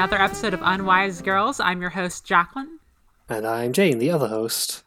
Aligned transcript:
another 0.00 0.24
episode 0.24 0.54
of 0.54 0.60
Unwise 0.60 1.22
Girls. 1.22 1.60
I'm 1.60 1.82
your 1.82 1.90
host, 1.90 2.24
Jacqueline. 2.24 2.78
And 3.28 3.46
I'm 3.46 3.74
Jane, 3.74 3.98
the 3.98 4.10
other 4.10 4.28
host. 4.28 4.82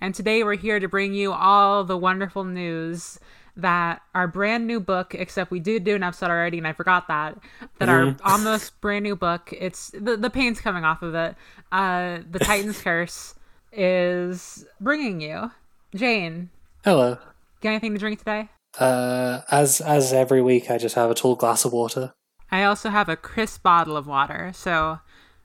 And 0.00 0.14
today 0.14 0.44
we're 0.44 0.56
here 0.56 0.78
to 0.78 0.86
bring 0.86 1.14
you 1.14 1.32
all 1.32 1.82
the 1.82 1.96
wonderful 1.96 2.44
news 2.44 3.18
that 3.56 4.02
our 4.14 4.26
brand 4.26 4.66
new 4.66 4.80
book, 4.80 5.14
except 5.14 5.50
we 5.50 5.60
did 5.60 5.84
do 5.84 5.94
an 5.94 6.02
episode 6.02 6.30
already 6.30 6.58
and 6.58 6.66
I 6.66 6.72
forgot 6.72 7.08
that, 7.08 7.38
that 7.78 7.88
our 7.88 8.16
almost 8.24 8.80
brand 8.80 9.02
new 9.02 9.16
book, 9.16 9.52
it's 9.56 9.90
the, 9.90 10.16
the 10.16 10.30
paint's 10.30 10.60
coming 10.60 10.84
off 10.84 11.02
of 11.02 11.14
it, 11.14 11.34
uh, 11.72 12.18
The 12.30 12.38
Titan's 12.42 12.80
Curse, 12.80 13.34
is 13.72 14.66
bringing 14.80 15.20
you. 15.20 15.50
Jane, 15.94 16.50
Hello. 16.84 17.18
got 17.60 17.70
anything 17.70 17.92
to 17.92 17.98
drink 17.98 18.18
today? 18.18 18.48
Uh, 18.78 19.40
as 19.50 19.80
as 19.80 20.12
every 20.12 20.40
week, 20.40 20.70
I 20.70 20.78
just 20.78 20.94
have 20.94 21.10
a 21.10 21.14
tall 21.14 21.34
glass 21.34 21.64
of 21.64 21.72
water. 21.72 22.12
I 22.52 22.64
also 22.64 22.90
have 22.90 23.08
a 23.08 23.16
crisp 23.16 23.62
bottle 23.62 23.96
of 23.96 24.06
water. 24.06 24.52
So 24.54 25.00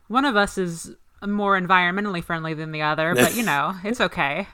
one 0.08 0.26
of 0.26 0.36
us 0.36 0.58
is 0.58 0.96
more 1.26 1.60
environmentally 1.60 2.24
friendly 2.24 2.54
than 2.54 2.72
the 2.72 2.82
other, 2.82 3.16
but 3.16 3.36
you 3.36 3.44
know, 3.52 3.76
it's 3.84 4.02
okay. 4.02 4.48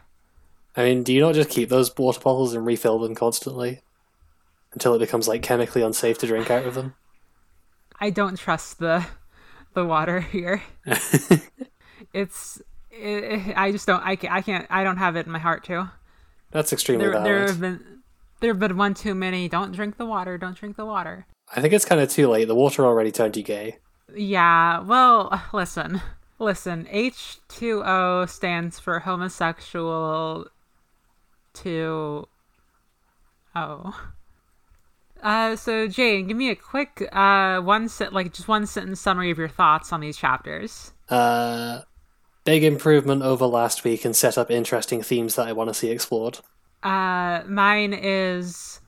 I 0.75 0.83
mean, 0.83 1.03
do 1.03 1.13
you 1.13 1.21
not 1.21 1.35
just 1.35 1.49
keep 1.49 1.69
those 1.69 1.95
water 1.97 2.19
bottles 2.19 2.53
and 2.53 2.65
refill 2.65 2.99
them 2.99 3.15
constantly 3.15 3.81
until 4.73 4.93
it 4.95 4.99
becomes 4.99 5.27
like 5.27 5.41
chemically 5.41 5.81
unsafe 5.81 6.17
to 6.19 6.27
drink 6.27 6.49
out 6.49 6.65
of 6.65 6.75
them? 6.75 6.95
I 7.99 8.09
don't 8.09 8.37
trust 8.37 8.79
the 8.79 9.05
the 9.73 9.85
water 9.85 10.21
here. 10.21 10.61
it's 12.13 12.61
it, 12.89 13.53
I 13.55 13.71
just 13.71 13.87
don't 13.87 14.01
I, 14.01 14.17
I 14.29 14.41
can't 14.41 14.65
I 14.69 14.83
don't 14.83 14.97
have 14.97 15.15
it 15.15 15.25
in 15.25 15.31
my 15.31 15.39
heart 15.39 15.63
to. 15.65 15.91
That's 16.51 16.73
extremely 16.73 17.05
There 17.05 17.21
there 17.21 17.47
have 17.47 17.59
been 17.59 18.01
there 18.39 18.51
have 18.51 18.59
been 18.59 18.77
one 18.77 18.93
too 18.93 19.13
many. 19.13 19.47
Don't 19.49 19.71
drink 19.71 19.97
the 19.97 20.05
water. 20.05 20.37
Don't 20.37 20.57
drink 20.57 20.77
the 20.77 20.85
water. 20.85 21.27
I 21.53 21.61
think 21.61 21.73
it's 21.73 21.85
kind 21.85 22.01
of 22.01 22.09
too 22.09 22.27
late. 22.29 22.47
The 22.47 22.55
water 22.55 22.85
already 22.85 23.11
turned 23.11 23.35
you 23.37 23.43
gay. 23.43 23.77
Yeah, 24.15 24.79
well, 24.81 25.41
listen. 25.53 26.01
Listen, 26.39 26.85
H2O 26.85 28.27
stands 28.27 28.79
for 28.79 28.99
homosexual 28.99 30.47
to 31.55 32.27
Oh. 33.55 33.99
Uh 35.21 35.55
so 35.55 35.87
Jane, 35.87 36.27
give 36.27 36.37
me 36.37 36.49
a 36.49 36.55
quick 36.55 37.07
uh 37.11 37.59
one 37.61 37.89
set 37.89 38.13
like 38.13 38.33
just 38.33 38.47
one 38.47 38.65
sentence 38.65 38.99
summary 38.99 39.31
of 39.31 39.37
your 39.37 39.49
thoughts 39.49 39.93
on 39.93 39.99
these 39.99 40.17
chapters. 40.17 40.93
Uh, 41.09 41.81
big 42.45 42.63
improvement 42.63 43.21
over 43.21 43.45
last 43.45 43.83
week 43.83 44.05
and 44.05 44.15
set 44.15 44.37
up 44.37 44.49
interesting 44.49 45.03
themes 45.03 45.35
that 45.35 45.47
I 45.47 45.51
want 45.51 45.69
to 45.69 45.73
see 45.73 45.91
explored. 45.91 46.39
Uh 46.81 47.41
mine 47.47 47.93
is 47.93 48.79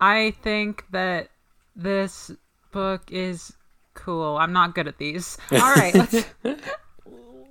I 0.00 0.32
think 0.42 0.84
that 0.92 1.28
this 1.76 2.30
book 2.72 3.02
is 3.12 3.52
cool. 3.94 4.36
I'm 4.38 4.52
not 4.52 4.74
good 4.74 4.88
at 4.88 4.98
these. 4.98 5.38
All 5.52 5.74
right, 5.74 5.94
let's 5.94 6.24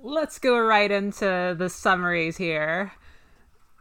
let's 0.02 0.38
go 0.38 0.58
right 0.58 0.90
into 0.90 1.54
the 1.56 1.68
summaries 1.68 2.36
here. 2.36 2.92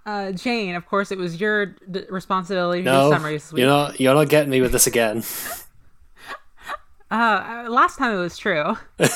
Uh, 0.10 0.32
Jane, 0.32 0.74
of 0.76 0.86
course, 0.88 1.12
it 1.12 1.18
was 1.18 1.40
your 1.40 1.68
d- 1.92 2.06
responsibility 2.10 2.82
to 2.82 2.90
do 2.90 2.92
No, 2.92 3.12
summaries 3.12 3.44
this 3.44 3.54
week. 3.54 3.60
you're 3.60 3.70
not. 3.70 4.00
You're 4.00 4.16
not 4.16 4.28
getting 4.30 4.50
me 4.50 4.60
with 4.62 4.72
this 4.72 4.88
again. 4.88 5.24
Uh, 7.12 7.64
uh, 7.66 7.70
last 7.72 7.98
time 7.98 8.14
it 8.16 8.20
was 8.20 8.38
true. 8.38 8.76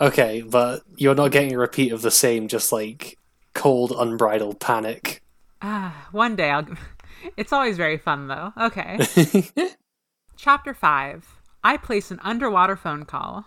Okay, 0.00 0.42
but 0.42 0.82
you're 0.96 1.14
not 1.14 1.30
getting 1.30 1.54
a 1.54 1.58
repeat 1.58 1.92
of 1.92 2.02
the 2.02 2.10
same, 2.10 2.48
just 2.48 2.72
like 2.72 3.16
cold, 3.54 3.92
unbridled 3.96 4.58
panic. 4.60 5.22
Ah, 5.62 6.08
one 6.10 6.34
day 6.36 6.50
I'll. 6.50 6.66
It's 7.36 7.52
always 7.52 7.76
very 7.76 7.96
fun 7.96 8.26
though. 8.26 8.52
Okay. 8.60 8.98
Chapter 10.36 10.74
5 10.74 11.26
I 11.62 11.76
place 11.78 12.10
an 12.10 12.18
underwater 12.22 12.76
phone 12.76 13.04
call. 13.04 13.46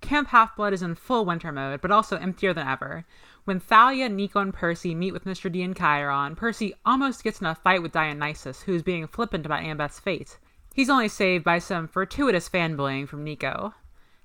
Camp 0.00 0.28
Half 0.28 0.56
Blood 0.56 0.72
is 0.72 0.82
in 0.82 0.94
full 0.94 1.24
winter 1.24 1.52
mode, 1.52 1.80
but 1.82 1.90
also 1.90 2.16
emptier 2.16 2.52
than 2.54 2.66
ever. 2.66 3.04
When 3.44 3.60
Thalia, 3.60 4.08
Nico, 4.08 4.40
and 4.40 4.54
Percy 4.54 4.94
meet 4.94 5.12
with 5.12 5.26
Mr. 5.26 5.52
D 5.52 5.62
and 5.62 5.76
Chiron, 5.76 6.34
Percy 6.34 6.74
almost 6.86 7.22
gets 7.22 7.42
in 7.42 7.46
a 7.46 7.54
fight 7.54 7.82
with 7.82 7.92
Dionysus, 7.92 8.62
who 8.62 8.74
is 8.74 8.82
being 8.82 9.06
flippant 9.06 9.44
about 9.44 9.62
Annabeth's 9.62 10.00
fate. 10.00 10.38
He's 10.74 10.88
only 10.88 11.08
saved 11.08 11.44
by 11.44 11.58
some 11.58 11.86
fortuitous 11.86 12.48
fanboying 12.48 13.06
from 13.06 13.22
Nico. 13.22 13.74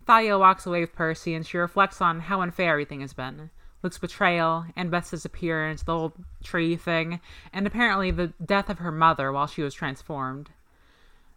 Thalia 0.06 0.40
walks 0.40 0.66
away 0.66 0.80
with 0.80 0.96
Percy, 0.96 1.34
and 1.34 1.46
she 1.46 1.58
reflects 1.58 2.02
on 2.02 2.22
how 2.22 2.42
unfair 2.42 2.72
everything 2.72 3.02
has 3.02 3.14
been. 3.14 3.50
Luke's 3.84 3.98
betrayal, 3.98 4.66
Annabeth's 4.78 5.12
disappearance, 5.12 5.84
the 5.84 5.98
whole 5.98 6.14
tree 6.42 6.78
thing, 6.78 7.20
and 7.52 7.68
apparently 7.68 8.12
the 8.12 8.34
death 8.44 8.70
of 8.70 8.80
her 8.80 8.92
mother 8.92 9.34
while 9.34 9.48
she 9.48 9.62
was 9.62 9.74
transformed. 9.74 10.50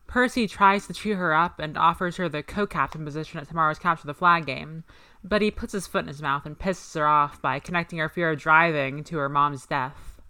Percy 0.06 0.47
tries 0.47 0.87
to 0.87 0.93
cheer 0.93 1.16
her 1.16 1.34
up 1.34 1.59
and 1.59 1.78
offers 1.78 2.16
her 2.16 2.28
the 2.28 2.43
co-captain 2.43 3.04
position 3.04 3.41
at 3.41 3.49
tomorrow's 3.49 3.78
Capture 3.78 4.06
the 4.06 4.14
Flag 4.14 4.47
game, 4.47 4.84
but 5.25 5.43
he 5.43 5.50
puts 5.50 5.72
his 5.72 5.87
foot 5.87 6.03
in 6.03 6.09
his 6.09 6.22
mouth 6.22 6.47
and 6.47 6.59
pisses 6.59 6.94
her 6.94 7.06
off 7.06 7.41
by 7.41 7.59
connecting 7.59 7.99
her 7.99 8.09
fear 8.09 8.31
of 8.31 8.38
driving 8.38 9.05
to 9.05 9.19
her 9.19 9.28
mom's 9.28 9.66
death. 9.66 10.21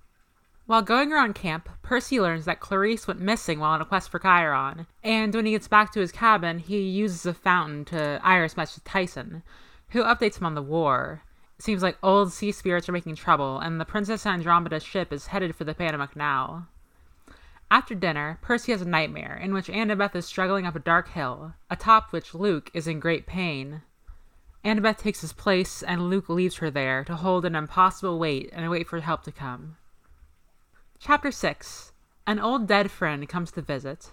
While 0.67 0.83
going 0.83 1.13
around 1.13 1.35
camp, 1.35 1.69
Percy 1.83 2.21
learns 2.21 2.45
that 2.45 2.61
Clarisse 2.61 3.09
went 3.09 3.21
missing 3.21 3.59
while 3.59 3.73
on 3.73 3.81
a 3.81 3.85
quest 3.85 4.11
for 4.11 4.19
Chiron, 4.21 4.87
and 5.03 5.35
when 5.35 5.45
he 5.45 5.53
gets 5.53 5.67
back 5.67 5.93
to 5.93 6.01
his 6.01 6.13
cabin, 6.13 6.61
he 6.61 6.81
uses 6.81 7.27
a 7.27 7.35
fountain 7.35 7.85
to 7.87 8.21
iris 8.23 8.57
message 8.57 8.85
Tyson, 8.85 9.43
who 9.91 10.05
updates 10.05 10.39
him 10.39 10.47
on 10.47 10.55
the 10.55 10.63
war. 10.63 11.23
It 11.59 11.65
seems 11.65 11.83
like 11.83 11.99
old 12.03 12.33
sea 12.33 12.53
spirits 12.53 12.89
are 12.89 12.93
making 12.93 13.17
trouble, 13.17 13.59
and 13.59 13.81
the 13.81 13.85
Princess 13.85 14.25
Andromeda 14.25 14.81
ship 14.81 15.13
is 15.13 15.27
headed 15.27 15.57
for 15.57 15.65
the 15.65 15.75
Panama 15.75 16.07
Canal. 16.07 16.69
After 17.71 17.95
dinner, 17.95 18.39
Percy 18.41 18.73
has 18.73 18.83
a 18.83 18.89
nightmare 18.89 19.39
in 19.43 19.53
which 19.53 19.69
Annabeth 19.69 20.15
is 20.15 20.27
struggling 20.27 20.67
up 20.67 20.77
a 20.77 20.79
dark 20.79 21.09
hill, 21.09 21.55
atop 21.71 22.13
which 22.13 22.35
Luke 22.35 22.71
is 22.73 22.87
in 22.87 23.01
great 23.01 23.27
pain. 23.27 23.83
Annabeth 24.65 24.99
takes 24.99 25.23
his 25.23 25.33
place, 25.33 25.83
and 25.83 26.09
Luke 26.09 26.29
leaves 26.29 26.57
her 26.59 26.71
there 26.71 27.03
to 27.05 27.17
hold 27.17 27.45
an 27.45 27.57
impossible 27.57 28.19
weight 28.19 28.49
and 28.53 28.71
wait 28.71 28.87
for 28.87 29.01
help 29.01 29.25
to 29.25 29.33
come. 29.33 29.77
Chapter 31.01 31.33
6 31.33 31.93
An 32.29 32.39
old 32.39 32.69
dead 32.69 32.91
friend 32.91 33.29
comes 33.29 33.51
to 33.53 33.63
visit. 33.63 34.13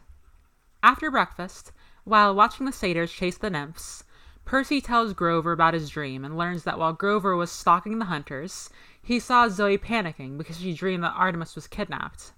After 0.81 1.11
breakfast, 1.11 1.71
while 2.03 2.33
watching 2.33 2.65
the 2.65 2.71
satyrs 2.71 3.11
chase 3.11 3.38
the 3.38 3.51
nymphs, 3.51 4.03
Percy 4.43 4.81
tells 4.81 5.13
Grover 5.13 5.51
about 5.51 5.75
his 5.75 5.91
dream 5.91 6.25
and 6.25 6.35
learns 6.35 6.63
that 6.63 6.79
while 6.79 6.93
Grover 6.93 7.35
was 7.35 7.51
stalking 7.51 7.99
the 7.99 8.05
hunters, 8.05 8.71
he 8.99 9.19
saw 9.19 9.47
Zoe 9.49 9.77
panicking 9.77 10.39
because 10.39 10.59
she 10.59 10.73
dreamed 10.73 11.03
that 11.03 11.13
Artemis 11.15 11.53
was 11.53 11.67
kidnapped. 11.67 12.33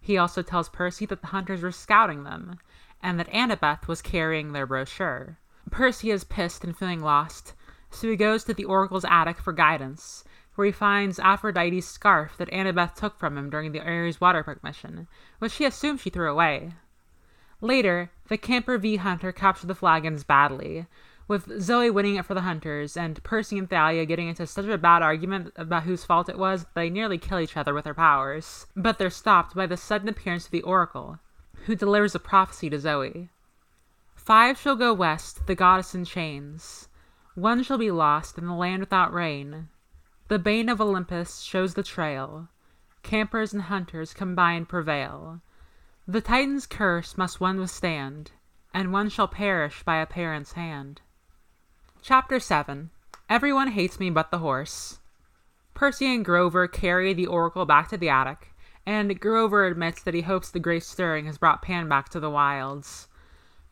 He 0.00 0.18
also 0.18 0.42
tells 0.42 0.68
Percy 0.68 1.06
that 1.06 1.20
the 1.20 1.28
hunters 1.28 1.62
were 1.62 1.70
scouting 1.70 2.24
them, 2.24 2.58
and 3.00 3.20
that 3.20 3.30
Annabeth 3.30 3.86
was 3.86 4.02
carrying 4.02 4.50
their 4.50 4.66
brochure. 4.66 5.38
Percy 5.70 6.10
is 6.10 6.24
pissed 6.24 6.64
and 6.64 6.76
feeling 6.76 7.00
lost, 7.00 7.54
so 7.90 8.08
he 8.08 8.16
goes 8.16 8.44
to 8.44 8.54
the 8.54 8.64
Oracle's 8.64 9.04
attic 9.04 9.38
for 9.38 9.52
guidance, 9.52 10.24
where 10.54 10.66
he 10.66 10.72
finds 10.72 11.18
Aphrodite's 11.18 11.86
scarf 11.86 12.36
that 12.36 12.50
Annabeth 12.50 12.94
took 12.94 13.18
from 13.18 13.38
him 13.38 13.48
during 13.50 13.72
the 13.72 13.80
Ares 13.80 14.18
Waterpark 14.18 14.62
mission, 14.62 15.08
which 15.38 15.54
he 15.56 15.64
assumed 15.64 16.00
she 16.00 16.10
threw 16.10 16.30
away. 16.30 16.72
Later, 17.60 18.10
the 18.28 18.36
Camper 18.36 18.78
V 18.78 18.96
Hunter 18.96 19.32
capture 19.32 19.66
the 19.66 19.74
flagons 19.74 20.24
badly, 20.24 20.86
with 21.28 21.60
Zoe 21.60 21.90
winning 21.90 22.16
it 22.16 22.24
for 22.24 22.34
the 22.34 22.40
hunters, 22.40 22.96
and 22.96 23.22
Percy 23.22 23.58
and 23.58 23.68
Thalia 23.68 24.06
getting 24.06 24.28
into 24.28 24.46
such 24.46 24.64
a 24.64 24.78
bad 24.78 25.02
argument 25.02 25.52
about 25.56 25.82
whose 25.82 26.04
fault 26.04 26.28
it 26.28 26.38
was 26.38 26.62
that 26.62 26.74
they 26.74 26.88
nearly 26.88 27.18
kill 27.18 27.38
each 27.38 27.56
other 27.56 27.74
with 27.74 27.84
their 27.84 27.94
powers. 27.94 28.66
But 28.74 28.98
they're 28.98 29.10
stopped 29.10 29.54
by 29.54 29.66
the 29.66 29.76
sudden 29.76 30.08
appearance 30.08 30.46
of 30.46 30.52
the 30.52 30.62
Oracle, 30.62 31.18
who 31.66 31.74
delivers 31.74 32.14
a 32.14 32.18
prophecy 32.18 32.70
to 32.70 32.78
Zoe. 32.78 33.28
Five 34.28 34.58
shall 34.58 34.76
go 34.76 34.92
west, 34.92 35.46
the 35.46 35.54
goddess 35.54 35.94
in 35.94 36.04
chains. 36.04 36.90
One 37.34 37.62
shall 37.62 37.78
be 37.78 37.90
lost 37.90 38.36
in 38.36 38.44
the 38.44 38.52
land 38.52 38.80
without 38.80 39.10
rain. 39.10 39.70
The 40.28 40.38
bane 40.38 40.68
of 40.68 40.82
Olympus 40.82 41.40
shows 41.40 41.72
the 41.72 41.82
trail. 41.82 42.48
Campers 43.02 43.54
and 43.54 43.62
hunters 43.62 44.12
combined 44.12 44.68
prevail. 44.68 45.40
The 46.06 46.20
Titan's 46.20 46.66
curse 46.66 47.16
must 47.16 47.40
one 47.40 47.58
withstand, 47.58 48.32
and 48.74 48.92
one 48.92 49.08
shall 49.08 49.28
perish 49.28 49.82
by 49.82 49.96
a 49.96 50.04
parent's 50.04 50.52
hand. 50.52 51.00
Chapter 52.02 52.38
7 52.38 52.90
Everyone 53.30 53.68
Hates 53.68 53.98
Me 53.98 54.10
But 54.10 54.30
the 54.30 54.40
Horse. 54.40 54.98
Percy 55.72 56.14
and 56.14 56.22
Grover 56.22 56.68
carry 56.68 57.14
the 57.14 57.26
Oracle 57.26 57.64
back 57.64 57.88
to 57.88 57.96
the 57.96 58.10
attic, 58.10 58.52
and 58.84 59.18
Grover 59.18 59.64
admits 59.64 60.02
that 60.02 60.12
he 60.12 60.20
hopes 60.20 60.50
the 60.50 60.60
Great 60.60 60.84
Stirring 60.84 61.24
has 61.24 61.38
brought 61.38 61.62
Pan 61.62 61.88
back 61.88 62.10
to 62.10 62.20
the 62.20 62.28
wilds. 62.28 63.08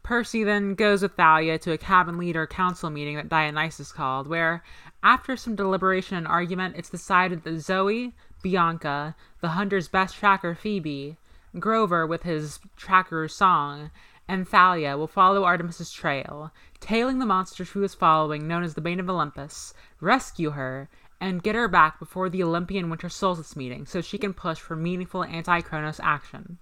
Percy 0.06 0.44
then 0.44 0.76
goes 0.76 1.02
with 1.02 1.16
Thalia 1.16 1.58
to 1.58 1.72
a 1.72 1.76
cabin 1.76 2.16
leader 2.16 2.46
council 2.46 2.90
meeting 2.90 3.16
that 3.16 3.28
Dionysus 3.28 3.90
called, 3.90 4.28
where, 4.28 4.62
after 5.02 5.36
some 5.36 5.56
deliberation 5.56 6.16
and 6.16 6.28
argument, 6.28 6.76
it's 6.76 6.88
decided 6.88 7.42
that 7.42 7.58
Zoe, 7.58 8.14
Bianca, 8.40 9.16
the 9.40 9.48
hunter's 9.48 9.88
best 9.88 10.14
tracker 10.14 10.54
Phoebe, 10.54 11.16
Grover 11.58 12.06
with 12.06 12.22
his 12.22 12.60
tracker 12.76 13.26
song, 13.26 13.90
and 14.28 14.46
Thalia 14.46 14.96
will 14.96 15.08
follow 15.08 15.42
Artemis's 15.42 15.90
trail, 15.90 16.52
tailing 16.78 17.18
the 17.18 17.26
monster 17.26 17.64
she 17.64 17.80
was 17.80 17.96
following, 17.96 18.46
known 18.46 18.62
as 18.62 18.74
the 18.74 18.80
Bane 18.80 19.00
of 19.00 19.10
Olympus, 19.10 19.74
rescue 20.00 20.50
her, 20.50 20.88
and 21.20 21.42
get 21.42 21.56
her 21.56 21.66
back 21.66 21.98
before 21.98 22.30
the 22.30 22.44
Olympian 22.44 22.90
Winter 22.90 23.08
Solstice 23.08 23.56
meeting 23.56 23.86
so 23.86 24.00
she 24.00 24.18
can 24.18 24.34
push 24.34 24.60
for 24.60 24.76
meaningful 24.76 25.24
anti 25.24 25.62
Kronos 25.62 25.98
action. 26.00 26.58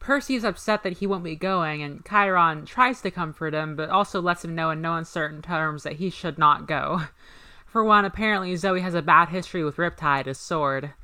Percy 0.00 0.34
is 0.34 0.44
upset 0.44 0.82
that 0.82 0.94
he 0.94 1.06
won't 1.06 1.22
be 1.22 1.36
going, 1.36 1.82
and 1.82 2.04
Chiron 2.04 2.64
tries 2.64 3.02
to 3.02 3.10
comfort 3.10 3.52
him, 3.52 3.76
but 3.76 3.90
also 3.90 4.20
lets 4.20 4.44
him 4.44 4.54
know 4.54 4.70
in 4.70 4.80
no 4.80 4.94
uncertain 4.94 5.42
terms 5.42 5.82
that 5.82 5.96
he 5.96 6.08
should 6.08 6.38
not 6.38 6.66
go. 6.66 7.02
For 7.66 7.84
one, 7.84 8.04
apparently 8.04 8.56
Zoe 8.56 8.80
has 8.80 8.94
a 8.94 9.02
bad 9.02 9.28
history 9.28 9.62
with 9.62 9.76
Riptide, 9.76 10.26
his 10.26 10.38
sword. 10.38 10.94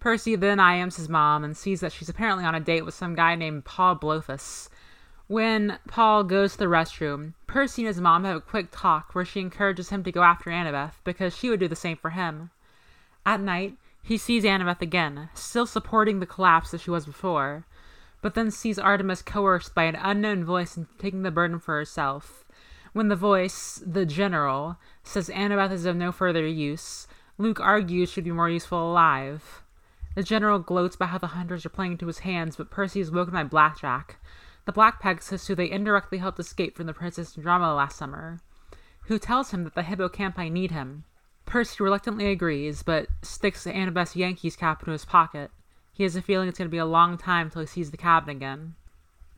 Percy 0.00 0.34
then 0.34 0.58
IMs 0.58 0.96
his 0.96 1.08
mom 1.08 1.44
and 1.44 1.56
sees 1.56 1.80
that 1.80 1.92
she's 1.92 2.08
apparently 2.08 2.44
on 2.44 2.56
a 2.56 2.60
date 2.60 2.84
with 2.84 2.92
some 2.92 3.14
guy 3.14 3.36
named 3.36 3.64
Paul 3.64 3.94
Blofis. 3.96 4.68
When 5.28 5.78
Paul 5.86 6.24
goes 6.24 6.52
to 6.52 6.58
the 6.58 6.64
restroom, 6.64 7.34
Percy 7.46 7.82
and 7.82 7.86
his 7.86 8.00
mom 8.00 8.24
have 8.24 8.36
a 8.36 8.40
quick 8.40 8.68
talk 8.72 9.14
where 9.14 9.24
she 9.24 9.40
encourages 9.40 9.90
him 9.90 10.02
to 10.02 10.12
go 10.12 10.24
after 10.24 10.50
Annabeth 10.50 10.94
because 11.04 11.36
she 11.36 11.48
would 11.48 11.60
do 11.60 11.68
the 11.68 11.76
same 11.76 11.96
for 11.96 12.10
him. 12.10 12.50
At 13.24 13.40
night, 13.40 13.78
he 14.02 14.18
sees 14.18 14.42
Annabeth 14.42 14.82
again, 14.82 15.30
still 15.32 15.64
supporting 15.64 16.18
the 16.18 16.26
collapse 16.26 16.74
as 16.74 16.82
she 16.82 16.90
was 16.90 17.06
before, 17.06 17.64
but 18.22 18.34
then 18.34 18.50
sees 18.50 18.78
Artemis 18.78 19.20
coerced 19.20 19.74
by 19.74 19.84
an 19.84 19.96
unknown 19.96 20.44
voice 20.44 20.78
into 20.78 20.96
taking 20.96 21.22
the 21.22 21.30
burden 21.30 21.58
for 21.58 21.76
herself. 21.76 22.46
When 22.94 23.08
the 23.08 23.16
voice, 23.16 23.82
the 23.84 24.06
general, 24.06 24.78
says 25.02 25.28
Annabeth 25.28 25.72
is 25.72 25.84
of 25.84 25.96
no 25.96 26.12
further 26.12 26.46
use, 26.46 27.06
Luke 27.36 27.60
argues 27.60 28.10
she'd 28.10 28.24
be 28.24 28.32
more 28.32 28.48
useful 28.48 28.90
alive. 28.90 29.62
The 30.14 30.22
general 30.22 30.58
gloats 30.58 30.96
about 30.96 31.08
how 31.10 31.18
the 31.18 31.28
hunters 31.28 31.66
are 31.66 31.70
playing 31.70 31.92
into 31.92 32.06
his 32.06 32.20
hands, 32.20 32.56
but 32.56 32.70
Percy 32.70 33.00
is 33.00 33.10
woken 33.10 33.34
by 33.34 33.44
Blackjack, 33.44 34.18
the 34.64 34.72
Black 34.72 35.02
says 35.22 35.46
who 35.46 35.54
they 35.54 35.70
indirectly 35.70 36.18
helped 36.18 36.38
escape 36.38 36.76
from 36.76 36.86
the 36.86 36.94
Princess 36.94 37.36
Andromeda 37.36 37.74
last 37.74 37.96
summer, 37.96 38.38
who 39.06 39.18
tells 39.18 39.50
him 39.50 39.64
that 39.64 39.74
the 39.74 39.82
Hippocampi 39.82 40.50
need 40.52 40.70
him. 40.70 41.04
Percy 41.44 41.82
reluctantly 41.82 42.30
agrees, 42.30 42.82
but 42.84 43.08
sticks 43.22 43.64
Annabeth's 43.64 44.14
Yankees 44.14 44.54
cap 44.54 44.82
into 44.82 44.92
his 44.92 45.04
pocket. 45.04 45.50
He 45.94 46.04
has 46.04 46.16
a 46.16 46.22
feeling 46.22 46.48
it's 46.48 46.58
going 46.58 46.68
to 46.68 46.72
be 46.72 46.78
a 46.78 46.86
long 46.86 47.18
time 47.18 47.50
till 47.50 47.60
he 47.60 47.66
sees 47.66 47.90
the 47.90 47.98
cabin 47.98 48.34
again. 48.34 48.74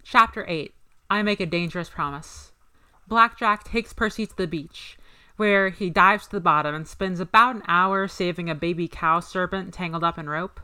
Chapter 0.05 0.45
8 0.47 0.73
I 1.11 1.23
Make 1.23 1.41
a 1.41 1.47
Dangerous 1.47 1.91
Promise. 1.91 2.53
Blackjack 3.09 3.65
takes 3.65 3.93
Percy 3.93 4.25
to 4.25 4.37
the 4.37 4.47
beach, 4.47 4.97
where 5.37 5.71
he 5.71 5.91
dives 5.91 6.27
to 6.27 6.31
the 6.31 6.41
bottom 6.41 6.73
and 6.73 6.87
spends 6.87 7.19
about 7.19 7.56
an 7.56 7.62
hour 7.67 8.06
saving 8.06 8.49
a 8.49 8.55
baby 8.55 8.87
cow 8.87 9.19
serpent 9.19 9.75
tangled 9.75 10.05
up 10.05 10.17
in 10.17 10.29
rope. 10.29 10.61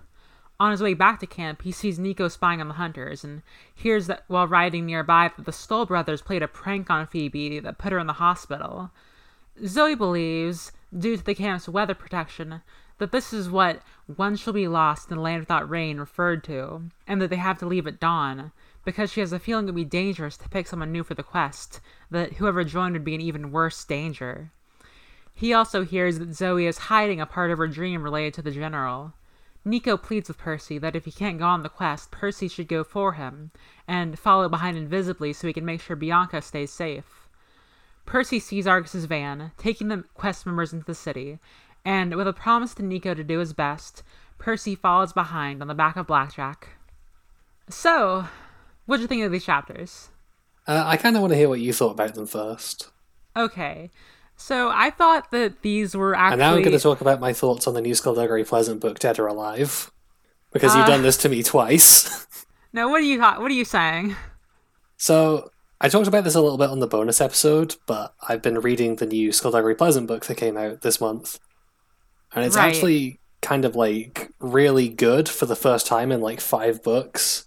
On 0.60 0.70
his 0.70 0.82
way 0.82 0.94
back 0.94 1.18
to 1.20 1.26
camp, 1.26 1.62
he 1.62 1.72
sees 1.72 1.98
Nico 1.98 2.28
spying 2.28 2.60
on 2.60 2.68
the 2.68 2.74
hunters 2.74 3.24
and 3.24 3.42
hears 3.74 4.06
that 4.06 4.24
while 4.28 4.46
riding 4.46 4.86
nearby 4.86 5.32
that 5.36 5.44
the 5.44 5.52
Stoll 5.52 5.86
brothers 5.86 6.22
played 6.22 6.42
a 6.42 6.48
prank 6.48 6.88
on 6.88 7.08
Phoebe 7.08 7.58
that 7.58 7.78
put 7.78 7.92
her 7.92 7.98
in 7.98 8.06
the 8.06 8.12
hospital. 8.14 8.92
Zoe 9.66 9.96
believes, 9.96 10.70
due 10.96 11.16
to 11.16 11.24
the 11.24 11.34
camp's 11.34 11.68
weather 11.68 11.94
protection, 11.94 12.62
that 13.00 13.12
this 13.12 13.32
is 13.32 13.50
what 13.50 13.80
one 14.06 14.36
shall 14.36 14.52
be 14.52 14.68
lost 14.68 15.10
in 15.10 15.16
the 15.16 15.22
land 15.22 15.40
without 15.40 15.68
rain 15.68 15.98
referred 15.98 16.44
to, 16.44 16.82
and 17.08 17.20
that 17.20 17.30
they 17.30 17.36
have 17.36 17.58
to 17.58 17.66
leave 17.66 17.86
at 17.86 17.98
dawn, 17.98 18.52
because 18.84 19.10
she 19.10 19.20
has 19.20 19.32
a 19.32 19.38
feeling 19.38 19.64
it 19.64 19.72
would 19.72 19.74
be 19.74 19.84
dangerous 19.84 20.36
to 20.36 20.48
pick 20.50 20.66
someone 20.66 20.92
new 20.92 21.02
for 21.02 21.14
the 21.14 21.22
quest, 21.22 21.80
that 22.10 22.34
whoever 22.34 22.62
joined 22.62 22.92
would 22.92 23.04
be 23.04 23.14
in 23.14 23.20
even 23.20 23.52
worse 23.52 23.82
danger. 23.86 24.52
He 25.32 25.54
also 25.54 25.82
hears 25.82 26.18
that 26.18 26.34
Zoe 26.34 26.66
is 26.66 26.76
hiding 26.76 27.20
a 27.20 27.26
part 27.26 27.50
of 27.50 27.56
her 27.56 27.68
dream 27.68 28.02
related 28.02 28.34
to 28.34 28.42
the 28.42 28.50
general. 28.50 29.14
Nico 29.64 29.96
pleads 29.96 30.28
with 30.28 30.36
Percy 30.36 30.76
that 30.76 30.94
if 30.94 31.06
he 31.06 31.12
can't 31.12 31.38
go 31.38 31.46
on 31.46 31.62
the 31.62 31.70
quest, 31.70 32.10
Percy 32.10 32.48
should 32.48 32.68
go 32.68 32.84
for 32.84 33.14
him, 33.14 33.50
and 33.88 34.18
follow 34.18 34.48
behind 34.48 34.76
invisibly 34.76 35.32
so 35.32 35.46
he 35.46 35.54
can 35.54 35.64
make 35.64 35.80
sure 35.80 35.96
Bianca 35.96 36.42
stays 36.42 36.70
safe. 36.70 37.28
Percy 38.04 38.40
sees 38.40 38.66
Argus's 38.66 39.04
van, 39.04 39.52
taking 39.56 39.88
the 39.88 40.04
quest 40.14 40.44
members 40.44 40.72
into 40.72 40.84
the 40.84 40.94
city, 40.94 41.38
and 41.84 42.14
with 42.16 42.26
a 42.28 42.32
promise 42.32 42.74
to 42.74 42.82
Nico 42.82 43.14
to 43.14 43.24
do 43.24 43.38
his 43.38 43.52
best, 43.52 44.02
Percy 44.38 44.74
follows 44.74 45.12
behind 45.12 45.60
on 45.62 45.68
the 45.68 45.74
back 45.74 45.96
of 45.96 46.06
Blackjack. 46.06 46.68
So, 47.68 48.26
what 48.86 48.96
do 48.96 49.02
you 49.02 49.08
think 49.08 49.22
of 49.24 49.32
these 49.32 49.44
chapters? 49.44 50.08
Uh, 50.66 50.82
I 50.86 50.96
kind 50.96 51.16
of 51.16 51.22
want 51.22 51.32
to 51.32 51.36
hear 51.38 51.48
what 51.48 51.60
you 51.60 51.72
thought 51.72 51.92
about 51.92 52.14
them 52.14 52.26
first. 52.26 52.90
Okay, 53.36 53.90
so 54.36 54.70
I 54.72 54.90
thought 54.90 55.30
that 55.30 55.62
these 55.62 55.94
were 55.96 56.14
actually. 56.14 56.32
And 56.34 56.40
now 56.40 56.54
I'm 56.54 56.62
going 56.62 56.76
to 56.76 56.82
talk 56.82 57.00
about 57.00 57.20
my 57.20 57.32
thoughts 57.32 57.66
on 57.66 57.74
the 57.74 57.80
new 57.80 57.94
Skullduggery 57.94 58.44
Pleasant 58.44 58.80
book, 58.80 58.98
Dead 58.98 59.18
or 59.18 59.26
Alive, 59.26 59.90
because 60.52 60.74
you've 60.74 60.84
Uh. 60.84 60.88
done 60.88 61.02
this 61.02 61.16
to 61.18 61.28
me 61.28 61.42
twice. 61.42 62.26
No, 62.72 62.88
what 62.88 63.00
are 63.00 63.04
you 63.04 63.18
What 63.20 63.50
are 63.50 63.50
you 63.50 63.64
saying? 63.64 64.14
so 64.96 65.50
I 65.80 65.88
talked 65.88 66.06
about 66.06 66.22
this 66.22 66.36
a 66.36 66.40
little 66.40 66.56
bit 66.56 66.68
on 66.70 66.78
the 66.78 66.86
bonus 66.86 67.20
episode, 67.20 67.74
but 67.86 68.14
I've 68.28 68.42
been 68.42 68.60
reading 68.60 68.94
the 68.94 69.06
new 69.06 69.32
Skullduggery 69.32 69.74
Pleasant 69.74 70.06
book 70.06 70.26
that 70.26 70.36
came 70.36 70.56
out 70.56 70.82
this 70.82 71.00
month, 71.00 71.40
and 72.34 72.44
it's 72.44 72.56
Right. 72.56 72.68
actually 72.68 73.20
kind 73.42 73.64
of 73.64 73.74
like 73.74 74.30
really 74.38 74.88
good 74.88 75.28
for 75.28 75.46
the 75.46 75.56
first 75.56 75.86
time 75.86 76.12
in 76.12 76.20
like 76.20 76.40
five 76.40 76.82
books, 76.82 77.46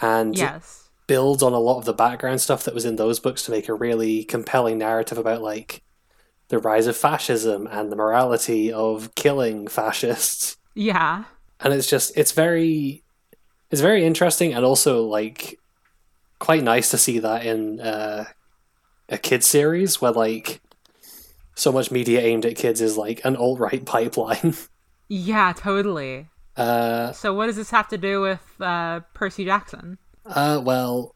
and 0.00 0.36
Yes. 0.36 0.88
builds 1.06 1.42
on 1.42 1.52
a 1.52 1.58
lot 1.58 1.78
of 1.78 1.84
the 1.84 1.92
background 1.92 2.40
stuff 2.40 2.62
that 2.64 2.74
was 2.74 2.84
in 2.84 2.96
those 2.96 3.18
books 3.20 3.42
to 3.42 3.50
make 3.50 3.68
a 3.68 3.74
really 3.74 4.24
compelling 4.24 4.78
narrative 4.78 5.18
about 5.18 5.42
like 5.42 5.82
the 6.48 6.58
rise 6.58 6.86
of 6.86 6.96
fascism 6.96 7.66
and 7.70 7.90
the 7.90 7.96
morality 7.96 8.72
of 8.72 9.14
killing 9.14 9.66
fascists. 9.68 10.56
Yeah. 10.74 11.24
And 11.60 11.74
it's 11.74 11.88
just 11.88 12.12
it's 12.16 12.32
very 12.32 13.02
it's 13.70 13.80
very 13.80 14.04
interesting 14.04 14.52
and 14.54 14.64
also 14.64 15.04
like 15.04 15.58
quite 16.38 16.62
nice 16.62 16.90
to 16.90 16.98
see 16.98 17.18
that 17.18 17.44
in 17.44 17.80
uh, 17.80 18.24
a 19.08 19.18
kid 19.18 19.44
series 19.44 20.00
where 20.00 20.12
like 20.12 20.60
so 21.54 21.72
much 21.72 21.90
media 21.90 22.20
aimed 22.20 22.46
at 22.46 22.56
kids 22.56 22.80
is 22.80 22.96
like 22.96 23.20
an 23.24 23.36
alt 23.36 23.58
right 23.58 23.84
pipeline. 23.94 24.54
Yeah, 25.08 25.52
totally. 25.52 26.28
uh, 26.56 27.12
So 27.12 27.34
what 27.34 27.46
does 27.46 27.56
this 27.56 27.70
have 27.70 27.88
to 27.88 27.98
do 27.98 28.20
with 28.20 28.40
uh, 28.60 29.00
Percy 29.14 29.44
Jackson? 29.44 29.98
Uh, 30.24 30.60
well, 30.64 31.14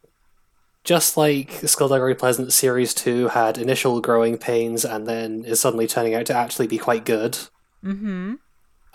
just 0.83 1.17
like 1.17 1.51
Skullduggery 1.65 2.13
Pleasant 2.15 2.51
Series 2.53 2.93
2 2.93 3.29
had 3.29 3.57
initial 3.57 4.01
growing 4.01 4.37
pains 4.37 4.83
and 4.85 5.07
then 5.07 5.43
is 5.45 5.59
suddenly 5.59 5.87
turning 5.87 6.13
out 6.13 6.25
to 6.27 6.33
actually 6.35 6.67
be 6.67 6.77
quite 6.77 7.05
good, 7.05 7.37
Mm-hmm. 7.83 8.33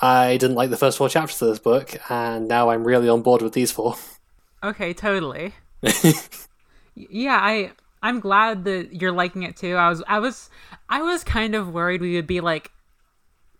I 0.02 0.36
didn't 0.38 0.56
like 0.56 0.70
the 0.70 0.76
first 0.76 0.98
four 0.98 1.08
chapters 1.08 1.40
of 1.42 1.48
this 1.48 1.58
book, 1.58 1.94
and 2.10 2.48
now 2.48 2.70
I'm 2.70 2.84
really 2.84 3.08
on 3.08 3.22
board 3.22 3.42
with 3.42 3.52
these 3.52 3.70
four. 3.72 3.96
Okay, 4.62 4.92
totally. 4.92 5.54
Yeah, 6.94 7.38
I 7.40 7.70
I'm 8.02 8.20
glad 8.20 8.64
that 8.64 9.00
you're 9.00 9.12
liking 9.12 9.42
it 9.42 9.56
too. 9.56 9.76
I 9.76 9.88
was 9.88 10.02
I 10.06 10.18
was 10.18 10.50
I 10.88 11.02
was 11.02 11.24
kind 11.24 11.54
of 11.54 11.72
worried 11.72 12.00
we 12.00 12.16
would 12.16 12.26
be 12.26 12.40
like 12.40 12.70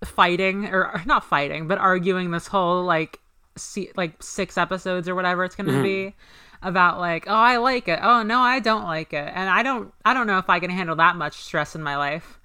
fighting 0.04 0.66
or, 0.66 0.92
or 0.92 1.02
not 1.06 1.24
fighting, 1.24 1.68
but 1.68 1.78
arguing 1.78 2.30
this 2.30 2.46
whole 2.46 2.84
like 2.84 3.20
se- 3.56 3.92
like 3.96 4.22
six 4.22 4.56
episodes 4.56 5.08
or 5.08 5.14
whatever 5.14 5.44
it's 5.44 5.54
going 5.54 5.66
to 5.66 5.72
mm-hmm. 5.72 5.82
be 5.82 6.14
about 6.62 6.98
like, 6.98 7.26
oh, 7.26 7.34
I 7.34 7.56
like 7.56 7.88
it. 7.88 8.00
Oh, 8.02 8.22
no, 8.22 8.40
I 8.40 8.60
don't 8.60 8.84
like 8.84 9.12
it. 9.12 9.30
And 9.34 9.48
I 9.48 9.62
don't 9.62 9.92
I 10.04 10.14
don't 10.14 10.26
know 10.26 10.38
if 10.38 10.48
I 10.48 10.60
can 10.60 10.70
handle 10.70 10.96
that 10.96 11.16
much 11.16 11.34
stress 11.42 11.74
in 11.74 11.82
my 11.82 11.96
life. 11.96 12.38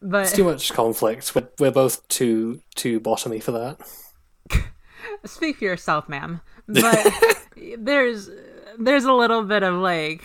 But 0.00 0.24
It's 0.24 0.32
too 0.32 0.44
much 0.44 0.72
conflict. 0.72 1.34
We're, 1.34 1.48
we're 1.58 1.70
both 1.70 2.06
too 2.08 2.60
too 2.74 3.00
bottomy 3.00 3.42
for 3.42 3.52
that. 3.52 3.80
speak 5.24 5.58
for 5.58 5.64
yourself, 5.64 6.08
ma'am. 6.08 6.40
But 6.66 7.12
there's 7.78 8.30
there's 8.78 9.04
a 9.04 9.12
little 9.12 9.44
bit 9.44 9.62
of 9.62 9.74
like 9.74 10.22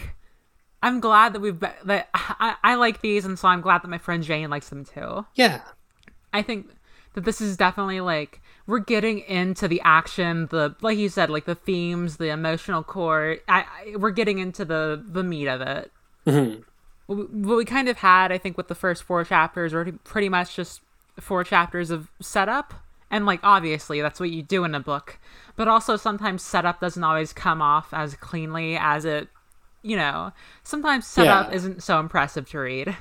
I'm 0.84 1.00
glad 1.00 1.34
that 1.34 1.40
we've 1.42 1.60
that 1.60 2.10
I, 2.14 2.56
I 2.64 2.76
like 2.76 3.02
these, 3.02 3.26
and 3.26 3.38
so 3.38 3.48
I'm 3.48 3.62
glad 3.62 3.82
that 3.84 3.88
my 3.88 3.98
friend 3.98 4.24
Jane 4.24 4.50
likes 4.50 4.70
them 4.70 4.86
too. 4.86 5.26
Yeah, 5.36 5.62
I 6.34 6.42
think 6.42 6.68
that 7.14 7.26
this 7.26 7.42
is 7.42 7.58
definitely 7.58 8.00
like 8.02 8.42
we're 8.68 8.80
getting 8.80 9.20
into 9.20 9.68
the 9.68 9.82
action, 9.84 10.48
the 10.48 10.76
like 10.82 10.98
you 10.98 11.10
said, 11.10 11.30
like 11.30 11.46
the 11.46 11.56
themes, 11.56 12.18
the 12.18 12.30
emotional 12.30 12.84
core. 12.84 13.38
I, 13.48 13.62
I 13.62 13.96
we're 13.96 14.12
getting 14.12 14.40
into 14.40 14.66
the 14.66 15.02
the 15.06 15.24
meat 15.24 15.48
of 15.48 15.62
it. 15.62 15.92
Mm-hmm. 16.26 16.62
What 17.08 17.18
we- 17.18 17.42
what 17.48 17.58
we 17.58 17.66
kind 17.66 17.88
of 17.90 17.98
had, 17.98 18.32
I 18.32 18.38
think, 18.38 18.58
with 18.58 18.68
the 18.68 18.76
first 18.76 19.04
four 19.04 19.24
chapters, 19.24 19.74
were 19.74 19.92
pretty 20.04 20.28
much 20.30 20.56
just 20.56 20.82
four 21.20 21.44
chapters 21.44 21.90
of 21.90 22.10
setup, 22.22 22.74
and 23.10 23.26
like 23.26 23.40
obviously 23.44 24.02
that's 24.02 24.20
what 24.20 24.30
you 24.30 24.44
do 24.44 24.64
in 24.66 24.76
a 24.76 24.80
book, 24.80 25.18
but 25.56 25.68
also 25.68 25.96
sometimes 25.96 26.44
setup 26.44 26.82
doesn't 26.82 27.04
always 27.04 27.32
come 27.34 27.62
off 27.62 27.94
as 27.94 28.16
cleanly 28.16 28.78
as 28.78 29.06
it. 29.06 29.30
You 29.88 29.98
know, 29.98 30.32
sometimes 30.64 31.08
setup 31.08 31.50
Yeah. 31.50 31.56
isn't 31.56 31.84
so 31.84 32.00
impressive 32.00 32.50
to 32.50 32.60
read. 32.60 32.96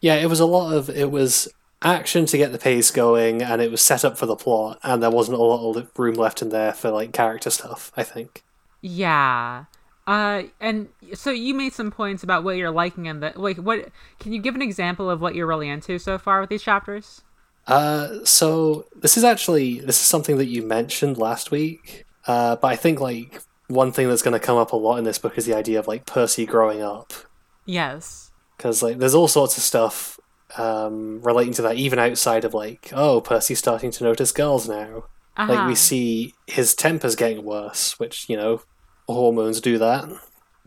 yeah. 0.00 0.14
It 0.16 0.26
was 0.26 0.40
a 0.40 0.46
lot 0.46 0.74
of 0.74 0.90
it 0.90 1.10
was 1.10 1.48
action 1.82 2.26
to 2.26 2.36
get 2.38 2.52
the 2.52 2.58
pace 2.58 2.90
going, 2.90 3.42
and 3.42 3.60
it 3.62 3.70
was 3.70 3.80
set 3.82 4.04
up 4.04 4.16
for 4.18 4.26
the 4.26 4.36
plot, 4.36 4.78
and 4.82 5.02
there 5.02 5.10
wasn't 5.10 5.36
a 5.38 5.42
lot 5.42 5.76
of 5.76 5.90
room 5.98 6.14
left 6.14 6.42
in 6.42 6.48
there 6.50 6.72
for 6.72 6.90
like 6.90 7.12
character 7.12 7.50
stuff. 7.50 7.92
I 7.96 8.02
think. 8.02 8.42
Yeah. 8.80 9.64
Uh, 10.04 10.42
and 10.60 10.88
so 11.14 11.30
you 11.30 11.54
made 11.54 11.72
some 11.72 11.92
points 11.92 12.24
about 12.24 12.42
what 12.42 12.56
you're 12.56 12.72
liking 12.72 13.06
in 13.06 13.20
the 13.20 13.32
like. 13.36 13.56
What 13.58 13.88
can 14.18 14.32
you 14.32 14.40
give 14.40 14.56
an 14.56 14.62
example 14.62 15.08
of 15.08 15.20
what 15.20 15.36
you're 15.36 15.46
really 15.46 15.68
into 15.68 15.98
so 16.00 16.18
far 16.18 16.40
with 16.40 16.50
these 16.50 16.62
chapters? 16.62 17.22
Uh, 17.68 18.24
so 18.24 18.86
this 18.96 19.16
is 19.16 19.22
actually 19.22 19.78
this 19.78 20.00
is 20.00 20.06
something 20.06 20.36
that 20.38 20.46
you 20.46 20.62
mentioned 20.64 21.18
last 21.18 21.52
week. 21.52 22.04
Uh, 22.26 22.56
but 22.56 22.66
I 22.68 22.76
think 22.76 22.98
like 23.00 23.40
one 23.68 23.92
thing 23.92 24.08
that's 24.08 24.22
going 24.22 24.38
to 24.38 24.44
come 24.44 24.56
up 24.56 24.72
a 24.72 24.76
lot 24.76 24.96
in 24.96 25.04
this 25.04 25.18
book 25.18 25.38
is 25.38 25.46
the 25.46 25.54
idea 25.54 25.78
of 25.78 25.86
like 25.86 26.06
Percy 26.06 26.46
growing 26.46 26.82
up. 26.82 27.12
Yes. 27.66 28.30
Because 28.56 28.82
like 28.82 28.98
there's 28.98 29.14
all 29.14 29.28
sorts 29.28 29.56
of 29.56 29.62
stuff 29.62 30.18
um, 30.58 31.20
relating 31.22 31.54
to 31.54 31.62
that, 31.62 31.76
even 31.76 31.98
outside 31.98 32.44
of 32.44 32.54
like, 32.54 32.90
oh, 32.92 33.20
Percy's 33.20 33.58
starting 33.58 33.90
to 33.92 34.04
notice 34.04 34.32
girls 34.32 34.68
now. 34.68 35.04
Uh-huh. 35.36 35.52
Like 35.52 35.66
we 35.66 35.74
see 35.74 36.34
his 36.46 36.74
temper's 36.74 37.16
getting 37.16 37.44
worse, 37.44 37.98
which 37.98 38.28
you 38.28 38.36
know, 38.36 38.62
hormones 39.08 39.60
do 39.60 39.78
that. 39.78 40.08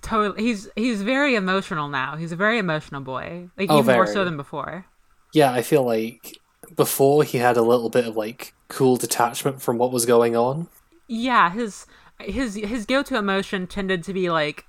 totally 0.01 0.43
he's 0.43 0.69
he's 0.75 1.01
very 1.03 1.35
emotional 1.35 1.87
now. 1.87 2.15
He's 2.15 2.31
a 2.31 2.35
very 2.35 2.57
emotional 2.57 3.01
boy. 3.01 3.49
Like 3.57 3.69
Oh, 3.69 3.79
even 3.79 3.95
more 3.95 4.07
so 4.07 4.25
than 4.25 4.37
before. 4.37 4.85
Yeah, 5.33 5.51
I 5.51 5.61
feel 5.61 5.83
like 5.83 6.39
before 6.75 7.23
he 7.23 7.37
had 7.37 7.57
a 7.57 7.61
little 7.61 7.89
bit 7.89 8.07
of 8.07 8.15
like 8.15 8.53
cool 8.67 8.95
detachment 8.95 9.61
from 9.61 9.77
what 9.77 9.91
was 9.91 10.05
going 10.05 10.35
on. 10.35 10.67
Yeah, 11.07 11.51
his 11.51 11.85
his 12.19 12.55
his 12.55 12.85
go-to 12.85 13.17
emotion 13.17 13.67
tended 13.67 14.03
to 14.03 14.13
be 14.13 14.29
like 14.29 14.65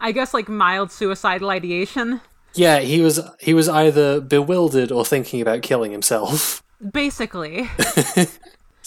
I 0.00 0.12
guess 0.12 0.34
like 0.34 0.48
mild 0.48 0.90
suicidal 0.90 1.50
ideation. 1.50 2.20
Yeah, 2.54 2.80
he 2.80 3.00
was 3.00 3.20
he 3.40 3.54
was 3.54 3.68
either 3.68 4.20
bewildered 4.20 4.90
or 4.90 5.04
thinking 5.04 5.40
about 5.40 5.62
killing 5.62 5.92
himself. 5.92 6.62
Basically. 6.92 7.68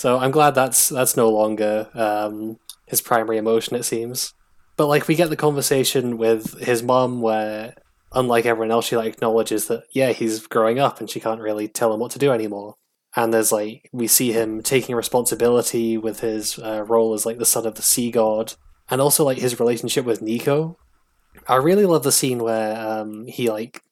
So 0.01 0.17
I'm 0.17 0.31
glad 0.31 0.55
that's 0.55 0.89
that's 0.89 1.15
no 1.15 1.29
longer 1.29 1.88
um, 1.93 2.57
his 2.88 3.01
primary 3.01 3.38
emotion. 3.38 3.75
It 3.75 3.83
seems, 3.83 4.33
but 4.75 4.88
like 4.88 5.07
we 5.07 5.13
get 5.13 5.29
the 5.29 5.35
conversation 5.35 6.17
with 6.17 6.59
his 6.59 6.81
mom 6.81 7.21
where, 7.21 7.75
unlike 8.11 8.47
everyone 8.47 8.71
else, 8.71 8.88
she 8.88 8.97
like 8.97 9.13
acknowledges 9.13 9.67
that 9.67 9.83
yeah 9.91 10.11
he's 10.11 10.47
growing 10.47 10.79
up 10.79 11.00
and 11.00 11.07
she 11.07 11.19
can't 11.19 11.39
really 11.39 11.67
tell 11.67 11.93
him 11.93 12.00
what 12.00 12.09
to 12.13 12.19
do 12.19 12.31
anymore. 12.31 12.73
And 13.15 13.33
there's 13.33 13.51
like 13.51 13.89
we 13.91 14.07
see 14.07 14.31
him 14.31 14.61
taking 14.61 14.95
responsibility 14.95 15.97
with 15.97 16.21
his 16.21 16.57
uh, 16.59 16.83
role 16.87 17.13
as 17.13 17.25
like 17.25 17.37
the 17.37 17.45
son 17.45 17.65
of 17.65 17.75
the 17.75 17.81
sea 17.81 18.09
god, 18.09 18.53
and 18.89 19.01
also 19.01 19.23
like 19.23 19.39
his 19.39 19.59
relationship 19.59 20.05
with 20.05 20.21
Nico. 20.21 20.77
I 21.47 21.55
really 21.55 21.85
love 21.85 22.03
the 22.03 22.11
scene 22.11 22.39
where 22.39 22.79
um, 22.79 23.25
he 23.25 23.49
like 23.49 23.83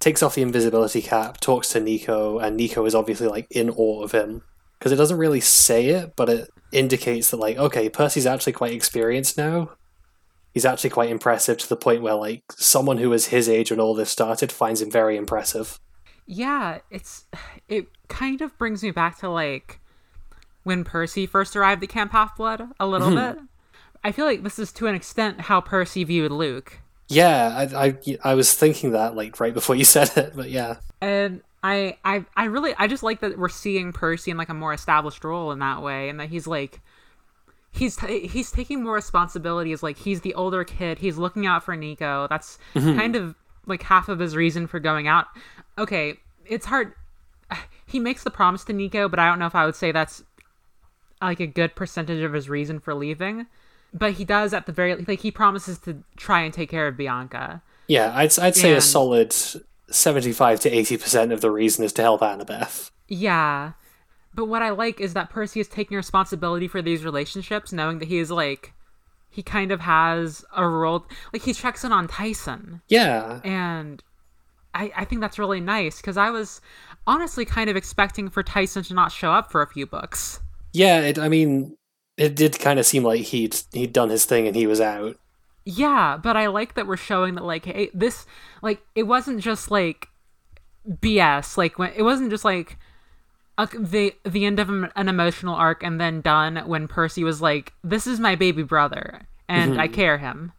takes 0.00 0.22
off 0.22 0.34
the 0.34 0.42
invisibility 0.42 1.00
cap, 1.00 1.40
talks 1.40 1.70
to 1.70 1.80
Nico, 1.80 2.38
and 2.38 2.56
Nico 2.56 2.84
is 2.84 2.94
obviously 2.94 3.26
like 3.26 3.46
in 3.50 3.70
awe 3.70 4.02
of 4.02 4.12
him 4.12 4.42
because 4.78 4.92
it 4.92 4.96
doesn't 4.96 5.16
really 5.16 5.40
say 5.40 5.86
it, 5.86 6.12
but 6.14 6.28
it 6.28 6.50
indicates 6.72 7.30
that 7.30 7.38
like 7.38 7.56
okay, 7.56 7.88
Percy's 7.88 8.26
actually 8.26 8.52
quite 8.52 8.72
experienced 8.72 9.38
now. 9.38 9.70
He's 10.52 10.66
actually 10.66 10.90
quite 10.90 11.10
impressive 11.10 11.58
to 11.58 11.68
the 11.68 11.76
point 11.76 12.02
where 12.02 12.14
like 12.14 12.44
someone 12.52 12.98
who 12.98 13.10
was 13.10 13.28
his 13.28 13.48
age 13.48 13.70
when 13.70 13.80
all 13.80 13.94
this 13.94 14.10
started 14.10 14.52
finds 14.52 14.82
him 14.82 14.90
very 14.90 15.16
impressive. 15.16 15.80
Yeah, 16.26 16.78
it's 16.90 17.26
it 17.68 17.86
kind 18.08 18.40
of 18.40 18.56
brings 18.58 18.82
me 18.82 18.90
back 18.90 19.18
to 19.18 19.28
like 19.28 19.80
when 20.62 20.84
Percy 20.84 21.26
first 21.26 21.56
arrived 21.56 21.82
at 21.82 21.88
Camp 21.88 22.12
Half 22.12 22.36
Blood 22.36 22.68
a 22.80 22.86
little 22.86 23.08
mm-hmm. 23.10 23.38
bit. 23.38 23.44
I 24.02 24.12
feel 24.12 24.26
like 24.26 24.42
this 24.42 24.58
is 24.58 24.72
to 24.72 24.86
an 24.86 24.94
extent 24.94 25.42
how 25.42 25.60
Percy 25.60 26.04
viewed 26.04 26.30
Luke. 26.30 26.80
Yeah, 27.08 27.66
I, 27.74 27.86
I 27.86 28.18
I 28.22 28.34
was 28.34 28.52
thinking 28.54 28.92
that 28.92 29.14
like 29.14 29.40
right 29.40 29.54
before 29.54 29.76
you 29.76 29.84
said 29.84 30.10
it, 30.16 30.32
but 30.34 30.50
yeah, 30.50 30.76
And 31.00 31.42
I 31.62 31.96
I 32.04 32.24
I 32.36 32.44
really 32.44 32.74
I 32.78 32.86
just 32.86 33.02
like 33.02 33.20
that 33.20 33.38
we're 33.38 33.48
seeing 33.48 33.92
Percy 33.92 34.30
in 34.30 34.36
like 34.36 34.50
a 34.50 34.54
more 34.54 34.72
established 34.74 35.24
role 35.24 35.50
in 35.52 35.58
that 35.60 35.82
way 35.82 36.08
and 36.08 36.20
that 36.20 36.28
he's 36.28 36.46
like 36.46 36.80
he's 37.72 37.96
t- 37.96 38.26
he's 38.26 38.50
taking 38.50 38.82
more 38.82 38.94
responsibility 38.94 39.72
as 39.72 39.82
like 39.82 39.98
he's 39.98 40.20
the 40.20 40.34
older 40.34 40.64
kid, 40.64 40.98
he's 40.98 41.16
looking 41.16 41.46
out 41.46 41.64
for 41.64 41.76
Nico. 41.76 42.26
That's 42.28 42.58
mm-hmm. 42.74 42.98
kind 42.98 43.16
of 43.16 43.34
like 43.66 43.82
half 43.82 44.08
of 44.08 44.18
his 44.18 44.36
reason 44.36 44.66
for 44.66 44.78
going 44.78 45.08
out. 45.08 45.26
Okay, 45.78 46.18
it's 46.46 46.66
hard 46.66 46.94
he 47.86 47.98
makes 47.98 48.24
the 48.24 48.30
promise 48.30 48.64
to 48.64 48.72
Nico, 48.72 49.08
but 49.08 49.18
I 49.18 49.28
don't 49.28 49.38
know 49.38 49.46
if 49.46 49.54
I 49.54 49.66
would 49.66 49.76
say 49.76 49.92
that's 49.92 50.22
like 51.22 51.40
a 51.40 51.46
good 51.46 51.74
percentage 51.74 52.22
of 52.22 52.32
his 52.32 52.48
reason 52.48 52.80
for 52.80 52.94
leaving. 52.94 53.46
But 53.92 54.14
he 54.14 54.24
does 54.24 54.52
at 54.52 54.66
the 54.66 54.72
very 54.72 54.96
like 54.96 55.20
he 55.20 55.30
promises 55.30 55.78
to 55.80 56.02
try 56.16 56.40
and 56.40 56.52
take 56.52 56.70
care 56.70 56.88
of 56.88 56.96
Bianca. 56.96 57.62
yeah, 57.86 58.12
I'd 58.14 58.36
I'd 58.38 58.56
say 58.56 58.72
a 58.72 58.80
solid 58.80 59.34
seventy-five 59.88 60.58
to 60.60 60.70
eighty 60.70 60.96
percent 60.96 61.30
of 61.32 61.40
the 61.40 61.50
reason 61.50 61.84
is 61.84 61.92
to 61.94 62.02
help 62.02 62.20
Annabeth. 62.20 62.90
Yeah. 63.08 63.72
But 64.34 64.46
what 64.46 64.62
I 64.62 64.70
like 64.70 65.00
is 65.00 65.14
that 65.14 65.30
Percy 65.30 65.60
is 65.60 65.68
taking 65.68 65.96
responsibility 65.96 66.66
for 66.66 66.82
these 66.82 67.04
relationships, 67.04 67.72
knowing 67.72 68.00
that 68.00 68.08
he 68.08 68.18
is 68.18 68.32
like 68.32 68.72
he 69.30 69.44
kind 69.44 69.70
of 69.70 69.80
has 69.80 70.44
a 70.56 70.66
role 70.66 71.06
like 71.32 71.42
he 71.42 71.52
checks 71.52 71.84
in 71.84 71.92
on 71.92 72.08
Tyson. 72.08 72.82
Yeah, 72.88 73.40
And 73.44 74.02
I, 74.74 74.92
I 74.96 75.04
think 75.04 75.20
that's 75.20 75.38
really 75.38 75.60
nice 75.60 76.00
because 76.00 76.16
I 76.16 76.30
was 76.30 76.60
honestly 77.06 77.44
kind 77.44 77.70
of 77.70 77.76
expecting 77.76 78.28
for 78.28 78.42
Tyson 78.42 78.82
to 78.84 78.94
not 78.94 79.12
show 79.12 79.32
up 79.32 79.50
for 79.50 79.62
a 79.62 79.66
few 79.66 79.86
books. 79.86 80.40
yeah. 80.72 81.00
It, 81.00 81.18
I 81.18 81.28
mean, 81.28 81.76
it 82.16 82.34
did 82.34 82.58
kind 82.58 82.78
of 82.78 82.86
seem 82.86 83.04
like 83.04 83.22
he'd 83.22 83.56
he'd 83.72 83.92
done 83.92 84.10
his 84.10 84.24
thing 84.24 84.46
and 84.46 84.56
he 84.56 84.66
was 84.66 84.80
out. 84.80 85.16
Yeah, 85.64 86.18
but 86.22 86.36
I 86.36 86.48
like 86.48 86.74
that 86.74 86.86
we're 86.86 86.96
showing 86.96 87.34
that 87.34 87.44
like 87.44 87.64
hey 87.64 87.90
this 87.94 88.26
like 88.62 88.82
it 88.94 89.04
wasn't 89.04 89.40
just 89.40 89.70
like 89.70 90.08
BS 90.88 91.56
like 91.56 91.78
when 91.78 91.92
it 91.96 92.02
wasn't 92.02 92.30
just 92.30 92.44
like 92.44 92.76
a, 93.58 93.66
the 93.66 94.14
the 94.24 94.44
end 94.44 94.60
of 94.60 94.68
an 94.68 94.90
an 94.94 95.08
emotional 95.08 95.54
arc 95.54 95.82
and 95.82 96.00
then 96.00 96.20
done 96.20 96.56
when 96.66 96.86
Percy 96.86 97.24
was 97.24 97.40
like 97.40 97.72
this 97.82 98.06
is 98.06 98.20
my 98.20 98.34
baby 98.34 98.62
brother 98.62 99.22
and 99.48 99.80
I 99.80 99.86
mm-hmm. 99.86 99.94
care 99.94 100.18
him 100.18 100.52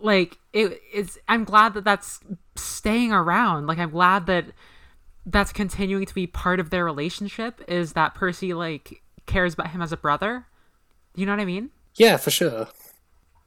like 0.00 0.38
it 0.52 0.80
is 0.92 1.18
I'm 1.28 1.44
glad 1.44 1.74
that 1.74 1.84
that's 1.84 2.20
staying 2.58 3.12
around 3.12 3.66
like 3.66 3.78
I'm 3.78 3.90
glad 3.90 4.26
that 4.26 4.46
that's 5.26 5.52
continuing 5.52 6.06
to 6.06 6.14
be 6.14 6.26
part 6.26 6.58
of 6.60 6.70
their 6.70 6.84
relationship 6.84 7.62
is 7.68 7.92
that 7.92 8.14
Percy 8.14 8.54
like 8.54 9.02
cares 9.26 9.54
about 9.54 9.70
him 9.70 9.82
as 9.82 9.92
a 9.92 9.96
brother 9.96 10.46
you 11.14 11.26
know 11.26 11.32
what 11.32 11.40
I 11.40 11.44
mean 11.44 11.70
Yeah, 11.96 12.16
for 12.16 12.30
sure. 12.30 12.68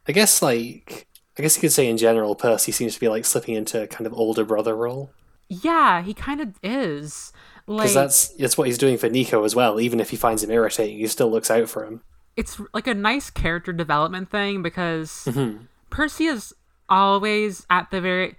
I 0.07 0.11
guess 0.11 0.41
like 0.41 1.07
I 1.37 1.41
guess 1.41 1.55
you 1.55 1.61
could 1.61 1.71
say 1.71 1.87
in 1.87 1.97
general, 1.97 2.35
Percy 2.35 2.71
seems 2.71 2.95
to 2.95 2.99
be 2.99 3.07
like 3.07 3.25
slipping 3.25 3.55
into 3.55 3.81
a 3.81 3.87
kind 3.87 4.05
of 4.05 4.13
older 4.13 4.43
brother 4.43 4.75
role 4.75 5.11
yeah 5.49 6.01
he 6.01 6.13
kind 6.13 6.39
of 6.39 6.55
is 6.63 7.33
like 7.67 7.85
because 7.85 7.93
that's 7.93 8.27
that's 8.29 8.57
what 8.57 8.67
he's 8.67 8.77
doing 8.77 8.97
for 8.97 9.09
Nico 9.09 9.43
as 9.43 9.55
well. 9.55 9.79
Even 9.79 9.99
if 9.99 10.09
he 10.09 10.17
finds 10.17 10.43
him 10.43 10.51
irritating, 10.51 10.97
he 10.97 11.07
still 11.07 11.29
looks 11.29 11.51
out 11.51 11.69
for 11.69 11.85
him. 11.85 12.01
it's 12.37 12.59
like 12.73 12.87
a 12.87 12.93
nice 12.93 13.29
character 13.29 13.73
development 13.73 14.29
thing 14.29 14.61
because 14.61 15.25
mm-hmm. 15.27 15.65
Percy 15.89 16.25
is 16.25 16.53
always 16.89 17.65
at 17.69 17.91
the 17.91 18.01
very 18.01 18.35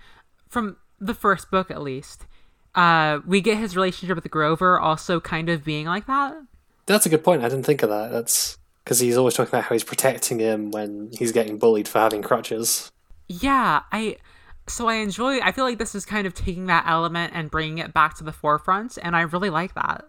from 0.52 0.76
the 1.00 1.14
first 1.14 1.50
book 1.50 1.70
at 1.70 1.82
least. 1.82 2.26
Uh, 2.74 3.20
we 3.26 3.40
get 3.40 3.58
his 3.58 3.74
relationship 3.74 4.14
with 4.14 4.30
Grover 4.30 4.78
also 4.78 5.20
kind 5.20 5.48
of 5.48 5.64
being 5.64 5.86
like 5.86 6.06
that. 6.06 6.34
That's 6.86 7.06
a 7.06 7.08
good 7.08 7.24
point. 7.24 7.42
I 7.42 7.48
didn't 7.48 7.66
think 7.66 7.82
of 7.82 7.90
that. 7.90 8.12
That's 8.12 8.58
because 8.84 9.00
he's 9.00 9.16
always 9.16 9.34
talking 9.34 9.50
about 9.50 9.64
how 9.64 9.74
he's 9.74 9.84
protecting 9.84 10.38
him 10.38 10.70
when 10.70 11.10
he's 11.18 11.32
getting 11.32 11.58
bullied 11.58 11.88
for 11.88 11.98
having 11.98 12.22
crutches. 12.22 12.90
Yeah, 13.28 13.82
I 13.90 14.16
so 14.68 14.88
I 14.88 14.94
enjoy 14.94 15.40
I 15.40 15.52
feel 15.52 15.64
like 15.64 15.78
this 15.78 15.94
is 15.94 16.04
kind 16.04 16.26
of 16.26 16.34
taking 16.34 16.66
that 16.66 16.84
element 16.86 17.32
and 17.34 17.50
bringing 17.50 17.78
it 17.78 17.92
back 17.92 18.16
to 18.18 18.24
the 18.24 18.32
forefront 18.32 18.98
and 19.02 19.16
I 19.16 19.22
really 19.22 19.50
like 19.50 19.74
that. 19.74 20.04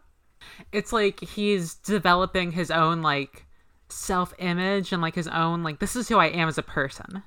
It's 0.72 0.92
like 0.92 1.20
he's 1.22 1.76
developing 1.76 2.52
his 2.52 2.70
own 2.70 3.02
like 3.02 3.46
self-image 3.90 4.92
and 4.92 5.02
like 5.02 5.16
his 5.16 5.28
own 5.28 5.64
like 5.64 5.80
this 5.80 5.96
is 5.96 6.10
who 6.10 6.18
I 6.18 6.28
am 6.28 6.48
as 6.48 6.58
a 6.58 6.64
person. 6.64 7.24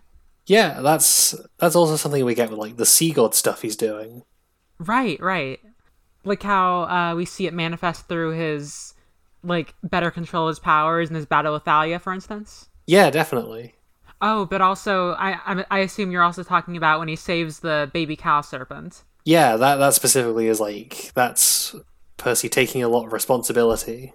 Yeah, 0.47 0.81
that's 0.81 1.35
that's 1.59 1.77
also 1.77 1.97
something 1.97 2.25
we 2.25 2.35
get 2.35 2.51
with 2.51 2.59
like 2.59 2.77
the 2.77 2.87
sea 2.87 3.13
god 3.13 3.35
stuff 3.35 3.63
he's 3.63 3.77
doing. 3.77 4.23
Right, 4.79 5.21
right. 5.21 5.61
Like 6.25 6.43
how 6.43 6.83
uh, 6.83 7.15
we 7.17 7.25
see 7.25 7.47
it 7.47 7.55
manifest 7.55 8.09
through 8.09 8.31
his 8.33 8.95
like 9.43 9.75
better 9.83 10.11
control 10.11 10.49
of 10.49 10.53
his 10.53 10.59
powers 10.59 11.09
in 11.09 11.15
his 11.15 11.27
battle 11.27 11.53
with 11.55 11.65
Thalia, 11.65 11.99
for 11.99 12.13
instance. 12.13 12.69
Yeah, 12.87 13.11
definitely. 13.11 13.75
Oh, 14.21 14.47
but 14.47 14.61
also 14.61 15.13
I 15.13 15.33
I, 15.47 15.65
I 15.71 15.79
assume 15.81 16.11
you're 16.11 16.23
also 16.23 16.43
talking 16.43 16.77
about 16.77 17.01
when 17.01 17.09
he 17.09 17.17
saves 17.17 17.61
the 17.61 17.91
baby 17.93 18.17
cow 18.17 18.41
serpent. 18.41 19.03
Yeah, 19.25 19.57
that 19.57 19.77
that 19.77 19.95
specifically 19.95 20.47
is 20.47 20.61
like 20.61 21.11
that's 21.15 21.75
Percy 22.17 22.49
taking 22.49 22.83
a 22.83 22.89
lot 22.89 23.07
of 23.07 23.13
responsibility. 23.13 24.13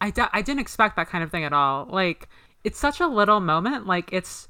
I, 0.00 0.10
d- 0.10 0.22
I 0.32 0.42
didn't 0.42 0.60
expect 0.60 0.96
that 0.96 1.08
kind 1.08 1.24
of 1.24 1.30
thing 1.30 1.44
at 1.44 1.52
all. 1.52 1.86
Like 1.90 2.28
it's 2.62 2.78
such 2.78 3.00
a 3.00 3.06
little 3.06 3.40
moment. 3.40 3.86
Like 3.86 4.12
it's 4.12 4.48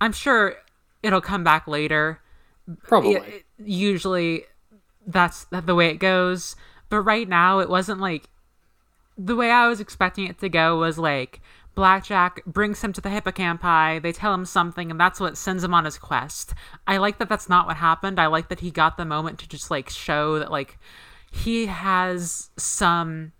I'm 0.00 0.12
sure 0.12 0.56
it'll 1.04 1.20
come 1.20 1.44
back 1.44 1.66
later. 1.66 2.20
Probably. 2.82 3.14
It- 3.14 3.22
it- 3.28 3.44
usually 3.58 4.44
that's 5.06 5.46
the 5.50 5.74
way 5.74 5.88
it 5.88 5.98
goes. 5.98 6.56
But 6.88 7.00
right 7.02 7.28
now, 7.28 7.58
it 7.60 7.68
wasn't 7.68 8.00
like 8.00 8.28
the 9.16 9.36
way 9.36 9.50
I 9.50 9.68
was 9.68 9.80
expecting 9.80 10.26
it 10.26 10.38
to 10.40 10.48
go 10.48 10.78
was 10.78 10.98
like 10.98 11.40
Blackjack 11.74 12.44
brings 12.46 12.82
him 12.82 12.92
to 12.92 13.00
the 13.00 13.08
hippocampi, 13.08 14.00
they 14.02 14.12
tell 14.12 14.32
him 14.32 14.44
something, 14.44 14.90
and 14.90 14.98
that's 14.98 15.18
what 15.20 15.36
sends 15.36 15.62
him 15.64 15.74
on 15.74 15.84
his 15.84 15.98
quest. 15.98 16.54
I 16.86 16.98
like 16.98 17.18
that 17.18 17.28
that's 17.28 17.48
not 17.48 17.66
what 17.66 17.76
happened. 17.76 18.20
I 18.20 18.26
like 18.26 18.48
that 18.48 18.60
he 18.60 18.70
got 18.70 18.96
the 18.96 19.04
moment 19.04 19.38
to 19.40 19.48
just 19.48 19.70
like 19.70 19.88
show 19.90 20.38
that 20.38 20.50
like 20.50 20.78
he 21.32 21.66
has 21.66 22.50
some 22.56 23.32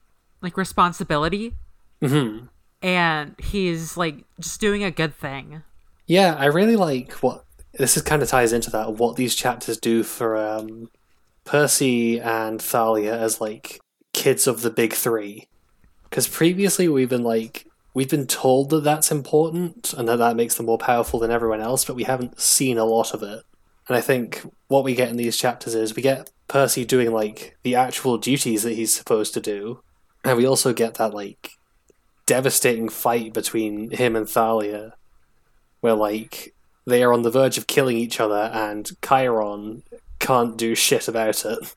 like 0.42 0.56
responsibility 0.56 1.54
hmm 2.02 2.38
and 2.83 3.35
he's 3.38 3.97
like 3.97 4.25
just 4.40 4.61
doing 4.61 4.85
a 4.85 4.90
good 4.90 5.14
thing. 5.14 5.62
Yeah, 6.06 6.35
I 6.35 6.47
really 6.47 6.76
like 6.76 7.12
what 7.14 7.44
this 7.78 7.97
is 7.97 8.02
kind 8.02 8.23
of 8.23 8.28
ties 8.28 8.52
into 8.52 8.71
that 8.71 8.95
what 8.95 9.16
these 9.16 9.35
chapters 9.35 9.78
do 9.78 10.02
for 10.02 10.37
um, 10.37 10.90
Percy 11.45 12.21
and 12.21 12.61
Thalia 12.61 13.19
as 13.19 13.40
like 13.40 13.81
kids 14.12 14.47
of 14.47 14.62
the 14.62 14.71
big 14.71 14.93
three. 14.93 15.49
Because 16.04 16.28
previously 16.28 16.88
we've 16.88 17.09
been 17.09 17.25
like 17.25 17.66
we've 17.93 18.11
been 18.11 18.26
told 18.26 18.71
that 18.71 18.85
that's 18.85 19.11
important 19.11 19.93
and 19.93 20.09
that 20.09 20.16
that 20.16 20.37
makes 20.37 20.57
them 20.57 20.66
more 20.66 20.78
powerful 20.78 21.19
than 21.19 21.31
everyone 21.31 21.61
else, 21.61 21.85
but 21.85 21.97
we 21.97 22.04
haven't 22.04 22.40
seen 22.40 22.78
a 22.78 22.85
lot 22.85 23.14
of 23.14 23.23
it. 23.23 23.43
And 23.88 23.97
I 23.97 24.00
think 24.00 24.43
what 24.69 24.85
we 24.85 24.95
get 24.95 25.11
in 25.11 25.16
these 25.16 25.37
chapters 25.37 25.75
is 25.75 25.95
we 25.95 26.02
get 26.02 26.31
Percy 26.49 26.85
doing 26.85 27.12
like 27.12 27.57
the 27.62 27.75
actual 27.75 28.19
duties 28.19 28.62
that 28.62 28.75
he's 28.75 28.95
supposed 28.95 29.35
to 29.35 29.40
do, 29.40 29.83
and 30.25 30.37
we 30.37 30.47
also 30.47 30.73
get 30.73 30.95
that 30.95 31.12
like 31.12 31.50
devastating 32.26 32.88
fight 32.88 33.35
between 33.35 33.90
him 33.90 34.16
and 34.16 34.28
Thalia, 34.28 34.95
where 35.81 35.95
like 35.95 36.53
they 36.87 37.03
are 37.03 37.12
on 37.12 37.23
the 37.23 37.31
verge 37.31 37.59
of 37.59 37.67
killing 37.67 37.97
each 37.97 38.21
other, 38.21 38.50
and 38.53 38.91
Chiron 39.03 39.83
can't 40.19 40.57
do 40.57 40.75
shit 40.75 41.09
about 41.09 41.45
it. 41.45 41.75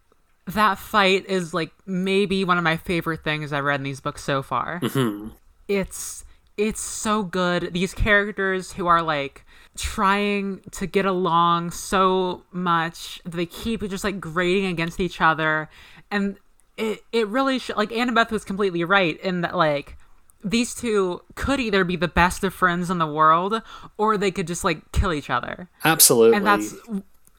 That 0.48 0.78
fight 0.78 1.26
is 1.28 1.54
like 1.54 1.72
maybe 1.86 2.44
one 2.44 2.58
of 2.58 2.64
my 2.64 2.78
favorite 2.78 3.24
things 3.24 3.52
I've 3.52 3.64
read 3.64 3.80
in 3.80 3.84
these 3.84 4.00
books 4.00 4.24
so 4.24 4.42
far. 4.42 4.80
Mm-hmm. 4.82 5.30
It's 5.68 6.24
it's 6.58 6.82
so 6.82 7.24
good. 7.24 7.74
These 7.74 7.94
characters 7.94 8.74
who 8.74 8.88
are 8.88 9.02
like 9.02 9.46
trying 9.78 10.62
to 10.72 10.88
get 10.88 11.06
along 11.06 11.72
so 11.72 12.44
much, 12.52 13.22
they 13.26 13.46
keep 13.46 13.88
just 13.90 14.04
like 14.04 14.20
grating 14.20 14.66
against 14.66 15.00
each 15.00 15.22
other, 15.22 15.70
and 16.10 16.38
it 16.78 17.04
it 17.12 17.28
really 17.28 17.60
sh- 17.60 17.72
like 17.76 17.90
Annabeth 17.90 18.32
was 18.32 18.44
completely 18.44 18.84
right 18.84 19.20
in 19.22 19.42
that 19.42 19.56
like 19.56 19.98
these 20.44 20.76
two 20.76 21.22
could 21.36 21.60
either 21.60 21.84
be 21.84 21.96
the 21.96 22.08
best 22.08 22.44
of 22.44 22.54
friends 22.54 22.90
in 22.90 22.98
the 22.98 23.08
world 23.08 23.62
or 23.98 24.18
they 24.18 24.32
could 24.32 24.48
just 24.48 24.64
like 24.64 24.92
kill 24.92 25.14
each 25.14 25.30
other. 25.30 25.70
Absolutely. 25.84 26.38
And 26.38 26.46
that's 26.46 26.76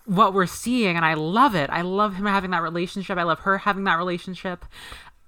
what 0.05 0.33
we're 0.33 0.47
seeing 0.47 0.97
and 0.97 1.05
I 1.05 1.15
love 1.15 1.55
it. 1.55 1.71
I 1.71 1.83
love 1.83 2.15
him 2.15 2.27
having 2.27 2.51
that 2.53 2.63
relationship. 2.63 3.19
I 3.19 3.23
love 3.23 3.41
her 3.41 3.59
having 3.59 3.85
that 3.85 3.99
relationship. 3.99 4.65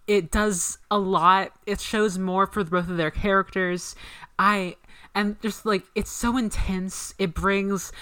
It 0.06 0.30
does 0.30 0.78
a 0.90 0.98
lot. 0.98 1.52
It 1.66 1.80
shows 1.80 2.18
more 2.18 2.46
for 2.46 2.64
both 2.64 2.88
of 2.88 2.96
their 2.96 3.10
characters. 3.10 3.94
I 4.38 4.76
and 5.14 5.40
just 5.42 5.66
like 5.66 5.84
it's 5.94 6.10
so 6.10 6.36
intense. 6.36 7.14
It 7.18 7.34
brings 7.34 7.92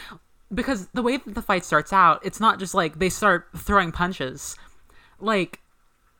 because 0.52 0.86
the 0.88 1.02
way 1.02 1.18
that 1.18 1.34
the 1.34 1.42
fight 1.42 1.64
starts 1.64 1.92
out, 1.92 2.24
it's 2.24 2.40
not 2.40 2.58
just 2.58 2.74
like 2.74 2.98
they 2.98 3.10
start 3.10 3.48
throwing 3.56 3.92
punches. 3.92 4.56
Like 5.20 5.60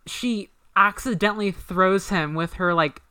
she 0.07 0.51
accidentally 0.77 1.51
throws 1.51 2.09
him 2.09 2.35
with 2.35 2.55
her 2.55 2.75
like 2.75 3.03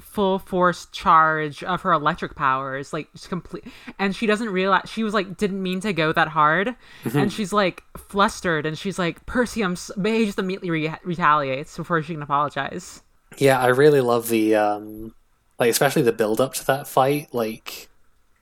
full 0.00 0.38
force 0.38 0.86
charge 0.92 1.62
of 1.62 1.82
her 1.82 1.92
electric 1.92 2.34
powers 2.34 2.92
like 2.92 3.10
just 3.12 3.28
complete 3.28 3.64
and 3.98 4.16
she 4.16 4.26
doesn't 4.26 4.50
realize 4.50 4.88
she 4.90 5.04
was 5.04 5.14
like 5.14 5.36
didn't 5.36 5.62
mean 5.62 5.80
to 5.80 5.92
go 5.92 6.12
that 6.12 6.28
hard 6.28 6.74
and 7.14 7.32
she's 7.32 7.52
like 7.52 7.82
flustered 7.96 8.66
and 8.66 8.76
she's 8.76 8.98
like 8.98 9.24
percy 9.26 9.62
i'm 9.62 9.72
s-, 9.72 9.92
but 9.96 10.10
he 10.12 10.26
just 10.26 10.38
immediately 10.38 10.70
re- 10.70 10.94
retaliates 11.04 11.76
before 11.76 12.02
she 12.02 12.14
can 12.14 12.22
apologize 12.22 13.02
Yeah, 13.38 13.58
I 13.60 13.68
really 13.68 14.00
love 14.00 14.28
the 14.28 14.54
um 14.56 15.14
like 15.58 15.70
especially 15.70 16.02
the 16.02 16.12
build 16.12 16.40
up 16.40 16.54
to 16.54 16.66
that 16.66 16.88
fight. 16.88 17.32
Like 17.32 17.88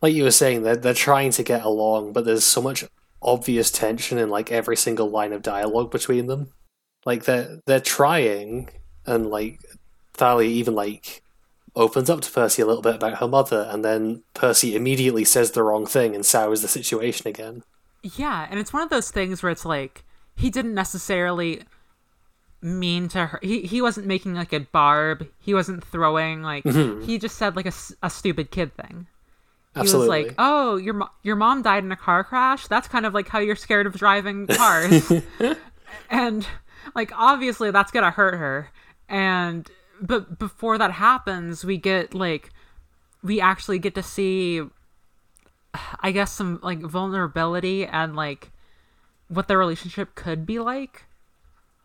like 0.03 0.15
you 0.15 0.25
were 0.25 0.31
saying, 0.31 0.63
they're 0.63 0.77
they're 0.77 0.95
trying 0.95 1.31
to 1.33 1.43
get 1.43 1.63
along, 1.65 2.13
but 2.13 2.25
there's 2.25 2.45
so 2.45 2.63
much 2.63 2.85
obvious 3.23 3.71
tension 3.71 4.19
in 4.19 4.31
like 4.31 4.51
every 4.51 4.77
single 4.77 5.11
line 5.11 5.33
of 5.33 5.43
dialogue 5.43 5.91
between 5.91 6.27
them. 6.27 6.53
Like 7.05 7.25
they're 7.25 7.61
they're 7.67 7.81
trying 7.81 8.71
and 9.07 9.27
like 9.31 9.61
Thalia 10.15 10.49
even 10.49 10.75
like 10.75 11.23
opens 11.77 12.11
up 12.11 12.21
to 12.23 12.31
Percy 12.31 12.63
a 12.63 12.67
little 12.67 12.83
bit 12.83 12.97
about 12.97 13.19
her 13.19 13.29
mother, 13.29 13.69
and 13.71 13.85
then 13.85 14.23
Percy 14.35 14.75
immediately 14.75 15.25
says 15.25 15.53
the 15.53 15.63
wrong 15.63 15.87
thing 15.87 16.15
and 16.15 16.25
sours 16.25 16.63
the 16.63 16.69
situation 16.69 17.29
again. 17.29 17.63
yeah 18.03 18.47
and 18.51 18.59
it's 18.59 18.73
one 18.73 18.83
of 18.83 18.89
those 18.91 19.11
things 19.11 19.43
where 19.43 19.53
it's 19.53 19.67
like 19.67 20.05
he 20.37 20.49
didn't 20.51 20.75
necessarily 20.75 21.63
mean 22.63 23.09
to 23.09 23.27
her 23.27 23.39
he, 23.43 23.63
he 23.63 23.83
wasn't 23.83 24.07
making 24.07 24.35
like 24.35 24.53
a 24.53 24.61
barb 24.61 25.27
he 25.39 25.53
wasn't 25.53 25.85
throwing 25.85 26.43
like 26.43 26.65
mm-hmm. 26.65 27.03
he 27.05 27.19
just 27.19 27.37
said 27.37 27.57
like 27.57 27.67
a 27.67 28.11
stupid 28.11 28.51
kid 28.51 28.75
thing 28.75 29.07
he 29.75 29.81
Absolutely. 29.81 30.09
was 30.09 30.27
like, 30.27 30.35
"Oh, 30.37 30.77
your 30.77 30.95
mo- 30.95 31.11
your 31.23 31.37
mom 31.37 31.63
died 31.63 31.85
in 31.85 31.93
a 31.93 31.97
car 31.97 32.25
crash. 32.25 32.67
That's 32.67 32.89
kind 32.89 33.07
of 33.07 33.15
like 33.15 33.29
how 33.29 33.39
you're 33.39 33.55
scared 33.55 33.87
of 33.87 33.95
driving 33.95 34.49
cars." 34.49 35.13
and 36.11 36.47
like 36.97 37.13
obviously 37.15 37.71
that's 37.71 37.93
going 37.93 38.05
to 38.05 38.11
hurt 38.11 38.35
her. 38.35 38.71
And 39.09 39.71
but 40.01 40.39
before 40.39 40.79
that 40.79 40.93
happens, 40.93 41.65
we 41.65 41.77
get 41.77 42.15
like 42.15 42.51
we 43.23 43.41
actually 43.41 43.79
get 43.79 43.95
to 43.95 44.03
see 44.03 44.63
I 46.01 46.11
guess 46.11 46.33
some 46.33 46.59
like 46.63 46.81
vulnerability 46.81 47.87
and 47.87 48.17
like 48.17 48.51
what 49.29 49.49
their 49.49 49.59
relationship 49.59 50.15
could 50.15 50.45
be 50.45 50.59
like. 50.59 51.05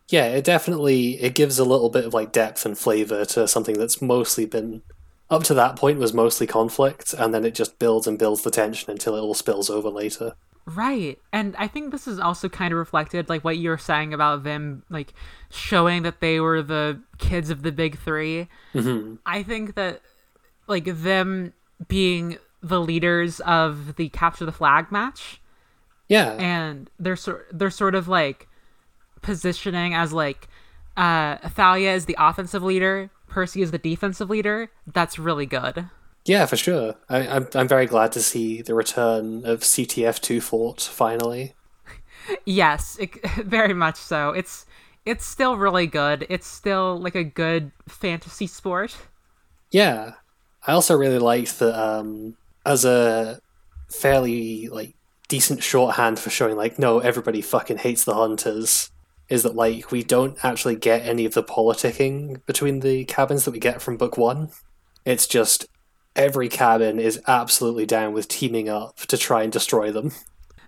Yeah, 0.08 0.26
it 0.26 0.44
definitely 0.44 1.20
it 1.20 1.34
gives 1.34 1.58
a 1.58 1.64
little 1.64 1.90
bit 1.90 2.04
of 2.04 2.14
like 2.14 2.32
depth 2.32 2.64
and 2.64 2.76
flavor 2.78 3.24
to 3.26 3.48
something 3.48 3.78
that's 3.78 4.02
mostly 4.02 4.46
been 4.46 4.82
up 5.28 5.42
to 5.44 5.54
that 5.54 5.76
point 5.76 5.98
was 5.98 6.12
mostly 6.12 6.46
conflict, 6.46 7.12
and 7.12 7.34
then 7.34 7.44
it 7.44 7.54
just 7.54 7.78
builds 7.78 8.06
and 8.06 8.18
builds 8.18 8.42
the 8.42 8.50
tension 8.50 8.90
until 8.90 9.16
it 9.16 9.20
all 9.20 9.34
spills 9.34 9.68
over 9.68 9.88
later. 9.88 10.34
Right. 10.66 11.20
And 11.32 11.54
I 11.56 11.68
think 11.68 11.92
this 11.92 12.08
is 12.08 12.18
also 12.18 12.48
kind 12.48 12.72
of 12.72 12.78
reflected 12.78 13.28
like 13.28 13.44
what 13.44 13.56
you 13.56 13.70
were 13.70 13.78
saying 13.78 14.12
about 14.12 14.42
them 14.42 14.82
like 14.90 15.14
showing 15.48 16.02
that 16.02 16.20
they 16.20 16.40
were 16.40 16.60
the 16.60 17.00
kids 17.18 17.50
of 17.50 17.62
the 17.62 17.70
big 17.70 17.98
3. 17.98 18.48
Mm-hmm. 18.74 19.14
I 19.24 19.44
think 19.44 19.76
that 19.76 20.00
like 20.66 20.84
them 20.84 21.52
being 21.86 22.38
the 22.62 22.80
leaders 22.80 23.38
of 23.40 23.94
the 23.94 24.08
capture 24.08 24.44
the 24.44 24.50
flag 24.50 24.90
match 24.90 25.40
Yeah, 26.08 26.32
and 26.32 26.90
they're 26.98 27.14
sort 27.14 27.46
they're 27.52 27.70
sort 27.70 27.94
of 27.94 28.08
like 28.08 28.48
positioning 29.22 29.94
as 29.94 30.12
like 30.12 30.48
uh 30.96 31.36
Thalia 31.48 31.92
is 31.92 32.06
the 32.06 32.16
offensive 32.18 32.64
leader, 32.64 33.10
Percy 33.28 33.62
is 33.62 33.70
the 33.70 33.78
defensive 33.78 34.30
leader. 34.30 34.70
That's 34.84 35.16
really 35.16 35.46
good. 35.46 35.88
Yeah, 36.26 36.44
for 36.46 36.56
sure. 36.56 36.96
I, 37.08 37.26
I'm 37.26 37.48
I'm 37.54 37.68
very 37.68 37.86
glad 37.86 38.12
to 38.12 38.20
see 38.20 38.60
the 38.60 38.74
return 38.74 39.46
of 39.46 39.60
CTF 39.60 40.20
2Fort 40.20 40.86
finally. 40.86 41.54
Yes, 42.44 42.96
it, 42.98 43.24
very 43.44 43.72
much 43.72 43.96
so. 43.96 44.30
It's 44.30 44.66
it's 45.04 45.24
still 45.24 45.56
really 45.56 45.86
good. 45.86 46.26
It's 46.28 46.46
still 46.46 46.98
like 46.98 47.14
a 47.14 47.22
good 47.22 47.70
fantasy 47.88 48.48
sport. 48.48 48.96
Yeah, 49.70 50.14
I 50.66 50.72
also 50.72 50.96
really 50.96 51.20
liked 51.20 51.60
that 51.60 51.80
um, 51.80 52.36
as 52.64 52.84
a 52.84 53.40
fairly 53.88 54.68
like 54.68 54.94
decent 55.28 55.62
shorthand 55.62 56.18
for 56.18 56.30
showing 56.30 56.56
like 56.56 56.76
no, 56.76 56.98
everybody 56.98 57.40
fucking 57.40 57.78
hates 57.78 58.04
the 58.04 58.14
hunters. 58.14 58.90
Is 59.28 59.44
that 59.44 59.54
like 59.54 59.92
we 59.92 60.02
don't 60.02 60.44
actually 60.44 60.76
get 60.76 61.06
any 61.06 61.24
of 61.24 61.34
the 61.34 61.42
politicking 61.44 62.44
between 62.46 62.80
the 62.80 63.04
cabins 63.04 63.44
that 63.44 63.52
we 63.52 63.60
get 63.60 63.80
from 63.80 63.96
book 63.96 64.16
one? 64.16 64.50
It's 65.04 65.28
just 65.28 65.66
every 66.16 66.48
cabin 66.48 66.98
is 66.98 67.20
absolutely 67.26 67.86
down 67.86 68.12
with 68.12 68.26
teaming 68.28 68.68
up 68.68 68.96
to 69.00 69.16
try 69.16 69.42
and 69.42 69.52
destroy 69.52 69.92
them. 69.92 70.12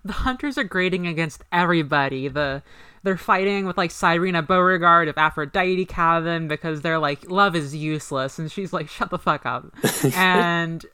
The 0.04 0.12
hunters 0.12 0.56
are 0.56 0.64
grating 0.64 1.06
against 1.06 1.42
everybody. 1.50 2.28
The 2.28 2.62
they're 3.02 3.16
fighting 3.16 3.66
with 3.66 3.76
like 3.76 3.90
Silena 3.90 4.46
Beauregard 4.46 5.08
of 5.08 5.16
Aphrodite 5.16 5.84
Cabin 5.86 6.48
because 6.48 6.82
they're 6.82 6.98
like 6.98 7.30
love 7.30 7.56
is 7.56 7.74
useless, 7.74 8.38
and 8.38 8.50
she's 8.50 8.72
like 8.72 8.88
shut 8.88 9.10
the 9.10 9.18
fuck 9.18 9.46
up. 9.46 9.66
and 10.14 10.84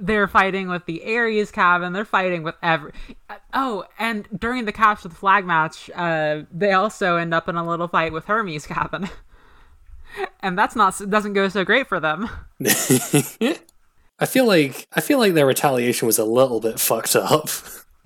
they're 0.00 0.28
fighting 0.28 0.68
with 0.68 0.86
the 0.86 1.16
Ares 1.16 1.50
Cabin. 1.50 1.92
They're 1.92 2.04
fighting 2.04 2.42
with 2.42 2.54
every. 2.62 2.92
Oh, 3.52 3.84
and 3.98 4.26
during 4.38 4.64
the 4.64 4.72
capture 4.72 5.08
the 5.08 5.14
flag 5.14 5.44
match, 5.44 5.90
uh, 5.94 6.42
they 6.50 6.72
also 6.72 7.16
end 7.16 7.34
up 7.34 7.48
in 7.48 7.56
a 7.56 7.66
little 7.66 7.88
fight 7.88 8.12
with 8.12 8.24
Hermes 8.24 8.66
Cabin. 8.66 9.08
And 10.40 10.56
that's 10.58 10.74
not 10.74 11.00
doesn't 11.08 11.34
go 11.34 11.48
so 11.48 11.64
great 11.64 11.86
for 11.86 12.00
them. 12.00 12.28
I 14.18 14.26
feel 14.26 14.46
like 14.46 14.86
I 14.92 15.00
feel 15.00 15.18
like 15.18 15.34
their 15.34 15.46
retaliation 15.46 16.06
was 16.06 16.18
a 16.18 16.24
little 16.24 16.60
bit 16.60 16.80
fucked 16.80 17.14
up. 17.16 17.44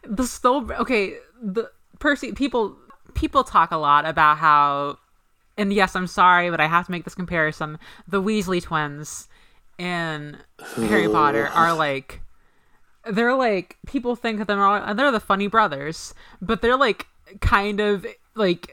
the 0.02 0.22
Stol 0.24 0.70
okay 0.78 1.14
the 1.42 1.70
Percy 1.98 2.32
people 2.32 2.76
people 3.14 3.44
talk 3.44 3.70
a 3.70 3.76
lot 3.76 4.04
about 4.04 4.38
how 4.38 4.98
and 5.56 5.72
yes 5.72 5.96
I'm 5.96 6.06
sorry 6.06 6.50
but 6.50 6.60
I 6.60 6.66
have 6.66 6.86
to 6.86 6.92
make 6.92 7.04
this 7.04 7.14
comparison 7.14 7.78
the 8.06 8.20
Weasley 8.22 8.60
twins 8.62 9.28
in 9.78 10.36
Harry 10.76 11.08
Potter 11.08 11.46
are 11.48 11.74
like 11.74 12.20
they're 13.10 13.34
like 13.34 13.76
people 13.86 14.14
think 14.16 14.40
of 14.40 14.46
them 14.46 14.58
are 14.58 14.92
they're 14.94 15.10
the 15.10 15.20
funny 15.20 15.46
brothers 15.46 16.14
but 16.42 16.62
they're 16.62 16.76
like 16.76 17.06
kind 17.40 17.80
of 17.80 18.06
like 18.34 18.70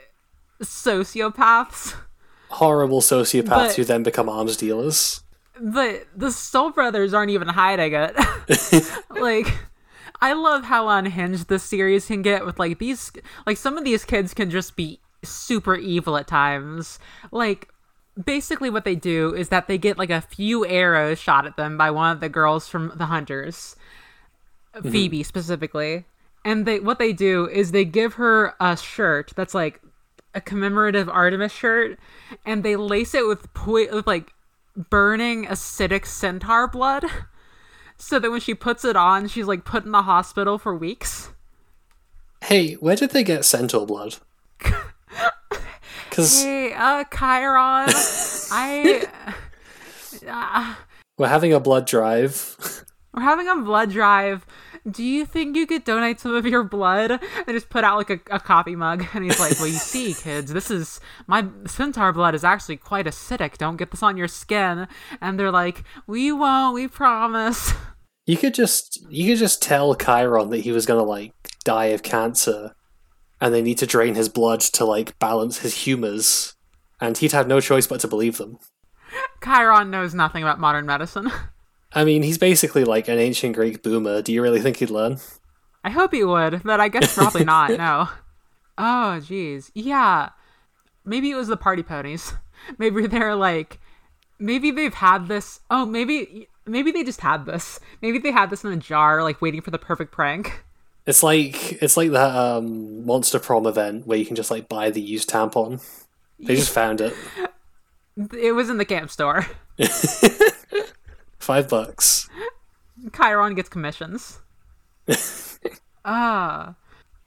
sociopaths 0.61 1.95
Horrible 2.51 3.01
sociopaths 3.01 3.47
But- 3.47 3.75
who 3.75 3.83
then 3.83 4.03
become 4.03 4.29
arms 4.29 4.57
dealers. 4.57 5.23
the 5.59 6.05
the 6.15 6.31
Stoll 6.31 6.71
brothers 6.71 7.13
aren't 7.13 7.31
even 7.31 7.47
hiding 7.47 7.93
it. 7.93 8.15
like, 9.09 9.47
I 10.21 10.33
love 10.33 10.65
how 10.65 10.89
unhinged 10.89 11.47
this 11.47 11.63
series 11.63 12.07
can 12.07 12.21
get 12.21 12.45
with 12.45 12.59
like 12.59 12.79
these. 12.79 13.11
Like 13.45 13.57
some 13.57 13.77
of 13.77 13.83
these 13.83 14.03
kids 14.03 14.33
can 14.33 14.49
just 14.49 14.75
be 14.75 14.99
super 15.23 15.75
evil 15.75 16.17
at 16.17 16.27
times. 16.27 16.99
Like, 17.31 17.69
basically, 18.23 18.69
what 18.69 18.85
they 18.85 18.95
do 18.95 19.33
is 19.33 19.49
that 19.49 19.67
they 19.67 19.77
get 19.77 19.97
like 19.97 20.09
a 20.09 20.21
few 20.21 20.65
arrows 20.65 21.19
shot 21.19 21.45
at 21.45 21.57
them 21.57 21.77
by 21.77 21.91
one 21.91 22.11
of 22.11 22.19
the 22.19 22.29
girls 22.29 22.67
from 22.67 22.91
the 22.95 23.05
Hunters, 23.05 23.75
mm-hmm. 24.75 24.91
Phoebe 24.91 25.23
specifically, 25.23 26.05
and 26.43 26.65
they 26.65 26.79
what 26.79 26.99
they 26.99 27.13
do 27.13 27.47
is 27.47 27.71
they 27.71 27.85
give 27.85 28.15
her 28.15 28.55
a 28.59 28.75
shirt 28.77 29.31
that's 29.35 29.53
like 29.53 29.81
a 30.33 30.41
commemorative 30.41 31.09
Artemis 31.09 31.51
shirt, 31.51 31.99
and 32.45 32.63
they 32.63 32.75
lace 32.75 33.13
it 33.13 33.27
with 33.27 33.53
po- 33.53 33.93
with 33.95 34.07
like 34.07 34.33
burning 34.75 35.45
acidic 35.45 36.05
centaur 36.05 36.67
blood 36.67 37.03
so 37.97 38.19
that 38.19 38.31
when 38.31 38.39
she 38.39 38.53
puts 38.55 38.85
it 38.85 38.95
on, 38.95 39.27
she's 39.27 39.45
like 39.47 39.65
put 39.65 39.85
in 39.85 39.91
the 39.91 40.03
hospital 40.03 40.57
for 40.57 40.75
weeks. 40.75 41.31
Hey, 42.43 42.73
where 42.73 42.95
did 42.95 43.11
they 43.11 43.23
get 43.23 43.45
centaur 43.45 43.85
blood? 43.85 44.17
Because 46.09 46.43
Hey, 46.43 46.73
uh, 46.73 47.05
Chiron, 47.05 47.87
I. 48.51 49.07
Uh, 50.27 50.75
we're 51.17 51.29
having 51.29 51.53
a 51.53 51.59
blood 51.61 51.87
drive. 51.87 52.83
we're 53.13 53.21
having 53.21 53.47
a 53.47 53.55
blood 53.55 53.91
drive. 53.91 54.45
Do 54.89 55.03
you 55.03 55.25
think 55.25 55.55
you 55.55 55.67
could 55.67 55.83
donate 55.83 56.19
some 56.19 56.33
of 56.33 56.45
your 56.45 56.63
blood? 56.63 57.11
And 57.11 57.47
just 57.47 57.69
put 57.69 57.83
out 57.83 57.97
like 57.97 58.09
a, 58.09 58.19
a 58.35 58.39
coffee 58.39 58.75
mug. 58.75 59.05
And 59.13 59.23
he's 59.23 59.39
like, 59.39 59.59
Well, 59.59 59.67
you 59.67 59.73
see, 59.73 60.13
kids, 60.13 60.53
this 60.53 60.71
is 60.71 60.99
my 61.27 61.45
centaur 61.67 62.13
blood 62.13 62.33
is 62.33 62.43
actually 62.43 62.77
quite 62.77 63.05
acidic. 63.05 63.57
Don't 63.57 63.77
get 63.77 63.91
this 63.91 64.01
on 64.01 64.17
your 64.17 64.27
skin. 64.27 64.87
And 65.19 65.39
they're 65.39 65.51
like, 65.51 65.83
We 66.07 66.31
won't, 66.31 66.73
we 66.73 66.87
promise. 66.87 67.73
You 68.27 68.37
could 68.37 68.53
just 68.53 69.03
you 69.09 69.27
could 69.31 69.39
just 69.39 69.61
tell 69.63 69.95
Chiron 69.95 70.51
that 70.51 70.59
he 70.59 70.71
was 70.71 70.85
gonna 70.85 71.03
like 71.03 71.33
die 71.65 71.85
of 71.87 72.03
cancer, 72.03 72.75
and 73.41 73.53
they 73.53 73.63
need 73.63 73.79
to 73.79 73.87
drain 73.87 74.13
his 74.13 74.29
blood 74.29 74.61
to 74.61 74.85
like 74.85 75.17
balance 75.17 75.59
his 75.59 75.83
humors, 75.83 76.53
and 77.01 77.17
he'd 77.17 77.31
have 77.31 77.47
no 77.47 77.59
choice 77.59 77.87
but 77.87 77.99
to 78.01 78.07
believe 78.07 78.37
them. 78.37 78.59
Chiron 79.43 79.89
knows 79.89 80.13
nothing 80.13 80.43
about 80.43 80.59
modern 80.59 80.85
medicine. 80.85 81.31
I 81.93 82.03
mean, 82.05 82.23
he's 82.23 82.37
basically 82.37 82.83
like 82.83 83.07
an 83.07 83.19
ancient 83.19 83.55
Greek 83.55 83.83
boomer. 83.83 84.21
Do 84.21 84.31
you 84.31 84.41
really 84.41 84.61
think 84.61 84.77
he'd 84.77 84.89
learn? 84.89 85.19
I 85.83 85.89
hope 85.89 86.13
he 86.13 86.23
would, 86.23 86.61
but 86.63 86.79
I 86.79 86.87
guess 86.87 87.15
probably 87.15 87.43
not. 87.43 87.71
No. 87.77 88.07
Oh, 88.77 89.19
jeez. 89.21 89.71
Yeah. 89.73 90.29
Maybe 91.03 91.31
it 91.31 91.35
was 91.35 91.47
the 91.47 91.57
party 91.57 91.83
ponies. 91.83 92.33
Maybe 92.77 93.07
they're 93.07 93.35
like, 93.35 93.79
maybe 94.41 94.71
they've 94.71 94.93
had 94.93 95.27
this. 95.27 95.59
Oh, 95.69 95.85
maybe 95.85 96.47
maybe 96.65 96.91
they 96.91 97.03
just 97.03 97.21
had 97.21 97.45
this. 97.45 97.79
Maybe 98.01 98.19
they 98.19 98.31
had 98.31 98.49
this 98.49 98.63
in 98.63 98.71
a 98.71 98.77
jar, 98.77 99.23
like 99.23 99.41
waiting 99.41 99.61
for 99.61 99.71
the 99.71 99.79
perfect 99.79 100.11
prank. 100.11 100.63
It's 101.05 101.23
like 101.23 101.81
it's 101.81 101.97
like 101.97 102.11
that 102.11 102.35
um, 102.35 103.05
monster 103.05 103.39
prom 103.39 103.65
event 103.65 104.05
where 104.05 104.17
you 104.17 104.25
can 104.25 104.35
just 104.35 104.51
like 104.51 104.69
buy 104.69 104.91
the 104.91 105.01
used 105.01 105.29
tampon. 105.29 105.81
They 106.39 106.55
just 106.55 106.69
found 106.73 107.01
it. 107.01 107.15
It 108.37 108.51
was 108.53 108.69
in 108.69 108.77
the 108.77 108.85
camp 108.85 109.09
store. 109.09 109.47
Five 111.41 111.67
bucks. 111.67 112.29
Chiron 113.13 113.55
gets 113.55 113.69
commissions. 113.69 114.39
Ah. 116.03 116.73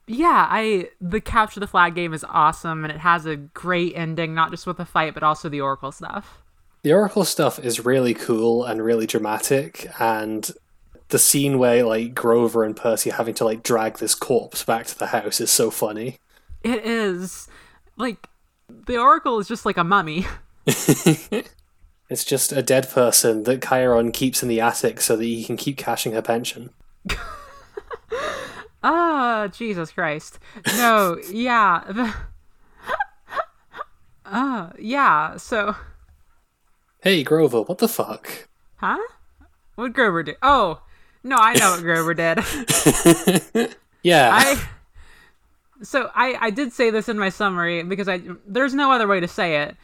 yeah, 0.09 0.49
I 0.51 0.89
the 1.01 1.21
capture 1.21 1.61
the 1.61 1.69
flag 1.69 1.95
game 1.95 2.13
is 2.13 2.25
awesome 2.29 2.85
and 2.85 2.93
it 2.93 2.99
has 2.99 3.25
a 3.25 3.37
great 3.37 3.93
ending, 3.95 4.35
not 4.35 4.51
just 4.51 4.67
with 4.67 4.79
the 4.79 4.85
fight, 4.85 5.15
but 5.15 5.23
also 5.23 5.49
the 5.49 5.61
Oracle 5.61 5.93
stuff. 5.93 6.43
The 6.83 6.93
Oracle 6.93 7.25
stuff 7.25 7.61
is 7.61 7.85
really 7.85 8.13
cool 8.13 8.65
and 8.65 8.85
really 8.85 9.07
dramatic, 9.07 9.89
and 10.01 10.51
the 11.11 11.21
scene 11.21 11.59
where 11.59 11.85
like 11.85 12.17
Grover 12.17 12.65
and 12.65 12.75
Percy 12.75 13.13
are 13.13 13.15
having 13.15 13.35
to 13.35 13.45
like 13.45 13.63
drag 13.63 13.99
this 13.99 14.17
corpse 14.17 14.65
back 14.65 14.87
to 14.87 14.99
the 14.99 15.07
house 15.07 15.41
is 15.41 15.53
so 15.53 15.71
funny. 15.71 16.19
It 16.65 16.85
is 16.85 17.47
like 17.97 18.27
the 18.69 18.99
Oracle 18.99 19.39
is 19.39 19.47
just 19.47 19.65
like 19.65 19.77
a 19.77 19.85
mummy. 19.85 20.27
It's 22.11 22.25
just 22.25 22.53
a 22.53 22.63
dead 22.63 22.89
person 22.91 23.45
that 23.45 23.63
Chiron 23.67 24.13
keeps 24.13 24.43
in 24.43 24.49
the 24.49 24.61
attic 24.61 25.01
so 25.01 25.17
that 25.17 25.25
he 25.25 25.45
can 25.45 25.57
keep 25.57 25.77
cashing 25.77 26.13
her 26.13 26.23
pension. 26.23 26.71
Ah, 28.87 29.49
Jesus 29.49 29.93
Christ. 29.93 30.39
No, 30.77 31.19
yeah. 31.31 31.83
The... 31.89 32.15
Uh, 34.27 34.71
yeah, 34.79 35.37
so 35.37 35.77
Hey 37.03 37.23
Grover, 37.23 37.61
what 37.63 37.79
the 37.79 37.89
fuck? 37.89 38.49
huh? 38.77 38.99
What 39.75 39.93
Grover 39.93 40.23
did? 40.23 40.37
Oh, 40.43 40.81
no, 41.23 41.37
I 41.39 41.55
know 41.55 41.73
what 41.73 41.81
Grover 41.83 42.15
did. 42.15 42.39
Yeah, 44.03 44.31
I 44.33 44.63
so 45.83 46.11
I 46.15 46.37
I 46.41 46.51
did 46.51 46.73
say 46.73 46.91
this 46.91 47.09
in 47.09 47.19
my 47.19 47.29
summary 47.29 47.83
because 47.83 48.09
I 48.09 48.23
there's 48.47 48.75
no 48.75 48.91
other 48.93 49.07
way 49.07 49.21
to 49.21 49.29
say 49.29 49.63
it. 49.63 49.77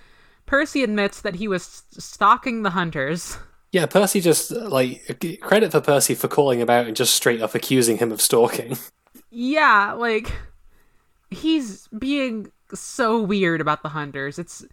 Percy 0.50 0.82
admits 0.82 1.20
that 1.20 1.36
he 1.36 1.46
was 1.46 1.84
stalking 1.92 2.64
the 2.64 2.70
hunters. 2.70 3.38
yeah. 3.70 3.86
Percy 3.86 4.20
just 4.20 4.50
like 4.50 5.38
credit 5.40 5.70
for 5.70 5.80
Percy 5.80 6.16
for 6.16 6.26
calling 6.26 6.58
him 6.58 6.68
out 6.68 6.88
and 6.88 6.96
just 6.96 7.14
straight 7.14 7.40
up 7.40 7.54
accusing 7.54 7.98
him 7.98 8.10
of 8.10 8.20
stalking. 8.20 8.76
Yeah, 9.30 9.92
like 9.92 10.32
he's 11.30 11.86
being 11.96 12.50
so 12.74 13.22
weird 13.22 13.60
about 13.60 13.84
the 13.84 13.90
hunters. 13.90 14.40
It's 14.40 14.64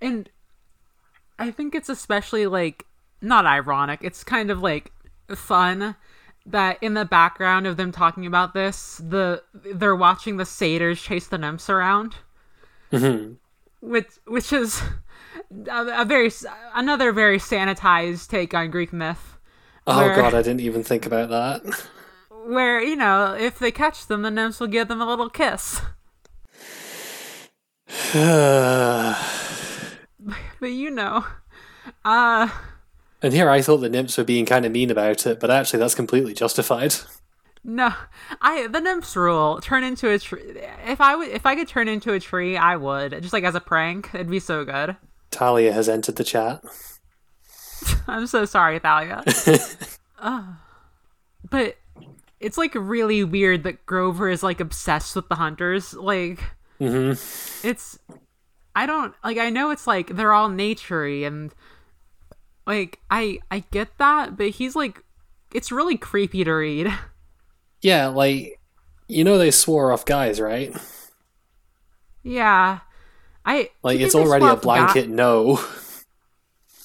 and 0.00 0.30
I 1.38 1.50
think 1.50 1.74
it's 1.74 1.90
especially 1.90 2.46
like 2.46 2.86
not 3.20 3.44
ironic. 3.44 4.00
It's 4.02 4.24
kind 4.24 4.50
of 4.50 4.62
like 4.62 4.92
fun 5.34 5.94
that 6.46 6.78
in 6.82 6.94
the 6.94 7.04
background 7.04 7.66
of 7.66 7.76
them 7.76 7.92
talking 7.92 8.24
about 8.24 8.54
this, 8.54 8.96
the 9.04 9.42
they're 9.52 9.94
watching 9.94 10.38
the 10.38 10.46
satyrs 10.46 11.02
chase 11.02 11.26
the 11.26 11.36
nymphs 11.36 11.68
around. 11.68 12.14
Mm-hmm. 12.90 13.34
Which 13.80 14.08
which 14.26 14.54
is 14.54 14.80
a, 15.70 16.02
a 16.02 16.04
very 16.04 16.30
another 16.74 17.12
very 17.12 17.38
sanitized 17.38 18.28
take 18.28 18.54
on 18.54 18.70
Greek 18.70 18.92
myth. 18.92 19.36
Oh 19.86 19.98
Where- 19.98 20.14
god, 20.16 20.34
I 20.34 20.42
didn't 20.42 20.60
even 20.60 20.82
think 20.82 21.06
about 21.06 21.30
that. 21.30 21.62
Where, 22.46 22.80
you 22.80 22.96
know, 22.96 23.34
if 23.34 23.58
they 23.58 23.70
catch 23.70 24.06
them, 24.06 24.22
the 24.22 24.30
nymphs 24.30 24.58
will 24.60 24.68
give 24.68 24.88
them 24.88 25.02
a 25.02 25.06
little 25.06 25.28
kiss. 25.28 25.80
But 30.60 30.72
you 30.72 30.90
know, 30.90 31.24
uh, 32.04 32.48
and 33.22 33.32
here 33.32 33.48
I 33.48 33.62
thought 33.62 33.76
the 33.78 33.88
nymphs 33.88 34.18
were 34.18 34.24
being 34.24 34.44
kind 34.44 34.66
of 34.66 34.72
mean 34.72 34.90
about 34.90 35.24
it, 35.26 35.38
but 35.38 35.50
actually 35.50 35.78
that's 35.78 35.94
completely 35.94 36.34
justified. 36.34 36.94
no, 37.62 37.92
I 38.40 38.66
the 38.66 38.80
nymphs 38.80 39.14
rule 39.14 39.60
turn 39.62 39.84
into 39.84 40.10
a 40.10 40.18
tree. 40.18 40.42
If 40.86 41.00
I 41.00 41.14
would, 41.14 41.28
if 41.28 41.46
I 41.46 41.54
could 41.54 41.68
turn 41.68 41.86
into 41.86 42.12
a 42.12 42.18
tree, 42.20 42.56
I 42.56 42.76
would 42.76 43.12
just 43.22 43.32
like 43.32 43.44
as 43.44 43.54
a 43.54 43.60
prank. 43.60 44.10
It'd 44.14 44.28
be 44.28 44.40
so 44.40 44.64
good. 44.64 44.96
Thalia 45.30 45.72
has 45.72 45.88
entered 45.88 46.16
the 46.16 46.24
chat. 46.24 46.62
I'm 48.06 48.26
so 48.26 48.44
sorry, 48.44 48.78
Thalia. 48.78 49.22
uh, 50.18 50.44
but 51.48 51.76
it's 52.40 52.58
like 52.58 52.74
really 52.74 53.24
weird 53.24 53.64
that 53.64 53.86
Grover 53.86 54.28
is 54.28 54.42
like 54.42 54.60
obsessed 54.60 55.14
with 55.16 55.28
the 55.28 55.36
hunters. 55.36 55.94
Like, 55.94 56.40
it's 56.80 57.98
I 58.74 58.86
don't 58.86 59.14
like. 59.24 59.38
I 59.38 59.50
know 59.50 59.70
it's 59.70 59.86
like 59.86 60.14
they're 60.14 60.32
all 60.32 60.48
naturey 60.48 61.26
and 61.26 61.52
like 62.64 63.00
I 63.10 63.40
I 63.50 63.64
get 63.72 63.98
that, 63.98 64.36
but 64.36 64.50
he's 64.50 64.76
like, 64.76 65.02
it's 65.52 65.72
really 65.72 65.96
creepy 65.96 66.44
to 66.44 66.52
read. 66.52 66.92
Yeah, 67.80 68.08
like 68.08 68.58
you 69.06 69.22
know 69.22 69.38
they 69.38 69.52
swore 69.52 69.92
off 69.92 70.04
guys, 70.04 70.40
right? 70.40 70.76
yeah, 72.24 72.80
I 73.48 73.70
Like 73.82 73.98
it's 74.00 74.14
already 74.14 74.44
a 74.44 74.56
blanket 74.56 75.08
no. 75.08 75.60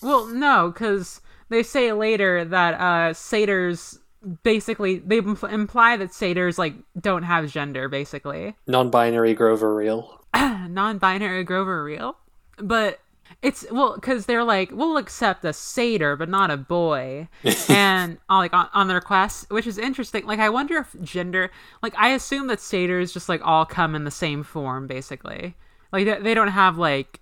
Well, 0.02 0.26
no, 0.28 0.72
because 0.72 1.22
they 1.50 1.62
say 1.62 1.92
later 1.94 2.46
that 2.46 2.74
uh 2.80 3.14
satyrs 3.14 4.00
basically 4.44 5.00
they 5.00 5.20
impl- 5.20 5.52
imply 5.52 5.98
that 5.98 6.14
satyrs 6.14 6.58
like 6.58 6.74
don't 7.00 7.24
have 7.24 7.52
gender 7.52 7.90
basically 7.90 8.56
Non-binary 8.68 9.34
Grover 9.34 9.76
real. 9.76 10.22
non-binary 10.34 11.44
grover 11.44 11.84
real 11.84 12.18
but 12.58 13.00
it's 13.42 13.66
well 13.72 13.96
because 13.96 14.26
they're 14.26 14.44
like 14.44 14.72
we'll 14.72 14.98
accept 14.98 15.44
a 15.46 15.54
satyr 15.54 16.16
but 16.16 16.30
not 16.30 16.50
a 16.50 16.58
boy 16.58 17.28
and 17.70 18.18
uh, 18.30 18.38
like 18.38 18.54
on, 18.54 18.70
on 18.74 18.88
their 18.88 19.02
quest 19.02 19.50
which 19.52 19.68
is 19.68 19.78
interesting 19.78 20.26
like 20.26 20.40
i 20.40 20.50
wonder 20.50 20.78
if 20.78 20.96
gender 21.02 21.52
like 21.84 21.94
i 21.98 22.10
assume 22.10 22.48
that 22.48 22.60
satyrs 22.60 23.12
just 23.14 23.30
like 23.30 23.42
all 23.44 23.66
come 23.66 23.94
in 23.94 24.06
the 24.06 24.12
same 24.12 24.42
form 24.42 24.88
basically 24.88 25.56
like 25.94 26.06
they, 26.06 26.20
they 26.20 26.34
don't 26.34 26.50
have 26.50 26.78
like 26.78 27.22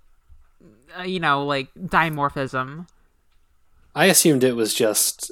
uh, 0.98 1.04
you 1.04 1.20
know 1.20 1.46
like 1.46 1.68
dimorphism 1.76 2.88
I 3.96 4.06
assumed 4.06 4.44
it 4.44 4.56
was 4.56 4.74
just 4.74 5.32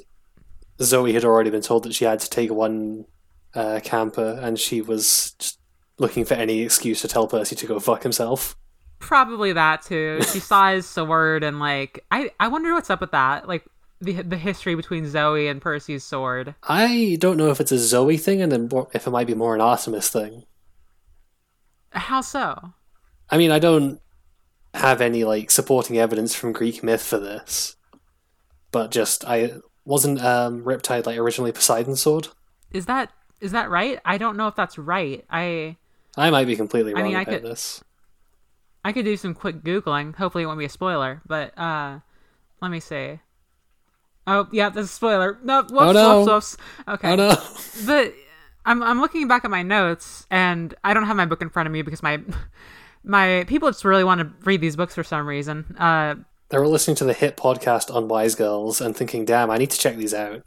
Zoe 0.82 1.12
had 1.12 1.24
already 1.24 1.50
been 1.50 1.62
told 1.62 1.84
that 1.84 1.94
she 1.94 2.04
had 2.04 2.20
to 2.20 2.30
take 2.30 2.50
one 2.50 3.06
uh, 3.54 3.80
camper, 3.82 4.38
and 4.42 4.58
she 4.58 4.80
was 4.80 5.32
just 5.38 5.58
looking 5.98 6.24
for 6.24 6.34
any 6.34 6.60
excuse 6.60 7.02
to 7.02 7.08
tell 7.08 7.26
Percy 7.26 7.56
to 7.56 7.66
go 7.66 7.78
fuck 7.80 8.02
himself. 8.02 8.56
Probably 8.98 9.52
that 9.52 9.82
too. 9.82 10.20
She 10.32 10.40
saw 10.40 10.72
his 10.72 10.86
sword 10.86 11.42
and 11.42 11.58
like 11.58 12.04
I 12.10 12.30
I 12.38 12.48
wonder 12.48 12.74
what's 12.74 12.90
up 12.90 13.00
with 13.00 13.12
that. 13.12 13.48
Like 13.48 13.64
the 14.00 14.22
the 14.22 14.36
history 14.36 14.74
between 14.74 15.08
Zoe 15.08 15.48
and 15.48 15.60
Percy's 15.60 16.04
sword. 16.04 16.54
I 16.62 17.16
don't 17.18 17.36
know 17.36 17.50
if 17.50 17.60
it's 17.60 17.72
a 17.72 17.78
Zoe 17.78 18.18
thing, 18.18 18.42
and 18.42 18.52
then 18.52 18.68
if 18.92 19.06
it 19.06 19.10
might 19.10 19.26
be 19.26 19.34
more 19.34 19.54
an 19.54 19.60
Artemis 19.60 20.10
thing. 20.10 20.44
How 21.92 22.20
so? 22.20 22.72
I 23.30 23.38
mean, 23.38 23.50
I 23.50 23.58
don't 23.58 24.00
have 24.74 25.00
any 25.00 25.24
like 25.24 25.50
supporting 25.50 25.98
evidence 25.98 26.34
from 26.34 26.52
Greek 26.52 26.82
myth 26.82 27.02
for 27.02 27.18
this, 27.18 27.76
but 28.72 28.90
just 28.90 29.24
I 29.24 29.54
wasn't 29.84 30.22
um, 30.22 30.62
Riptide 30.64 31.06
like 31.06 31.18
originally 31.18 31.52
Poseidon's 31.52 32.00
sword. 32.02 32.28
Is 32.70 32.86
that 32.86 33.12
is 33.40 33.52
that 33.52 33.70
right? 33.70 33.98
I 34.04 34.18
don't 34.18 34.36
know 34.36 34.46
if 34.48 34.54
that's 34.56 34.78
right. 34.78 35.24
I 35.30 35.76
I 36.16 36.30
might 36.30 36.46
be 36.46 36.56
completely 36.56 36.92
I 36.92 36.96
wrong 36.98 37.04
mean, 37.08 37.16
I 37.16 37.22
about 37.22 37.32
could- 37.34 37.42
this. 37.50 37.82
I 38.82 38.92
could 38.92 39.04
do 39.04 39.16
some 39.18 39.34
quick 39.34 39.62
googling. 39.62 40.14
Hopefully 40.16 40.44
it 40.44 40.46
won't 40.46 40.58
be 40.58 40.64
a 40.64 40.68
spoiler, 40.70 41.20
but 41.26 41.56
uh 41.58 41.98
let 42.62 42.70
me 42.70 42.80
see. 42.80 43.20
Oh, 44.26 44.46
yeah, 44.52 44.68
that's 44.68 44.86
a 44.86 44.92
spoiler. 44.92 45.38
No, 45.42 45.62
whoops, 45.62 45.72
Oh, 45.76 45.92
no. 45.92 46.20
whoops, 46.20 46.56
whoops. 46.56 46.56
Okay. 46.88 47.12
Oh 47.12 47.16
no! 47.16 47.36
But 47.86 48.14
I'm 48.64 48.82
I'm 48.82 49.00
looking 49.00 49.26
back 49.28 49.44
at 49.44 49.50
my 49.50 49.62
notes, 49.62 50.26
and 50.30 50.74
I 50.84 50.94
don't 50.94 51.04
have 51.06 51.16
my 51.16 51.24
book 51.26 51.42
in 51.42 51.48
front 51.50 51.66
of 51.66 51.72
me 51.72 51.82
because 51.82 52.02
my 52.02 52.20
my 53.04 53.44
people 53.46 53.68
just 53.70 53.84
really 53.84 54.04
want 54.04 54.20
to 54.20 54.30
read 54.44 54.60
these 54.60 54.76
books 54.76 54.94
for 54.94 55.04
some 55.04 55.26
reason. 55.26 55.76
Uh, 55.78 56.16
They 56.50 56.58
were 56.58 56.66
listening 56.68 56.96
to 56.96 57.04
the 57.04 57.12
hit 57.14 57.36
podcast 57.36 57.94
Unwise 57.94 58.34
Girls 58.34 58.80
and 58.80 58.96
thinking, 58.96 59.24
"Damn, 59.24 59.50
I 59.50 59.58
need 59.58 59.70
to 59.70 59.78
check 59.78 59.96
these 59.96 60.14
out." 60.14 60.42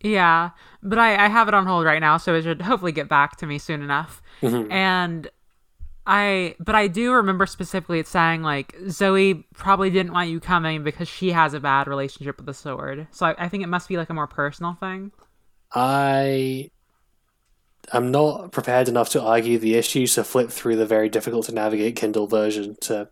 yeah, 0.00 0.50
but 0.82 0.98
I 0.98 1.24
I 1.24 1.28
have 1.28 1.48
it 1.48 1.54
on 1.54 1.66
hold 1.66 1.84
right 1.84 2.00
now, 2.00 2.16
so 2.16 2.34
it 2.34 2.42
should 2.42 2.62
hopefully 2.62 2.92
get 2.92 3.08
back 3.08 3.36
to 3.38 3.46
me 3.46 3.58
soon 3.58 3.82
enough. 3.82 4.22
And 4.42 5.28
I 6.06 6.54
but 6.60 6.74
I 6.76 6.86
do 6.86 7.12
remember 7.12 7.46
specifically 7.46 7.98
it 7.98 8.06
saying 8.06 8.42
like 8.42 8.76
Zoe 8.88 9.44
probably 9.54 9.90
didn't 9.90 10.12
want 10.12 10.30
you 10.30 10.38
coming 10.38 10.84
because 10.84 11.08
she 11.08 11.32
has 11.32 11.52
a 11.54 11.58
bad 11.60 11.88
relationship 11.88 12.36
with 12.36 12.46
the 12.46 12.54
sword. 12.54 13.08
So 13.10 13.26
I, 13.26 13.34
I 13.38 13.48
think 13.48 13.64
it 13.64 13.68
must 13.68 13.88
be 13.88 13.96
like 13.96 14.10
a 14.10 14.14
more 14.14 14.28
personal 14.28 14.74
thing. 14.74 15.10
I 15.74 16.70
am 17.92 18.10
not 18.10 18.52
prepared 18.52 18.88
enough 18.88 19.08
to 19.10 19.22
argue 19.22 19.58
the 19.58 19.74
issue, 19.74 20.06
so 20.06 20.22
flip 20.22 20.50
through 20.50 20.76
the 20.76 20.86
very 20.86 21.08
difficult 21.08 21.46
to 21.46 21.52
navigate 21.52 21.96
Kindle 21.96 22.26
version 22.26 22.76
to 22.82 23.08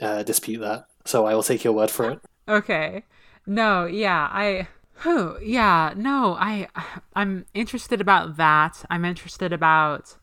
uh, 0.00 0.22
dispute 0.22 0.60
that. 0.60 0.86
So 1.04 1.26
I 1.26 1.34
will 1.34 1.42
take 1.42 1.64
your 1.64 1.72
word 1.72 1.90
for 1.90 2.10
it. 2.12 2.20
Okay. 2.48 3.04
No, 3.46 3.86
yeah, 3.86 4.28
I 4.30 4.68
whew, 5.02 5.38
yeah, 5.42 5.94
no, 5.96 6.36
I 6.38 6.68
I'm 7.14 7.46
interested 7.54 8.00
about 8.00 8.36
that. 8.36 8.84
I'm 8.90 9.04
interested 9.04 9.52
about 9.52 10.16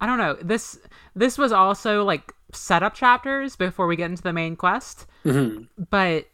I 0.00 0.06
don't 0.06 0.18
know. 0.18 0.36
This 0.42 0.78
this 1.14 1.38
was 1.38 1.52
also 1.52 2.04
like 2.04 2.32
setup 2.52 2.94
chapters 2.94 3.56
before 3.56 3.86
we 3.86 3.96
get 3.96 4.10
into 4.10 4.22
the 4.22 4.32
main 4.32 4.56
quest. 4.56 5.06
Mhm. 5.24 5.68
But 5.90 6.26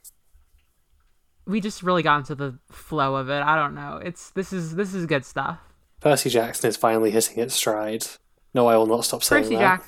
we 1.46 1.60
just 1.60 1.82
really 1.82 2.02
got 2.02 2.18
into 2.18 2.34
the 2.34 2.58
flow 2.70 3.16
of 3.16 3.28
it. 3.28 3.42
I 3.42 3.56
don't 3.56 3.74
know. 3.74 4.00
It's 4.02 4.30
this 4.30 4.52
is 4.52 4.76
this 4.76 4.94
is 4.94 5.06
good 5.06 5.24
stuff. 5.24 5.58
Percy 6.00 6.30
Jackson 6.30 6.68
is 6.68 6.76
finally 6.76 7.10
hitting 7.10 7.38
its 7.38 7.54
stride. 7.54 8.06
No, 8.54 8.66
I 8.66 8.76
will 8.76 8.86
not 8.86 9.04
stop 9.04 9.22
saying 9.22 9.44
Percy 9.44 9.56
that. 9.56 9.80
Jack. 9.80 9.84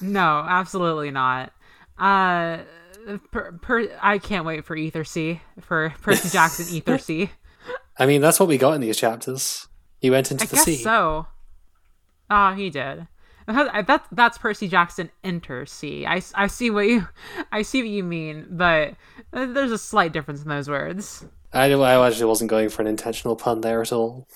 No, 0.00 0.44
absolutely 0.48 1.10
not. 1.10 1.52
Uh 1.98 2.58
per, 3.30 3.52
per, 3.52 3.88
I 4.00 4.18
can't 4.18 4.46
wait 4.46 4.64
for 4.64 4.76
Ether 4.76 5.04
C 5.04 5.40
for 5.60 5.94
Percy 6.02 6.30
Jackson 6.30 6.66
Ether 6.74 6.98
C. 6.98 7.30
I 7.98 8.06
mean, 8.06 8.20
that's 8.20 8.40
what 8.40 8.48
we 8.48 8.58
got 8.58 8.72
in 8.74 8.80
these 8.80 8.96
chapters. 8.96 9.68
He 10.00 10.10
went 10.10 10.30
into 10.30 10.44
I 10.44 10.46
the 10.46 10.56
guess 10.56 10.64
sea. 10.64 10.76
so. 10.76 11.26
Oh, 12.30 12.52
he 12.52 12.70
did. 12.70 13.06
That 13.46 14.06
that's 14.10 14.38
Percy 14.38 14.68
Jackson 14.68 15.10
Enter 15.22 15.66
C. 15.66 16.06
I, 16.06 16.22
I 16.34 16.46
see 16.46 16.70
what 16.70 16.86
you 16.86 17.06
I 17.52 17.62
see 17.62 17.82
what 17.82 17.90
you 17.90 18.02
mean, 18.02 18.46
but 18.50 18.94
there's 19.32 19.72
a 19.72 19.78
slight 19.78 20.12
difference 20.12 20.42
in 20.42 20.48
those 20.48 20.68
words. 20.68 21.26
I, 21.52 21.70
I 21.70 22.06
actually 22.06 22.24
wasn't 22.24 22.50
going 22.50 22.68
for 22.70 22.82
an 22.82 22.88
intentional 22.88 23.36
pun 23.36 23.60
there 23.60 23.82
at 23.82 23.92
all. 23.92 24.26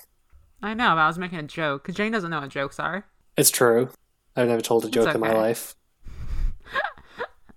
I 0.61 0.73
know, 0.73 0.89
but 0.89 0.97
I 0.99 1.07
was 1.07 1.17
making 1.17 1.39
a 1.39 1.43
joke 1.43 1.83
because 1.83 1.95
Jane 1.95 2.11
doesn't 2.11 2.29
know 2.29 2.41
what 2.41 2.49
jokes 2.49 2.79
are. 2.79 3.05
It's 3.37 3.51
true. 3.51 3.89
I've 4.35 4.47
never 4.47 4.61
told 4.61 4.85
a 4.85 4.89
joke 4.89 5.13
in 5.13 5.21
my 5.21 5.33
life. 5.33 5.75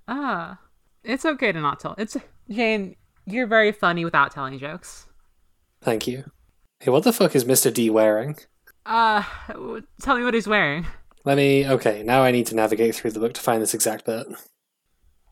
Ah, 0.08 0.58
it's 1.04 1.24
okay 1.24 1.52
to 1.52 1.60
not 1.60 1.78
tell. 1.80 1.94
It's 1.96 2.16
Jane. 2.50 2.96
You're 3.24 3.46
very 3.46 3.70
funny 3.70 4.04
without 4.04 4.32
telling 4.32 4.58
jokes. 4.58 5.06
Thank 5.80 6.06
you. 6.08 6.24
Hey, 6.80 6.90
what 6.90 7.04
the 7.04 7.12
fuck 7.12 7.36
is 7.36 7.44
Mr. 7.44 7.72
D 7.72 7.88
wearing? 7.88 8.36
Uh, 8.84 9.22
w- 9.48 9.84
tell 10.02 10.16
me 10.18 10.24
what 10.24 10.34
he's 10.34 10.48
wearing. 10.48 10.86
Let 11.24 11.36
me. 11.36 11.66
Okay, 11.66 12.02
now 12.02 12.22
I 12.22 12.32
need 12.32 12.46
to 12.48 12.56
navigate 12.56 12.96
through 12.96 13.12
the 13.12 13.20
book 13.20 13.32
to 13.34 13.40
find 13.40 13.62
this 13.62 13.74
exact 13.74 14.04
bit. 14.04 14.26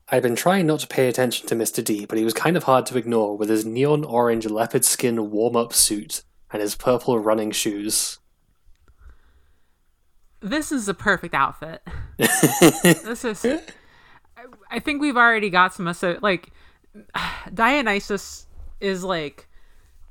I'd 0.09 0.23
been 0.23 0.37
trying 0.37 0.67
not 0.67 0.81
to 0.81 0.87
pay 0.87 1.09
attention 1.09 1.49
to 1.49 1.57
Mr. 1.57 1.85
D, 1.85 2.07
but 2.07 2.17
he 2.17 2.25
was 2.25 2.33
kind 2.35 2.57
of 2.57 2.65
hard 2.65 2.87
to 2.87 2.97
ignore 2.99 3.37
with 3.37 3.49
his 3.49 3.67
neon 3.67 4.05
orange 4.05 4.47
leopard 4.47 4.85
skin 4.85 5.31
warm 5.31 5.57
up 5.57 5.73
suit 5.73 6.23
and 6.53 6.61
his 6.63 6.75
purple 6.75 7.19
running 7.19 7.51
shoes. 7.51 8.19
This 10.41 10.73
is 10.73 10.89
a 10.89 10.95
perfect 10.95 11.35
outfit. 11.35 11.83
this 12.19 13.25
is. 13.25 13.45
I- 13.45 13.61
I 14.71 14.79
think 14.79 15.03
we've 15.03 15.17
already 15.17 15.51
got 15.51 15.75
some. 15.75 15.93
So 15.93 16.19
like, 16.23 16.51
Dionysus 17.53 18.47
is 18.81 19.05
like, 19.05 19.49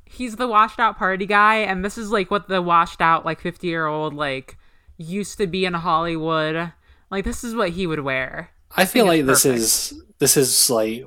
he's 0.06 0.36
the 0.36 0.48
washed 0.48 0.80
out 0.80 0.98
party 0.98 1.26
guy, 1.26 1.56
and 1.58 1.84
this 1.84 1.98
is 1.98 2.12
like 2.12 2.30
what 2.30 2.48
the 2.48 2.62
washed 2.62 3.02
out 3.02 3.26
like 3.26 3.40
fifty 3.40 3.68
year 3.68 3.88
old 3.88 4.14
like 4.14 4.58
used 4.98 5.38
to 5.40 5.48
be 5.48 5.66
in 5.66 5.74
Hollywood. 5.74 6.74
Like 7.10 7.24
this 7.24 7.44
is 7.44 7.56
what 7.56 7.70
he 7.72 7.88
would 7.88 8.02
wear. 8.02 8.52
I 8.78 8.86
feel 8.86 9.06
like 9.08 9.26
this 9.26 9.46
is 9.46 10.00
this 10.20 10.38
is 10.38 10.70
like 10.70 11.04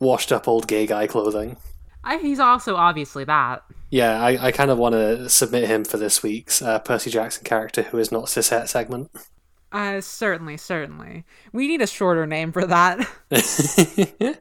washed 0.00 0.32
up 0.32 0.48
old 0.48 0.66
gay 0.66 0.86
guy 0.86 1.06
clothing. 1.06 1.56
I, 2.02 2.18
he's 2.18 2.40
also 2.40 2.74
obviously 2.74 3.24
that. 3.24 3.62
Yeah, 3.94 4.20
I, 4.20 4.46
I 4.46 4.50
kind 4.50 4.72
of 4.72 4.78
want 4.78 4.94
to 4.94 5.28
submit 5.28 5.68
him 5.68 5.84
for 5.84 5.98
this 5.98 6.20
week's 6.20 6.60
uh, 6.60 6.80
Percy 6.80 7.10
Jackson 7.10 7.44
character 7.44 7.82
who 7.82 7.98
is 7.98 8.10
not 8.10 8.24
cishet 8.24 8.66
segment. 8.66 9.08
Uh, 9.70 10.00
certainly, 10.00 10.56
certainly. 10.56 11.24
We 11.52 11.68
need 11.68 11.80
a 11.80 11.86
shorter 11.86 12.26
name 12.26 12.50
for 12.50 12.66
that. 12.66 13.08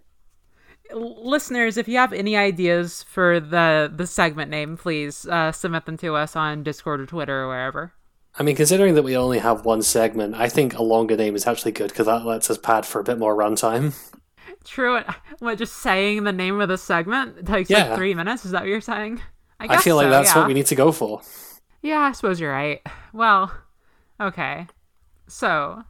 Listeners, 0.91 1.77
if 1.77 1.87
you 1.87 1.97
have 1.99 2.13
any 2.13 2.35
ideas 2.35 3.03
for 3.03 3.39
the 3.39 3.93
the 3.95 4.07
segment 4.07 4.49
name, 4.49 4.75
please 4.75 5.27
uh, 5.27 5.51
submit 5.51 5.85
them 5.85 5.97
to 5.97 6.15
us 6.15 6.35
on 6.35 6.63
Discord 6.63 7.01
or 7.01 7.05
Twitter 7.05 7.43
or 7.43 7.47
wherever. 7.49 7.93
I 8.39 8.41
mean, 8.41 8.55
considering 8.55 8.95
that 8.95 9.03
we 9.03 9.15
only 9.15 9.37
have 9.37 9.65
one 9.65 9.83
segment, 9.83 10.33
I 10.33 10.49
think 10.49 10.73
a 10.73 10.81
longer 10.81 11.15
name 11.15 11.35
is 11.35 11.45
actually 11.45 11.73
good 11.73 11.89
because 11.89 12.07
that 12.07 12.25
lets 12.25 12.49
us 12.49 12.57
pad 12.57 12.87
for 12.87 13.01
a 13.01 13.03
bit 13.03 13.19
more 13.19 13.35
runtime. 13.37 13.93
True. 14.63 14.99
What? 15.37 15.59
Just 15.59 15.75
saying 15.75 16.23
the 16.23 16.31
name 16.31 16.59
of 16.59 16.69
the 16.69 16.77
segment 16.79 17.45
takes 17.45 17.69
Yeah. 17.69 17.89
like 17.89 17.97
three 17.97 18.15
minutes. 18.15 18.45
Is 18.45 18.51
that 18.51 18.61
what 18.61 18.69
you're 18.69 18.81
saying? 18.81 19.21
I, 19.69 19.75
I 19.75 19.77
feel 19.77 19.95
like 19.95 20.05
so, 20.05 20.09
that's 20.09 20.29
yeah. 20.29 20.39
what 20.39 20.47
we 20.47 20.53
need 20.53 20.65
to 20.67 20.75
go 20.75 20.91
for. 20.91 21.21
Yeah, 21.81 21.99
I 21.99 22.11
suppose 22.13 22.39
you're 22.39 22.51
right. 22.51 22.81
Well, 23.13 23.51
okay. 24.19 24.67
So, 25.27 25.83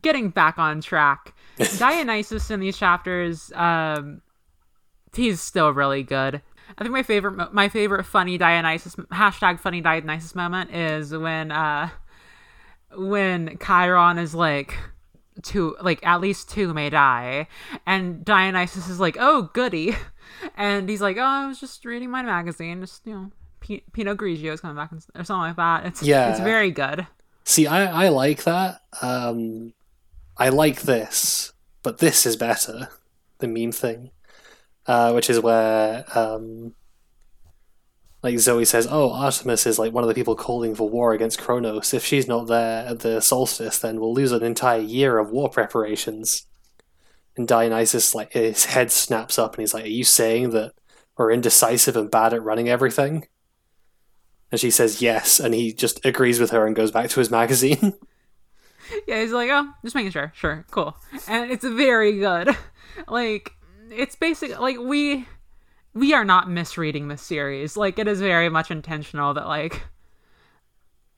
getting 0.00 0.30
back 0.30 0.58
on 0.58 0.80
track, 0.80 1.34
Dionysus 1.78 2.50
in 2.50 2.60
these 2.60 2.76
chapters, 2.76 3.52
um, 3.54 4.22
he's 5.14 5.40
still 5.40 5.70
really 5.70 6.02
good. 6.02 6.42
I 6.76 6.82
think 6.82 6.92
my 6.92 7.02
favorite, 7.02 7.52
my 7.52 7.68
favorite 7.68 8.04
funny 8.04 8.38
Dionysus 8.38 8.96
hashtag 9.12 9.60
funny 9.60 9.80
Dionysus 9.80 10.34
moment 10.34 10.74
is 10.74 11.14
when, 11.14 11.52
uh, 11.52 11.90
when 12.96 13.58
Chiron 13.58 14.18
is 14.18 14.34
like, 14.34 14.74
two, 15.42 15.76
like 15.80 16.04
at 16.06 16.20
least 16.20 16.50
two 16.50 16.72
may 16.74 16.90
die, 16.90 17.48
and 17.86 18.24
Dionysus 18.24 18.88
is 18.88 19.00
like, 19.00 19.16
oh 19.18 19.50
goody, 19.52 19.94
and 20.56 20.88
he's 20.88 21.00
like, 21.00 21.16
oh, 21.16 21.22
I 21.22 21.46
was 21.46 21.60
just 21.60 21.84
reading 21.84 22.10
my 22.10 22.22
magazine, 22.22 22.80
just 22.80 23.06
you 23.06 23.14
know. 23.14 23.30
P- 23.60 23.82
Pinot 23.94 24.18
Grigio 24.18 24.52
is 24.52 24.60
coming 24.60 24.76
back 24.76 24.92
and, 24.92 25.02
or 25.14 25.24
something 25.24 25.40
like 25.48 25.56
that. 25.56 25.86
It's 25.86 26.02
Yeah. 26.02 26.30
it's 26.30 26.40
very 26.40 26.70
good. 26.70 27.06
See, 27.44 27.66
I, 27.66 28.04
I 28.04 28.08
like 28.10 28.44
that. 28.44 28.82
Um, 29.00 29.72
I 30.36 30.50
like 30.50 30.82
this, 30.82 31.52
but 31.82 31.96
this 31.98 32.26
is 32.26 32.36
better. 32.36 32.88
The 33.38 33.48
meme 33.48 33.72
thing, 33.72 34.10
uh, 34.86 35.12
which 35.12 35.30
is 35.30 35.40
where 35.40 36.04
um, 36.14 36.74
like 38.22 38.38
Zoe 38.38 38.64
says, 38.64 38.86
"Oh, 38.90 39.12
Artemis 39.12 39.66
is 39.66 39.78
like 39.78 39.92
one 39.92 40.04
of 40.04 40.08
the 40.08 40.14
people 40.14 40.34
calling 40.36 40.74
for 40.74 40.88
war 40.88 41.12
against 41.12 41.40
Kronos. 41.40 41.92
If 41.94 42.04
she's 42.04 42.28
not 42.28 42.46
there 42.48 42.86
at 42.86 43.00
the 43.00 43.20
solstice, 43.20 43.78
then 43.78 43.98
we'll 44.00 44.14
lose 44.14 44.32
an 44.32 44.42
entire 44.42 44.80
year 44.80 45.18
of 45.18 45.30
war 45.30 45.48
preparations." 45.48 46.46
And 47.36 47.48
Dionysus, 47.48 48.14
like 48.14 48.32
his 48.32 48.66
head 48.66 48.92
snaps 48.92 49.38
up, 49.38 49.54
and 49.54 49.62
he's 49.62 49.74
like, 49.74 49.84
"Are 49.84 49.88
you 49.88 50.04
saying 50.04 50.50
that 50.50 50.72
we're 51.16 51.32
indecisive 51.32 51.96
and 51.96 52.10
bad 52.10 52.32
at 52.32 52.42
running 52.42 52.68
everything?" 52.68 53.26
And 54.52 54.60
she 54.60 54.70
says 54.70 55.02
yes, 55.02 55.40
and 55.40 55.52
he 55.52 55.72
just 55.72 56.04
agrees 56.04 56.38
with 56.38 56.50
her 56.50 56.66
and 56.66 56.76
goes 56.76 56.92
back 56.92 57.10
to 57.10 57.20
his 57.20 57.30
magazine. 57.30 57.94
Yeah, 59.06 59.20
he's 59.20 59.32
like, 59.32 59.50
oh, 59.50 59.70
just 59.82 59.94
making 59.94 60.10
sure. 60.10 60.32
Sure, 60.36 60.64
cool. 60.70 60.96
And 61.26 61.50
it's 61.50 61.64
very 61.64 62.18
good. 62.18 62.56
Like, 63.08 63.50
it's 63.90 64.14
basic. 64.14 64.60
Like 64.60 64.78
we, 64.78 65.26
we 65.94 66.14
are 66.14 66.24
not 66.24 66.48
misreading 66.48 67.08
this 67.08 67.22
series. 67.22 67.76
Like 67.76 67.98
it 67.98 68.06
is 68.06 68.20
very 68.20 68.48
much 68.48 68.70
intentional 68.70 69.34
that 69.34 69.48
like, 69.48 69.82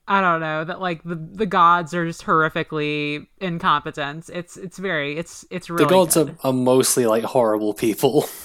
I 0.07 0.21
don't 0.21 0.39
know 0.39 0.63
that 0.63 0.79
like 0.79 1.03
the 1.03 1.15
the 1.15 1.45
gods 1.45 1.93
are 1.93 2.05
just 2.05 2.23
horrifically 2.23 3.27
incompetent. 3.39 4.29
It's 4.33 4.55
it's 4.55 4.77
very 4.77 5.17
it's 5.17 5.45
it's 5.49 5.69
really 5.69 5.83
the 5.83 5.89
gods 5.89 6.15
are, 6.15 6.35
are 6.43 6.53
mostly 6.53 7.05
like 7.05 7.23
horrible 7.23 7.73
people. 7.73 8.27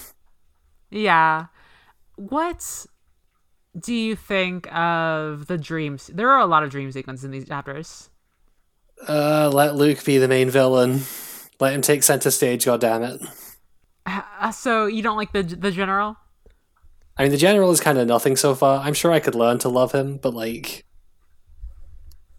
Yeah. 0.93 1.47
What 2.15 2.85
do 3.77 3.93
you 3.93 4.15
think 4.15 4.71
of 4.71 5.47
the 5.47 5.57
dreams? 5.57 6.11
There 6.13 6.29
are 6.29 6.39
a 6.39 6.45
lot 6.45 6.63
of 6.63 6.69
dream 6.69 6.91
sequences 6.91 7.25
in 7.25 7.31
these 7.31 7.47
chapters. 7.47 8.09
Uh, 9.07 9.49
let 9.51 9.75
Luke 9.75 10.05
be 10.05 10.19
the 10.19 10.27
main 10.27 10.51
villain. 10.51 11.01
Let 11.59 11.73
him 11.73 11.81
take 11.81 12.03
center 12.03 12.29
stage. 12.29 12.65
God 12.65 12.81
damn 12.81 13.01
it! 13.01 13.21
Uh, 14.05 14.51
so 14.51 14.85
you 14.85 15.01
don't 15.01 15.17
like 15.17 15.31
the 15.33 15.41
the 15.41 15.71
general? 15.71 16.17
I 17.17 17.23
mean, 17.23 17.31
the 17.31 17.37
general 17.37 17.71
is 17.71 17.79
kind 17.79 17.97
of 17.97 18.07
nothing 18.07 18.35
so 18.35 18.55
far. 18.55 18.79
I'm 18.79 18.93
sure 18.93 19.11
I 19.11 19.19
could 19.19 19.35
learn 19.35 19.59
to 19.59 19.69
love 19.69 19.91
him, 19.91 20.17
but 20.17 20.33
like, 20.33 20.85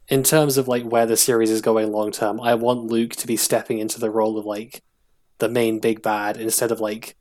in 0.08 0.22
terms 0.22 0.58
of 0.58 0.68
like 0.68 0.84
where 0.84 1.06
the 1.06 1.16
series 1.16 1.50
is 1.50 1.60
going 1.60 1.90
long 1.90 2.12
term, 2.12 2.40
I 2.40 2.54
want 2.54 2.86
Luke 2.86 3.12
to 3.16 3.26
be 3.26 3.36
stepping 3.36 3.78
into 3.78 3.98
the 3.98 4.10
role 4.10 4.38
of 4.38 4.44
like 4.44 4.82
the 5.38 5.48
main 5.48 5.78
big 5.78 6.02
bad 6.02 6.36
instead 6.36 6.70
of 6.70 6.80
like 6.80 7.16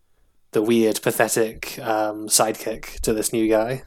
the 0.51 0.61
weird, 0.61 1.01
pathetic 1.01 1.79
um, 1.79 2.27
sidekick 2.27 2.99
to 3.01 3.13
this 3.13 3.33
new 3.33 3.49
guy. 3.49 3.83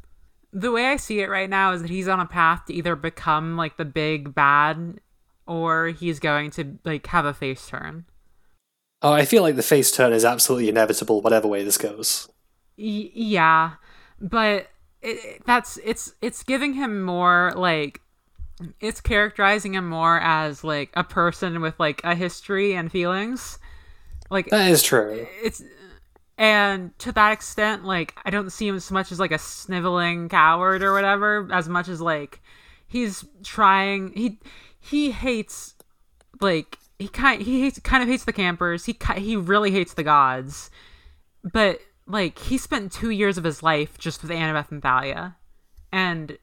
The 0.53 0.73
way 0.73 0.87
I 0.87 0.97
see 0.97 1.21
it 1.21 1.29
right 1.29 1.51
now 1.51 1.73
is 1.73 1.83
that 1.83 1.91
he's 1.91 2.09
on 2.09 2.21
a 2.21 2.27
path 2.27 2.65
to 2.67 2.75
either 2.75 2.97
become 2.97 3.57
like 3.57 3.77
the 3.77 3.85
big 3.85 4.35
bad 4.35 5.01
or 5.47 5.89
he's 5.89 6.19
going 6.19 6.51
to 6.53 6.79
like 6.85 7.07
have 7.09 7.25
a 7.25 7.35
face 7.35 7.67
turn. 7.67 8.07
Oh, 9.03 9.13
I 9.13 9.25
feel 9.25 9.43
like 9.43 9.57
the 9.57 9.63
face 9.63 9.93
turn 9.93 10.13
is 10.13 10.25
absolutely 10.25 10.69
inevitable, 10.69 11.21
whatever 11.21 11.47
way 11.47 11.63
this 11.63 11.79
goes. 11.79 12.29
Y- 12.79 13.11
yeah, 13.15 13.73
but 14.21 14.69
it, 15.03 15.45
that's 15.45 15.79
it's 15.85 16.15
it's 16.23 16.43
giving 16.43 16.75
him 16.75 17.03
more 17.03 17.53
like 17.55 18.01
it's 18.81 19.01
characterizing 19.01 19.75
him 19.75 19.89
more 19.89 20.21
as 20.21 20.65
like 20.65 20.91
a 20.95 21.05
person 21.05 21.61
with 21.61 21.79
like 21.79 22.01
a 22.05 22.15
history 22.15 22.75
and 22.75 22.91
feelings. 22.91 23.59
Like 24.31 24.49
that 24.51 24.71
is 24.71 24.83
true. 24.83 25.27
It's 25.43 25.63
and 26.39 26.97
to 26.99 27.13
that 27.13 27.33
extent, 27.33 27.85
like 27.85 28.15
I 28.25 28.31
don't 28.31 28.51
see 28.51 28.69
him 28.69 28.77
as 28.77 28.91
much 28.91 29.13
as 29.13 29.21
like 29.21 29.33
a 29.33 29.39
sniveling 29.39 30.29
coward 30.29 30.83
or 30.83 30.93
whatever, 30.93 31.49
as 31.53 31.69
much 31.69 31.89
as 31.89 32.01
like 32.01 32.41
he's 32.87 33.25
trying. 33.43 34.13
He 34.13 34.41
he 34.79 35.11
hates 35.11 35.75
like 36.41 36.79
he 36.99 37.09
kind 37.09 37.43
he 37.43 37.63
hates 37.63 37.79
kind 37.81 38.03
of 38.03 38.09
hates 38.09 38.25
the 38.25 38.33
campers. 38.33 38.85
He 38.85 38.97
he 39.17 39.37
really 39.37 39.71
hates 39.71 39.95
the 39.95 40.03
gods, 40.03 40.71
but 41.43 41.81
like 42.07 42.39
he 42.39 42.59
spent 42.59 42.93
two 42.93 43.11
years 43.11 43.39
of 43.39 43.45
his 43.45 43.63
life 43.63 43.99
just 43.99 44.23
with 44.23 44.31
Annabeth 44.31 44.71
and 44.71 44.83
Thalia, 44.83 45.37
and 45.93 46.39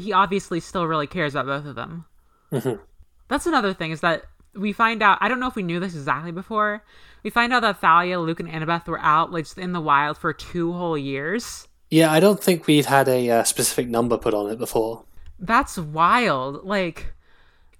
he 0.00 0.12
obviously 0.12 0.60
still 0.60 0.86
really 0.86 1.06
cares 1.06 1.34
about 1.34 1.46
both 1.46 1.66
of 1.66 1.74
them. 1.74 2.06
Mm-hmm. 2.52 2.82
That's 3.28 3.46
another 3.46 3.72
thing 3.72 3.90
is 3.90 4.00
that 4.00 4.24
we 4.54 4.72
find 4.72 5.02
out. 5.02 5.18
I 5.20 5.28
don't 5.28 5.40
know 5.40 5.46
if 5.46 5.54
we 5.54 5.62
knew 5.62 5.80
this 5.80 5.94
exactly 5.94 6.32
before. 6.32 6.82
We 7.22 7.30
find 7.30 7.52
out 7.52 7.60
that 7.60 7.80
Thalia, 7.80 8.18
Luke, 8.18 8.40
and 8.40 8.48
Annabeth 8.48 8.86
were 8.86 8.98
out 8.98 9.32
like 9.32 9.46
in 9.56 9.72
the 9.72 9.80
wild 9.80 10.18
for 10.18 10.32
two 10.32 10.72
whole 10.72 10.98
years. 10.98 11.68
Yeah, 11.90 12.10
I 12.10 12.20
don't 12.20 12.42
think 12.42 12.66
we'd 12.66 12.86
had 12.86 13.08
a 13.08 13.30
uh, 13.30 13.44
specific 13.44 13.88
number 13.88 14.16
put 14.16 14.34
on 14.34 14.50
it 14.50 14.58
before. 14.58 15.04
That's 15.38 15.78
wild. 15.78 16.64
Like 16.64 17.14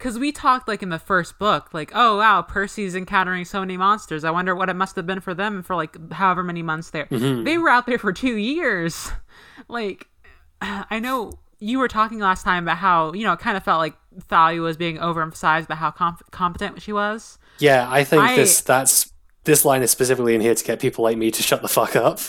because 0.01 0.19
we 0.19 0.33
talked 0.33 0.67
like 0.67 0.83
in 0.83 0.89
the 0.89 0.99
first 0.99 1.39
book 1.39 1.75
like 1.75 1.93
oh 1.95 2.17
wow 2.17 2.41
percy's 2.41 2.95
encountering 2.95 3.45
so 3.45 3.61
many 3.61 3.77
monsters 3.77 4.25
i 4.25 4.31
wonder 4.31 4.57
what 4.57 4.71
it 4.71 4.75
must 4.75 4.97
have 4.97 5.07
been 5.07 5.21
for 5.21 5.35
them 5.35 5.63
for 5.63 5.77
like 5.77 6.13
however 6.13 6.43
many 6.43 6.63
months 6.63 6.89
there 6.89 7.05
mm-hmm. 7.07 7.45
they 7.45 7.59
were 7.59 7.69
out 7.69 7.85
there 7.85 7.99
for 7.99 8.11
two 8.11 8.37
years 8.37 9.13
like 9.69 10.09
i 10.63 10.99
know 10.99 11.33
you 11.61 11.79
were 11.79 11.89
talking 11.89 12.19
last 12.19 12.43
time 12.43 12.65
about 12.65 12.79
how 12.79 13.13
you 13.13 13.25
know 13.25 13.33
it 13.33 13.39
kind 13.39 13.57
of 13.57 13.63
felt 13.63 13.79
like 13.79 13.95
thalia 14.23 14.61
was 14.61 14.77
being 14.77 14.97
overemphasized 14.99 15.65
about 15.65 15.79
how 15.79 15.91
comp- 15.91 16.31
competent 16.31 16.81
she 16.83 16.93
was 16.93 17.39
yeah 17.59 17.87
i 17.91 18.03
think 18.03 18.23
I, 18.23 18.37
this 18.37 18.61
that's 18.61 19.13
this 19.45 19.65
line 19.65 19.83
is 19.83 19.91
specifically 19.91 20.35
in 20.35 20.41
here 20.41 20.55
to 20.55 20.65
get 20.65 20.81
people 20.81 21.05
like 21.05 21.17
me 21.17 21.31
to 21.31 21.43
shut 21.43 21.63
the 21.63 21.69
fuck 21.69 21.95
up 21.97 22.21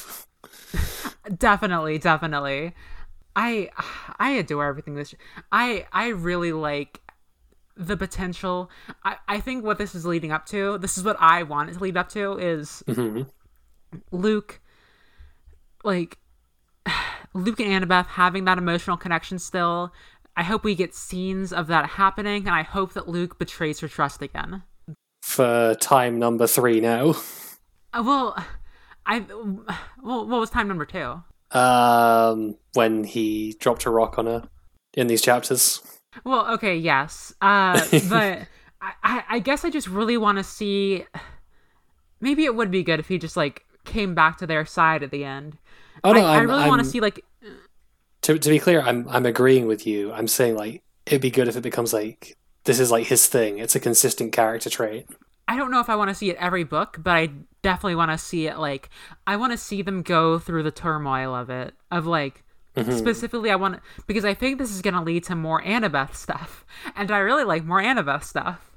definitely 1.37 1.97
definitely 1.97 2.73
I 3.35 3.69
I 4.19 4.31
adore 4.31 4.65
everything 4.65 4.95
this 4.95 5.15
I 5.51 5.85
I 5.91 6.09
really 6.09 6.51
like 6.51 7.01
the 7.77 7.97
potential. 7.97 8.69
I, 9.03 9.17
I 9.27 9.39
think 9.39 9.63
what 9.63 9.77
this 9.77 9.95
is 9.95 10.05
leading 10.05 10.31
up 10.31 10.45
to, 10.47 10.77
this 10.77 10.97
is 10.97 11.03
what 11.03 11.17
I 11.19 11.43
want 11.43 11.69
it 11.69 11.73
to 11.73 11.79
lead 11.79 11.97
up 11.97 12.09
to, 12.09 12.37
is 12.37 12.83
mm-hmm. 12.87 13.23
Luke, 14.11 14.59
like, 15.83 16.17
Luke 17.33 17.59
and 17.59 17.83
Annabeth 17.83 18.07
having 18.07 18.45
that 18.45 18.57
emotional 18.57 18.97
connection 18.97 19.39
still. 19.39 19.93
I 20.35 20.43
hope 20.43 20.63
we 20.63 20.75
get 20.75 20.95
scenes 20.95 21.51
of 21.51 21.67
that 21.67 21.91
happening, 21.91 22.47
and 22.47 22.55
I 22.55 22.63
hope 22.63 22.93
that 22.93 23.07
Luke 23.07 23.37
betrays 23.37 23.79
her 23.81 23.87
trust 23.87 24.21
again. 24.21 24.63
For 25.21 25.75
time 25.75 26.17
number 26.19 26.47
three 26.47 26.79
now. 26.79 27.15
Uh, 27.93 28.03
well, 28.05 28.45
I. 29.05 29.19
Well, 30.01 30.25
what 30.25 30.39
was 30.39 30.49
time 30.49 30.67
number 30.67 30.85
two? 30.85 31.21
Um, 31.51 32.57
when 32.73 33.03
he 33.03 33.55
dropped 33.59 33.85
a 33.85 33.89
rock 33.89 34.17
on 34.17 34.25
her 34.25 34.49
in 34.93 35.07
these 35.07 35.21
chapters. 35.21 35.81
Well, 36.23 36.47
okay, 36.53 36.75
yes, 36.75 37.33
uh, 37.41 37.79
but 38.09 38.47
I, 38.81 39.23
I 39.29 39.39
guess 39.39 39.63
I 39.65 39.69
just 39.69 39.87
really 39.87 40.17
want 40.17 40.37
to 40.37 40.43
see. 40.43 41.05
Maybe 42.19 42.45
it 42.45 42.55
would 42.55 42.71
be 42.71 42.83
good 42.83 42.99
if 42.99 43.07
he 43.07 43.17
just 43.17 43.35
like 43.37 43.65
came 43.83 44.13
back 44.13 44.37
to 44.37 44.47
their 44.47 44.65
side 44.65 45.03
at 45.03 45.11
the 45.11 45.23
end. 45.23 45.57
Oh 46.03 46.13
no, 46.13 46.25
I, 46.25 46.37
I 46.37 46.39
really 46.39 46.67
want 46.67 46.83
to 46.83 46.89
see 46.89 46.99
like. 46.99 47.23
To 48.23 48.37
to 48.37 48.49
be 48.49 48.59
clear, 48.59 48.81
I'm 48.81 49.07
I'm 49.09 49.25
agreeing 49.25 49.67
with 49.67 49.87
you. 49.87 50.11
I'm 50.11 50.27
saying 50.27 50.55
like 50.55 50.83
it'd 51.05 51.21
be 51.21 51.31
good 51.31 51.47
if 51.47 51.55
it 51.55 51.61
becomes 51.61 51.93
like 51.93 52.37
this 52.65 52.79
is 52.79 52.91
like 52.91 53.07
his 53.07 53.27
thing. 53.27 53.57
It's 53.57 53.75
a 53.75 53.79
consistent 53.79 54.31
character 54.31 54.69
trait. 54.69 55.07
I 55.47 55.57
don't 55.57 55.71
know 55.71 55.79
if 55.79 55.89
I 55.89 55.95
want 55.95 56.09
to 56.09 56.15
see 56.15 56.29
it 56.29 56.37
every 56.37 56.63
book, 56.63 56.97
but 56.99 57.11
I 57.11 57.29
definitely 57.61 57.95
want 57.95 58.11
to 58.11 58.17
see 58.17 58.47
it 58.47 58.57
like 58.57 58.89
I 59.25 59.35
want 59.35 59.53
to 59.53 59.57
see 59.57 59.81
them 59.81 60.01
go 60.01 60.39
through 60.39 60.63
the 60.63 60.71
turmoil 60.71 61.35
of 61.35 61.49
it 61.49 61.73
of 61.89 62.05
like 62.05 62.43
Mm-hmm. 62.75 62.97
Specifically, 62.97 63.51
I 63.51 63.55
want 63.55 63.81
because 64.07 64.23
I 64.23 64.33
think 64.33 64.57
this 64.57 64.71
is 64.71 64.81
going 64.81 64.93
to 64.93 65.01
lead 65.01 65.25
to 65.25 65.35
more 65.35 65.61
Annabeth 65.61 66.15
stuff, 66.15 66.65
and 66.95 67.11
I 67.11 67.17
really 67.17 67.43
like 67.43 67.65
more 67.65 67.81
Annabeth 67.81 68.23
stuff. 68.23 68.71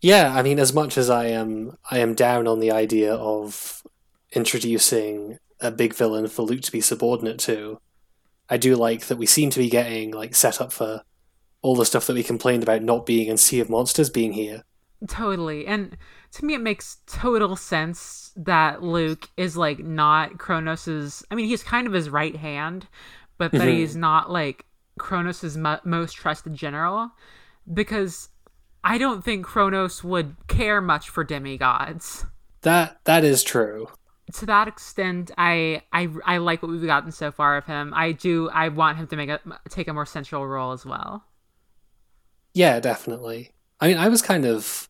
Yeah, 0.00 0.32
I 0.34 0.42
mean, 0.42 0.58
as 0.58 0.72
much 0.72 0.96
as 0.96 1.10
I 1.10 1.26
am, 1.26 1.76
I 1.90 1.98
am 1.98 2.14
down 2.14 2.46
on 2.46 2.60
the 2.60 2.70
idea 2.70 3.12
of 3.12 3.82
introducing 4.32 5.38
a 5.60 5.70
big 5.70 5.94
villain 5.94 6.28
for 6.28 6.42
Luke 6.42 6.62
to 6.62 6.72
be 6.72 6.80
subordinate 6.80 7.38
to. 7.40 7.80
I 8.48 8.56
do 8.56 8.76
like 8.76 9.06
that 9.06 9.16
we 9.16 9.26
seem 9.26 9.50
to 9.50 9.58
be 9.58 9.70
getting 9.70 10.10
like 10.10 10.34
set 10.34 10.60
up 10.60 10.72
for 10.72 11.02
all 11.62 11.76
the 11.76 11.84
stuff 11.84 12.06
that 12.06 12.14
we 12.14 12.22
complained 12.22 12.62
about 12.62 12.82
not 12.82 13.06
being 13.06 13.28
in 13.28 13.36
Sea 13.36 13.60
of 13.60 13.70
Monsters 13.70 14.10
being 14.10 14.32
here. 14.32 14.64
Totally, 15.08 15.66
and 15.66 15.96
to 16.32 16.44
me, 16.44 16.54
it 16.54 16.60
makes 16.60 16.98
total 17.06 17.56
sense 17.56 18.32
that 18.36 18.82
Luke 18.82 19.28
is 19.36 19.56
like 19.56 19.78
not 19.78 20.38
Kronos's. 20.38 21.24
I 21.30 21.34
mean, 21.34 21.46
he's 21.46 21.62
kind 21.62 21.86
of 21.86 21.92
his 21.92 22.10
right 22.10 22.36
hand, 22.36 22.86
but 23.38 23.52
that 23.52 23.62
mm-hmm. 23.62 23.70
he's 23.70 23.96
not 23.96 24.30
like 24.30 24.66
Kronos' 24.98 25.56
mo- 25.56 25.80
most 25.84 26.14
trusted 26.14 26.54
general 26.54 27.10
because 27.72 28.28
I 28.84 28.98
don't 28.98 29.24
think 29.24 29.46
Kronos 29.46 30.04
would 30.04 30.36
care 30.48 30.80
much 30.80 31.08
for 31.08 31.24
demigods. 31.24 32.26
That 32.62 33.04
that 33.04 33.24
is 33.24 33.42
true. 33.42 33.88
To 34.34 34.46
that 34.46 34.68
extent, 34.68 35.30
I 35.38 35.82
I 35.92 36.08
I 36.24 36.38
like 36.38 36.62
what 36.62 36.70
we've 36.70 36.84
gotten 36.84 37.12
so 37.12 37.30
far 37.30 37.56
of 37.56 37.66
him. 37.66 37.92
I 37.94 38.12
do. 38.12 38.48
I 38.50 38.68
want 38.68 38.98
him 38.98 39.06
to 39.08 39.16
make 39.16 39.28
a 39.30 39.40
take 39.68 39.88
a 39.88 39.94
more 39.94 40.06
central 40.06 40.46
role 40.46 40.72
as 40.72 40.84
well. 40.84 41.24
Yeah, 42.54 42.80
definitely. 42.80 43.52
I 43.80 43.88
mean, 43.88 43.96
I 43.96 44.08
was 44.08 44.22
kind 44.22 44.44
of. 44.44 44.88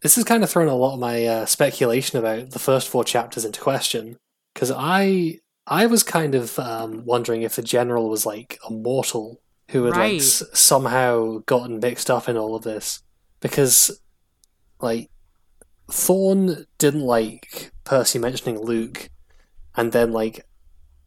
This 0.00 0.14
has 0.14 0.24
kind 0.24 0.44
of 0.44 0.50
thrown 0.50 0.68
a 0.68 0.74
lot 0.74 0.94
of 0.94 1.00
my 1.00 1.24
uh, 1.24 1.46
speculation 1.46 2.18
about 2.18 2.50
the 2.50 2.60
first 2.60 2.88
four 2.88 3.02
chapters 3.02 3.44
into 3.44 3.60
question 3.60 4.16
because 4.54 4.70
I 4.74 5.40
I 5.66 5.86
was 5.86 6.02
kind 6.02 6.34
of 6.34 6.58
um, 6.58 7.04
wondering 7.04 7.42
if 7.42 7.56
the 7.56 7.62
general 7.62 8.08
was 8.08 8.24
like 8.24 8.58
a 8.68 8.72
mortal 8.72 9.40
who 9.70 9.84
had 9.84 9.96
right. 9.96 10.12
like 10.14 10.20
s- 10.22 10.44
somehow 10.54 11.38
gotten 11.46 11.78
mixed 11.80 12.10
up 12.10 12.28
in 12.28 12.36
all 12.36 12.54
of 12.54 12.62
this 12.62 13.02
because 13.40 14.00
like 14.80 15.10
Thorn 15.90 16.66
didn't 16.78 17.02
like 17.02 17.72
Percy 17.84 18.18
mentioning 18.18 18.58
Luke, 18.60 19.08
and 19.76 19.92
then 19.92 20.12
like 20.12 20.46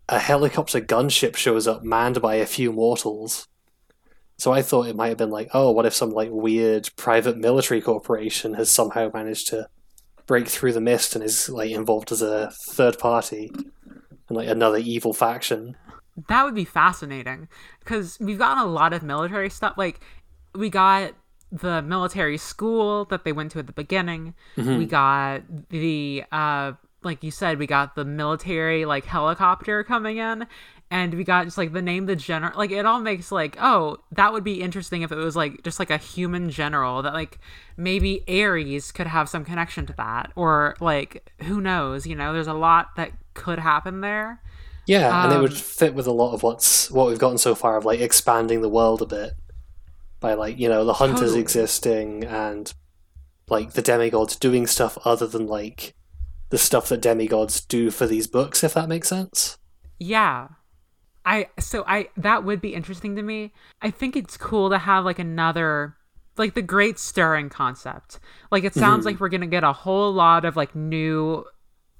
a 0.09 0.19
helicopter 0.19 0.81
gunship 0.81 1.35
shows 1.35 1.67
up 1.67 1.83
manned 1.83 2.21
by 2.21 2.35
a 2.35 2.45
few 2.45 2.71
mortals. 2.71 3.47
So 4.37 4.51
I 4.51 4.63
thought 4.63 4.87
it 4.87 4.95
might 4.95 5.09
have 5.09 5.17
been 5.17 5.29
like, 5.29 5.49
oh, 5.53 5.71
what 5.71 5.85
if 5.85 5.93
some 5.93 6.11
like 6.11 6.29
weird 6.31 6.89
private 6.95 7.37
military 7.37 7.79
corporation 7.79 8.55
has 8.55 8.71
somehow 8.71 9.11
managed 9.13 9.47
to 9.49 9.69
break 10.25 10.47
through 10.47 10.73
the 10.73 10.81
mist 10.81 11.15
and 11.15 11.23
is 11.23 11.47
like 11.47 11.71
involved 11.71 12.11
as 12.11 12.21
a 12.21 12.51
third 12.51 12.97
party? 12.97 13.51
and 14.31 14.37
like 14.37 14.47
another 14.47 14.77
evil 14.77 15.13
faction. 15.13 15.75
That 16.27 16.43
would 16.45 16.55
be 16.55 16.65
fascinating 16.65 17.49
because 17.79 18.17
we've 18.19 18.37
gotten 18.37 18.63
a 18.63 18.67
lot 18.67 18.93
of 18.93 19.03
military 19.03 19.49
stuff. 19.49 19.73
Like 19.77 19.99
we 20.55 20.69
got 20.69 21.13
the 21.51 21.81
military 21.81 22.37
school 22.37 23.05
that 23.05 23.23
they 23.23 23.31
went 23.31 23.51
to 23.51 23.59
at 23.59 23.67
the 23.67 23.73
beginning. 23.73 24.33
Mm-hmm. 24.57 24.77
We 24.77 24.85
got 24.85 25.41
the 25.69 26.23
uh 26.31 26.73
like 27.03 27.23
you 27.23 27.31
said, 27.31 27.57
we 27.57 27.65
got 27.65 27.95
the 27.95 28.05
military 28.05 28.85
like 28.85 29.05
helicopter 29.05 29.83
coming 29.83 30.17
in, 30.17 30.45
and 30.91 31.13
we 31.15 31.23
got 31.23 31.45
just 31.45 31.57
like 31.57 31.73
the 31.73 31.81
name 31.81 32.05
the 32.05 32.15
general 32.15 32.51
like 32.57 32.71
it 32.71 32.85
all 32.85 32.99
makes 32.99 33.31
like 33.31 33.57
oh 33.61 33.97
that 34.11 34.33
would 34.33 34.43
be 34.43 34.61
interesting 34.61 35.01
if 35.01 35.11
it 35.11 35.15
was 35.15 35.35
like 35.35 35.63
just 35.63 35.79
like 35.79 35.89
a 35.89 35.97
human 35.97 36.49
general 36.49 37.01
that 37.01 37.13
like 37.13 37.39
maybe 37.77 38.23
ares 38.27 38.91
could 38.91 39.07
have 39.07 39.29
some 39.29 39.45
connection 39.45 39.85
to 39.85 39.93
that 39.93 40.31
or 40.35 40.75
like 40.79 41.31
who 41.43 41.61
knows 41.61 42.05
you 42.05 42.15
know 42.15 42.33
there's 42.33 42.47
a 42.47 42.53
lot 42.53 42.95
that 42.97 43.11
could 43.33 43.59
happen 43.59 44.01
there 44.01 44.41
yeah 44.85 45.07
um, 45.17 45.25
and 45.25 45.33
it 45.33 45.39
would 45.39 45.51
Um, 45.51 45.57
fit 45.57 45.93
with 45.93 46.07
a 46.07 46.11
lot 46.11 46.33
of 46.33 46.43
what's 46.43 46.91
what 46.91 47.07
we've 47.07 47.19
gotten 47.19 47.37
so 47.37 47.55
far 47.55 47.77
of 47.77 47.85
like 47.85 47.99
expanding 48.01 48.61
the 48.61 48.69
world 48.69 49.01
a 49.01 49.05
bit 49.05 49.33
by 50.21 50.33
like 50.33 50.57
you 50.57 50.69
know 50.69 50.85
the 50.85 50.93
hunters 50.93 51.19
Totally. 51.19 51.41
existing 51.41 52.23
and 52.23 52.73
like 53.49 53.73
the 53.73 53.81
demigods 53.81 54.37
doing 54.37 54.65
stuff 54.65 54.97
other 55.03 55.27
than 55.27 55.47
like 55.47 55.93
the 56.49 56.57
stuff 56.57 56.87
that 56.87 57.01
demigods 57.01 57.59
do 57.59 57.91
for 57.91 58.07
these 58.07 58.27
books 58.27 58.63
if 58.63 58.73
that 58.73 58.87
makes 58.87 59.09
sense 59.09 59.57
yeah 59.99 60.47
I 61.25 61.49
so 61.59 61.83
I 61.87 62.09
that 62.17 62.43
would 62.43 62.61
be 62.61 62.73
interesting 62.73 63.15
to 63.15 63.21
me. 63.21 63.53
I 63.81 63.91
think 63.91 64.15
it's 64.15 64.37
cool 64.37 64.69
to 64.69 64.77
have 64.77 65.05
like 65.05 65.19
another 65.19 65.95
like 66.37 66.53
the 66.55 66.61
great 66.61 66.97
stirring 66.97 67.49
concept. 67.49 68.19
Like 68.49 68.63
it 68.63 68.73
sounds 68.73 69.05
like 69.05 69.15
mm-hmm. 69.15 69.23
we're 69.23 69.29
gonna 69.29 69.47
get 69.47 69.63
a 69.63 69.73
whole 69.73 70.11
lot 70.11 70.45
of 70.45 70.55
like 70.55 70.75
new 70.75 71.45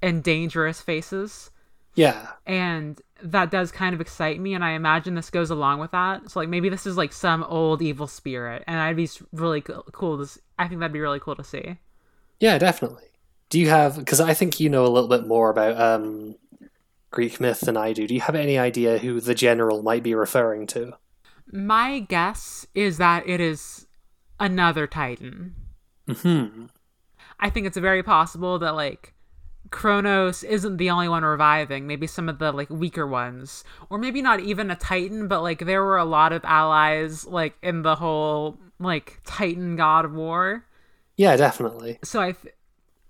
and 0.00 0.22
dangerous 0.22 0.80
faces, 0.80 1.50
Yeah. 1.94 2.32
and 2.44 3.00
that 3.22 3.50
does 3.50 3.70
kind 3.70 3.94
of 3.94 4.00
excite 4.00 4.40
me. 4.40 4.54
And 4.54 4.64
I 4.64 4.72
imagine 4.72 5.14
this 5.14 5.30
goes 5.30 5.50
along 5.50 5.80
with 5.80 5.90
that. 5.92 6.30
So 6.30 6.40
like 6.40 6.48
maybe 6.48 6.68
this 6.68 6.86
is 6.86 6.96
like 6.96 7.12
some 7.12 7.44
old 7.44 7.82
evil 7.82 8.06
spirit, 8.06 8.64
and 8.66 8.78
I'd 8.78 8.96
be 8.96 9.08
really 9.32 9.60
cool 9.60 10.24
to. 10.24 10.40
i 10.58 10.68
think 10.68 10.80
that'd 10.80 10.92
be 10.92 11.00
really 11.00 11.20
cool 11.20 11.36
to 11.36 11.44
see. 11.44 11.78
Yeah, 12.40 12.58
definitely. 12.58 13.04
Do 13.50 13.60
you 13.60 13.68
have 13.68 13.98
because 13.98 14.20
I 14.20 14.34
think 14.34 14.58
you 14.60 14.68
know 14.68 14.86
a 14.86 14.88
little 14.88 15.08
bit 15.08 15.26
more 15.26 15.50
about 15.50 15.80
um, 15.80 16.36
Greek 17.10 17.40
myth 17.40 17.60
than 17.60 17.76
I 17.76 17.92
do. 17.92 18.08
Do 18.08 18.14
you 18.14 18.20
have 18.20 18.34
any 18.34 18.58
idea 18.58 18.98
who 18.98 19.20
the 19.20 19.34
general 19.34 19.82
might 19.82 20.02
be 20.02 20.14
referring 20.14 20.66
to? 20.68 20.94
My 21.52 22.00
guess 22.00 22.66
is 22.74 22.96
that 22.98 23.28
it 23.28 23.40
is 23.40 23.86
another 24.40 24.86
Titan. 24.86 25.54
Hmm. 26.10 26.66
I 27.38 27.50
think 27.50 27.66
it's 27.66 27.76
very 27.76 28.02
possible 28.02 28.58
that 28.58 28.74
like 28.74 29.14
Kronos 29.72 30.44
isn't 30.44 30.76
the 30.76 30.90
only 30.90 31.08
one 31.08 31.24
reviving. 31.24 31.86
Maybe 31.86 32.06
some 32.06 32.28
of 32.28 32.38
the 32.38 32.52
like 32.52 32.70
weaker 32.70 33.06
ones, 33.06 33.64
or 33.90 33.98
maybe 33.98 34.22
not 34.22 34.38
even 34.40 34.70
a 34.70 34.76
Titan, 34.76 35.26
but 35.26 35.42
like 35.42 35.60
there 35.60 35.82
were 35.82 35.96
a 35.96 36.04
lot 36.04 36.32
of 36.32 36.44
allies 36.44 37.26
like 37.26 37.56
in 37.62 37.82
the 37.82 37.96
whole 37.96 38.58
like 38.78 39.20
Titan 39.24 39.74
God 39.74 40.04
of 40.04 40.12
War. 40.12 40.64
Yeah, 41.16 41.36
definitely. 41.36 41.98
So 42.04 42.20
I, 42.20 42.32
th- 42.32 42.54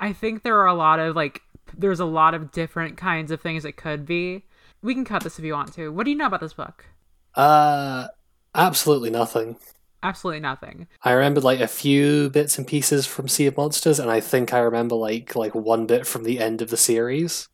I 0.01 0.13
think 0.13 0.43
there 0.43 0.59
are 0.59 0.67
a 0.67 0.75
lot 0.75 0.99
of 0.99 1.15
like 1.15 1.43
there's 1.77 2.01
a 2.01 2.05
lot 2.05 2.35
of 2.35 2.53
different 2.53 2.97
kinds 2.97 3.31
of 3.31 3.41
things 3.41 3.65
it 3.65 3.77
could 3.77 4.07
be. 4.07 4.45
We 4.83 4.95
can 4.95 5.05
cut 5.05 5.23
this 5.23 5.39
if 5.39 5.45
you 5.45 5.53
want 5.53 5.75
to. 5.75 5.91
What 5.91 6.05
do 6.05 6.11
you 6.11 6.17
know 6.17 6.27
about 6.27 6.41
this 6.41 6.55
book? 6.55 6.87
Uh, 7.35 8.09
absolutely 8.55 9.11
nothing. 9.11 9.57
Absolutely 10.03 10.41
nothing. 10.41 10.89
I 11.03 11.13
remember 11.13 11.41
like 11.41 11.61
a 11.61 11.69
few 11.69 12.29
bits 12.31 12.59
and 12.59 12.67
pieces 12.67 13.07
from 13.07 13.29
Sea 13.29 13.47
of 13.47 13.57
Monsters, 13.57 14.01
and 14.01 14.11
I 14.11 14.21
think 14.21 14.53
I 14.53 14.59
remember 14.59 14.97
like 14.97 15.37
like 15.37 15.55
one 15.55 15.87
bit 15.87 16.07
from 16.07 16.25
the 16.25 16.41
end 16.41 16.61
of 16.61 16.71
the 16.71 16.77
series. 16.77 17.49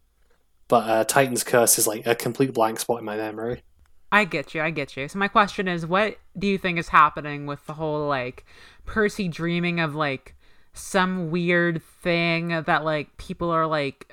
But 0.68 0.88
uh, 0.88 1.04
Titan's 1.04 1.44
Curse 1.44 1.78
is 1.78 1.86
like 1.86 2.06
a 2.06 2.14
complete 2.14 2.52
blank 2.52 2.78
spot 2.80 3.00
in 3.00 3.04
my 3.04 3.16
memory. 3.16 3.62
I 4.10 4.24
get 4.24 4.54
you. 4.54 4.62
I 4.62 4.70
get 4.70 4.96
you. 4.96 5.08
So 5.08 5.18
my 5.18 5.28
question 5.28 5.68
is, 5.68 5.84
what 5.84 6.16
do 6.38 6.46
you 6.46 6.56
think 6.58 6.78
is 6.78 6.88
happening 6.88 7.46
with 7.46 7.64
the 7.66 7.74
whole 7.74 8.06
like 8.08 8.46
Percy 8.86 9.28
dreaming 9.28 9.80
of 9.80 9.94
like 9.94 10.34
some 10.72 11.30
weird 11.30 11.82
thing 12.02 12.48
that 12.48 12.84
like 12.84 13.16
people 13.18 13.50
are 13.50 13.66
like 13.66 14.10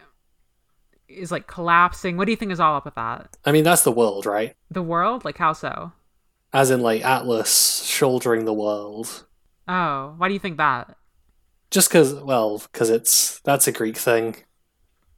is 1.07 1.31
like 1.31 1.47
collapsing? 1.47 2.17
What 2.17 2.25
do 2.25 2.31
you 2.31 2.37
think 2.37 2.51
is 2.51 2.59
all 2.59 2.75
up 2.75 2.85
with 2.85 2.95
that? 2.95 3.37
I 3.45 3.51
mean, 3.53 3.63
that's 3.63 3.83
the 3.83 3.91
world, 3.91 4.25
right? 4.25 4.55
The 4.69 4.83
world? 4.83 5.23
Like 5.23 5.37
how 5.37 5.53
so? 5.53 5.93
As 6.55 6.71
in 6.71 6.81
like 6.81 7.03
Atlas 7.03 7.83
shouldering 7.85 8.45
the 8.45 8.53
world. 8.53 9.25
Oh, 9.67 10.13
why 10.17 10.27
do 10.29 10.33
you 10.33 10.39
think 10.39 10.57
that? 10.57 10.95
Just 11.69 11.89
because, 11.89 12.13
well, 12.13 12.59
because 12.71 12.89
it's 12.89 13.39
that's 13.41 13.67
a 13.67 13.71
Greek 13.71 13.97
thing, 13.97 14.37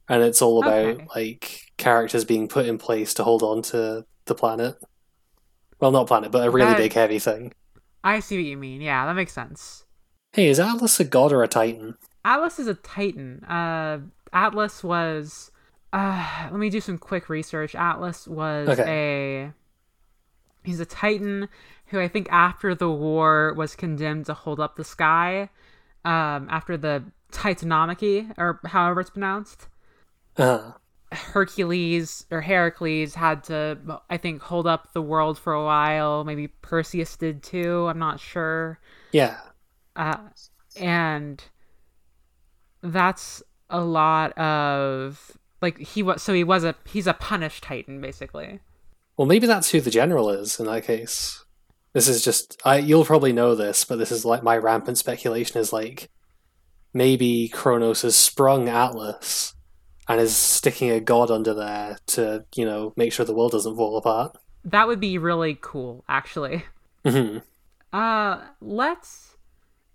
and 0.08 0.22
it's 0.22 0.42
all 0.42 0.60
about 0.62 0.72
Okay. 0.86 1.06
like 1.14 1.60
characters 1.76 2.24
being 2.24 2.48
put 2.48 2.66
in 2.66 2.76
place 2.76 3.14
to 3.14 3.24
hold 3.24 3.42
on 3.42 3.62
to 3.62 4.04
the 4.24 4.34
planet. 4.34 4.76
Well, 5.80 5.92
not 5.92 6.08
planet, 6.08 6.32
but 6.32 6.46
a 6.46 6.50
really 6.50 6.70
That- 6.72 6.78
big, 6.78 6.92
heavy 6.92 7.18
thing. 7.20 7.52
I 8.02 8.20
see 8.20 8.36
what 8.38 8.44
you 8.44 8.56
mean. 8.56 8.80
Yeah, 8.80 9.06
that 9.06 9.14
makes 9.14 9.32
sense. 9.32 9.84
Hey, 10.32 10.48
is 10.48 10.58
Atlas 10.58 10.98
a 11.00 11.04
god 11.04 11.32
or 11.32 11.42
a 11.42 11.48
titan? 11.48 11.96
Atlas 12.24 12.58
is 12.58 12.66
a 12.66 12.74
Titan. 12.74 13.44
Uh, 13.44 14.00
Atlas 14.32 14.82
was. 14.82 15.50
Uh, 15.92 16.48
let 16.50 16.58
me 16.58 16.68
do 16.68 16.80
some 16.80 16.98
quick 16.98 17.28
research. 17.28 17.74
Atlas 17.74 18.26
was 18.26 18.68
a. 18.78 19.52
He's 20.68 20.80
a 20.80 20.86
Titan 20.86 21.48
who 21.86 21.98
I 21.98 22.08
think 22.08 22.28
after 22.30 22.74
the 22.74 22.90
war 22.90 23.54
was 23.56 23.74
condemned 23.74 24.26
to 24.26 24.34
hold 24.34 24.60
up 24.60 24.76
the 24.76 24.84
sky. 24.84 25.48
Um, 26.04 26.46
after 26.50 26.76
the 26.76 27.04
Titanomachy, 27.32 28.32
or 28.38 28.60
however 28.66 29.00
it's 29.00 29.10
pronounced. 29.10 29.68
Uh, 30.36 30.72
Hercules 31.10 32.26
or 32.30 32.42
Heracles 32.42 33.14
had 33.14 33.44
to, 33.44 33.78
I 34.10 34.16
think, 34.18 34.42
hold 34.42 34.66
up 34.66 34.92
the 34.92 35.02
world 35.02 35.38
for 35.38 35.52
a 35.52 35.64
while. 35.64 36.24
Maybe 36.24 36.48
Perseus 36.48 37.16
did 37.16 37.42
too. 37.42 37.86
I'm 37.88 37.98
not 37.98 38.20
sure. 38.20 38.78
yeah. 39.12 39.38
uh, 39.96 40.18
and 40.76 41.42
that's 42.82 43.42
a 43.70 43.80
lot 43.80 44.36
of 44.38 45.36
like 45.60 45.78
he 45.78 46.02
was 46.02 46.22
so 46.22 46.32
he 46.32 46.44
was 46.44 46.64
a 46.64 46.74
he's 46.86 47.06
a 47.06 47.12
punished 47.14 47.62
titan 47.64 48.00
basically 48.00 48.60
Well, 49.18 49.26
maybe 49.26 49.46
that's 49.46 49.70
who 49.70 49.80
the 49.82 49.90
general 49.90 50.30
is 50.30 50.58
in 50.58 50.64
that 50.66 50.84
case. 50.84 51.44
This 51.92 52.08
is 52.08 52.24
just 52.24 52.58
I. 52.64 52.78
You'll 52.78 53.04
probably 53.04 53.32
know 53.32 53.54
this, 53.54 53.84
but 53.84 53.98
this 53.98 54.12
is 54.12 54.24
like 54.24 54.42
my 54.42 54.56
rampant 54.56 54.96
speculation 54.96 55.60
is 55.60 55.72
like 55.72 56.08
maybe 56.94 57.48
Kronos 57.48 58.02
has 58.02 58.16
sprung 58.16 58.68
Atlas 58.68 59.54
and 60.08 60.20
is 60.20 60.34
sticking 60.34 60.90
a 60.90 61.00
god 61.00 61.30
under 61.30 61.52
there 61.52 61.98
to 62.08 62.44
you 62.54 62.64
know 62.64 62.92
make 62.96 63.12
sure 63.12 63.26
the 63.26 63.34
world 63.34 63.52
doesn't 63.52 63.76
fall 63.76 63.96
apart. 63.98 64.36
that 64.64 64.86
would 64.88 65.00
be 65.00 65.18
really 65.18 65.56
cool 65.60 66.04
actually 66.08 66.64
Mhm. 67.04 67.42
uh 67.92 68.40
let's 68.60 69.36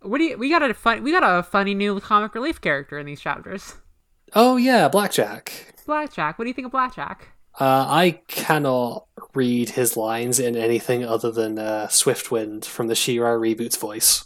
what 0.02 0.20
do 0.20 0.24
you 0.26 0.38
we 0.38 0.50
got 0.50 0.62
a 0.62 0.74
fun 0.74 1.04
we 1.04 1.12
got 1.12 1.24
a 1.24 1.42
funny 1.44 1.74
new 1.74 2.00
comic 2.00 2.34
relief 2.36 2.62
character 2.62 2.98
in 3.00 3.06
these 3.06 3.22
chapters 3.22 3.76
Oh 4.36 4.58
yeah, 4.58 4.88
Blackjack. 4.88 5.74
blackjack 5.86 6.38
what 6.38 6.46
do 6.46 6.50
you 6.50 6.54
think 6.54 6.66
of 6.66 6.72
blackjack 6.72 7.33
Uh, 7.60 7.86
I 7.88 8.22
cannot 8.28 9.06
read 9.34 9.72
his 9.72 9.95
lines 9.97 10.39
in 10.39 10.56
anything 10.56 11.04
other 11.06 11.32
than 11.32 11.58
uh, 11.60 11.88
Swiftwind 11.88 12.66
from 12.66 12.88
the 12.88 12.95
She-Ra 12.95 13.32
reboots 13.32 13.78
voice. 13.80 14.26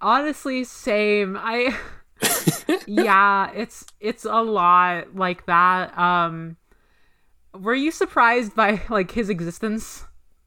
honestly 0.00 0.64
same 0.64 1.36
i 1.40 1.74
yeah 2.86 3.50
it's 3.54 3.86
it's 4.00 4.24
a 4.24 4.42
lot 4.42 5.14
like 5.16 5.46
that 5.46 5.96
um 5.98 6.56
were 7.54 7.74
you 7.74 7.90
surprised 7.90 8.54
by 8.54 8.82
like 8.90 9.12
his 9.12 9.28
existence 9.30 10.04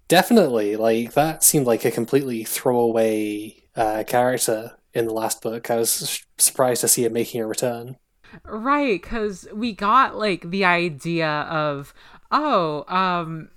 Definitely, 0.08 0.76
like 0.78 1.14
that 1.14 1.44
seemed 1.44 1.66
like 1.68 1.84
a 1.86 1.92
completely 1.92 2.44
throwaway 2.46 3.56
uh, 3.76 4.04
character 4.08 4.78
in 4.94 5.06
the 5.06 5.14
last 5.14 5.42
book. 5.42 5.70
I 5.70 5.76
was 5.78 6.24
surprised 6.38 6.82
to 6.82 6.88
see 6.88 7.04
him 7.06 7.14
making 7.14 7.42
a 7.42 7.48
return. 7.48 7.98
Right, 8.46 9.02
because 9.02 9.48
we 9.54 9.74
got 9.74 10.18
like 10.18 10.50
the 10.52 10.66
idea 10.66 11.28
of, 11.30 11.94
oh, 12.32 12.84
um, 12.94 13.50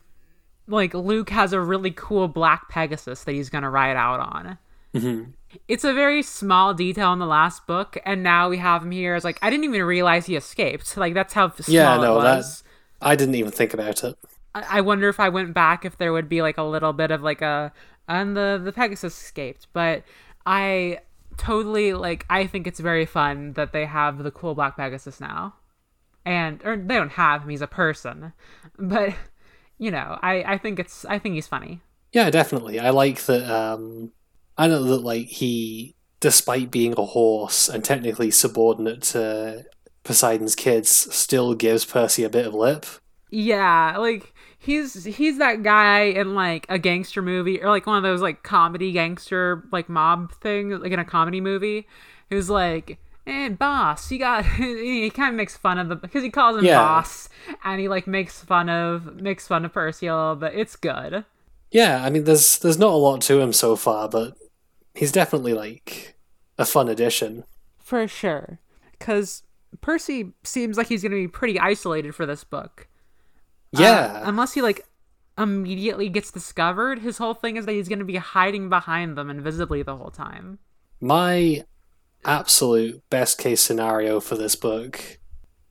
like 0.66 0.94
Luke 0.94 1.30
has 1.30 1.52
a 1.52 1.60
really 1.60 1.90
cool 1.90 2.28
black 2.28 2.68
Pegasus 2.68 3.24
that 3.24 3.32
he's 3.32 3.50
gonna 3.50 3.70
ride 3.70 3.96
out 3.96 4.20
on. 4.20 4.58
Mhm. 4.94 5.32
It's 5.66 5.82
a 5.84 5.92
very 5.92 6.22
small 6.22 6.74
detail 6.74 7.12
in 7.12 7.18
the 7.18 7.26
last 7.26 7.66
book, 7.66 7.96
and 8.04 8.22
now 8.22 8.48
we 8.48 8.58
have 8.58 8.82
him 8.82 8.92
here 8.92 9.14
as 9.14 9.24
like 9.24 9.38
I 9.42 9.50
didn't 9.50 9.64
even 9.64 9.82
realize 9.82 10.26
he 10.26 10.36
escaped. 10.36 10.96
Like 10.96 11.14
that's 11.14 11.34
how 11.34 11.50
small 11.52 11.74
Yeah, 11.74 11.96
it 11.96 12.00
no, 12.02 12.20
that- 12.20 12.36
was. 12.38 12.64
I 13.02 13.16
didn't 13.16 13.34
even 13.34 13.50
think 13.50 13.72
about 13.74 14.04
it. 14.04 14.16
I 14.54 14.78
I 14.78 14.80
wonder 14.80 15.08
if 15.08 15.18
I 15.20 15.28
went 15.28 15.54
back 15.54 15.84
if 15.84 15.96
there 15.98 16.12
would 16.12 16.28
be 16.28 16.42
like 16.42 16.58
a 16.58 16.62
little 16.62 16.92
bit 16.92 17.10
of 17.10 17.22
like 17.22 17.42
a 17.42 17.72
and 18.08 18.36
the 18.36 18.60
the 18.62 18.72
Pegasus 18.72 19.20
escaped, 19.20 19.66
but 19.72 20.02
I 20.46 21.00
totally 21.36 21.94
like 21.94 22.26
I 22.30 22.46
think 22.46 22.66
it's 22.66 22.80
very 22.80 23.06
fun 23.06 23.54
that 23.54 23.72
they 23.72 23.86
have 23.86 24.18
the 24.22 24.30
cool 24.30 24.54
black 24.54 24.76
Pegasus 24.76 25.20
now. 25.20 25.54
And 26.24 26.60
or 26.64 26.76
they 26.76 26.96
don't 26.96 27.12
have 27.12 27.42
him, 27.42 27.48
he's 27.50 27.62
a 27.62 27.66
person. 27.66 28.32
But 28.78 29.14
you 29.78 29.90
know, 29.90 30.18
I 30.22 30.42
I 30.42 30.58
think 30.58 30.78
it's 30.78 31.04
I 31.04 31.18
think 31.18 31.34
he's 31.34 31.46
funny. 31.46 31.80
Yeah, 32.12 32.30
definitely. 32.30 32.78
I 32.80 32.90
like 32.90 33.22
that. 33.22 33.50
Um, 33.50 34.12
I 34.58 34.66
know 34.66 34.82
that 34.84 35.02
like 35.02 35.26
he, 35.26 35.94
despite 36.18 36.70
being 36.70 36.94
a 36.96 37.04
horse 37.04 37.68
and 37.68 37.84
technically 37.84 38.30
subordinate 38.30 39.02
to 39.02 39.64
Poseidon's 40.02 40.56
kids, 40.56 40.90
still 40.90 41.54
gives 41.54 41.84
Percy 41.84 42.24
a 42.24 42.30
bit 42.30 42.46
of 42.46 42.54
lip. 42.54 42.84
Yeah, 43.30 43.96
like 43.98 44.34
he's 44.58 45.04
he's 45.04 45.38
that 45.38 45.62
guy 45.62 46.00
in 46.02 46.34
like 46.34 46.66
a 46.68 46.78
gangster 46.78 47.22
movie 47.22 47.62
or 47.62 47.70
like 47.70 47.86
one 47.86 47.96
of 47.96 48.02
those 48.02 48.20
like 48.20 48.42
comedy 48.42 48.92
gangster 48.92 49.64
like 49.72 49.88
mob 49.88 50.32
thing 50.34 50.68
like 50.78 50.92
in 50.92 50.98
a 50.98 51.04
comedy 51.04 51.40
movie 51.40 51.86
who's 52.28 52.50
like 52.50 52.98
and 53.30 53.58
boss 53.58 54.10
you 54.12 54.18
got 54.18 54.44
he 54.56 55.08
kind 55.10 55.30
of 55.30 55.34
makes 55.36 55.56
fun 55.56 55.78
of 55.78 55.88
the 55.88 55.96
because 55.96 56.22
he 56.22 56.30
calls 56.30 56.58
him 56.58 56.64
Yeah. 56.64 56.74
boss 56.74 57.28
and 57.64 57.80
he 57.80 57.88
like 57.88 58.06
makes 58.06 58.42
fun 58.42 58.68
of 58.68 59.16
makes 59.16 59.46
fun 59.48 59.64
of 59.64 59.72
Percy 59.72 60.06
a 60.06 60.14
little 60.16 60.36
bit 60.36 60.54
it's 60.54 60.76
good 60.76 61.24
Yeah, 61.70 62.04
I 62.04 62.10
mean, 62.10 62.24
there's 62.24 62.58
there's 62.58 62.78
not 62.78 62.92
a 62.92 62.96
lot 62.96 63.20
to 63.22 63.40
him 63.40 63.52
so 63.52 63.76
far, 63.76 64.08
but 64.08 64.36
he's 64.94 65.12
definitely 65.12 65.54
like 65.54 66.16
a 66.58 66.64
fun 66.64 66.88
addition. 66.88 67.44
for 67.78 68.06
sure 68.08 68.58
because 68.98 69.42
Percy 69.80 70.32
seems 70.44 70.76
like 70.76 70.88
he's 70.88 71.02
gonna 71.02 71.14
be 71.16 71.28
pretty 71.28 71.58
isolated 71.58 72.14
for 72.14 72.26
this 72.26 72.44
book 72.44 72.88
Yeah, 73.72 74.12
Uh, 74.16 74.22
unless 74.24 74.54
he 74.54 74.62
like 74.62 74.86
immediately 75.38 76.08
gets 76.08 76.30
discovered, 76.30 76.98
his 77.00 77.18
whole 77.18 77.34
thing 77.34 77.56
is 77.56 77.66
that 77.66 77.72
he's 77.72 77.88
going 77.88 77.98
to 78.00 78.04
be 78.04 78.16
hiding 78.16 78.68
behind 78.68 79.16
them 79.16 79.30
invisibly 79.30 79.82
the 79.82 79.96
whole 79.96 80.10
time. 80.10 80.58
my 81.00 81.64
absolute 82.24 83.02
best 83.10 83.38
case 83.38 83.60
scenario 83.60 84.20
for 84.20 84.36
this 84.36 84.56
book 84.56 85.18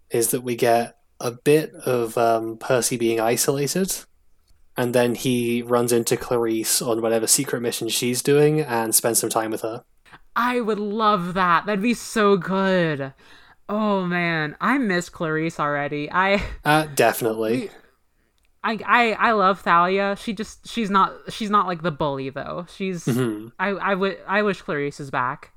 is 0.10 0.32
that 0.32 0.42
we 0.42 0.56
get 0.56 0.96
a 1.20 1.32
bit 1.32 1.74
of 1.86 2.18
um, 2.18 2.58
Percy 2.58 2.98
being 2.98 3.20
isolated, 3.20 3.94
and 4.78 4.96
then 4.96 5.16
he 5.16 5.62
runs 5.62 5.92
into 5.92 6.16
Clarisse 6.16 6.82
on 6.86 7.02
whatever 7.02 7.28
secret 7.28 7.62
mission 7.62 7.90
she's 7.90 8.22
doing 8.22 8.62
and 8.62 8.96
spends 8.96 9.20
some 9.20 9.30
time 9.30 9.52
with 9.52 9.62
her. 9.62 9.84
I 10.36 10.62
would 10.62 10.80
love 10.80 11.34
that. 11.34 11.66
That'd 11.66 11.82
be 11.82 11.94
so 11.94 12.38
good. 12.38 13.14
Oh 13.68 14.06
man, 14.06 14.56
I 14.62 14.78
miss 14.78 15.10
Clarisse 15.10 15.60
already. 15.60 16.10
I 16.12 16.42
Uh, 16.66 16.88
definitely. 16.96 17.70
I 18.64 18.80
I 18.86 19.12
I 19.14 19.32
love 19.34 19.62
Thalia. 19.62 20.16
She 20.20 20.34
just 20.34 20.68
she's 20.68 20.90
not 20.90 21.14
she's 21.30 21.50
not 21.50 21.68
like 21.68 21.82
the 21.84 21.92
bully 21.92 22.30
though. 22.30 22.66
She's 22.74 23.06
Mhm. 23.06 23.52
I 23.60 23.70
I 23.70 23.96
would 23.96 24.18
I 24.28 24.42
wish 24.42 24.64
Clarisse 24.64 25.00
is 25.00 25.12
back. 25.12 25.52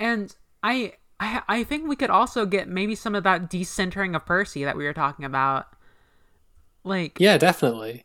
And 0.00 0.34
I 0.62 0.94
I 1.20 1.42
I 1.48 1.64
think 1.64 1.86
we 1.86 1.94
could 1.94 2.10
also 2.10 2.46
get 2.46 2.68
maybe 2.68 2.94
some 2.96 3.14
of 3.14 3.22
that 3.24 3.50
decentering 3.50 4.16
of 4.16 4.26
Percy 4.26 4.64
that 4.64 4.76
we 4.76 4.84
were 4.84 4.94
talking 4.94 5.24
about. 5.24 5.66
Like 6.82 7.18
Yeah, 7.20 7.38
definitely. 7.38 8.04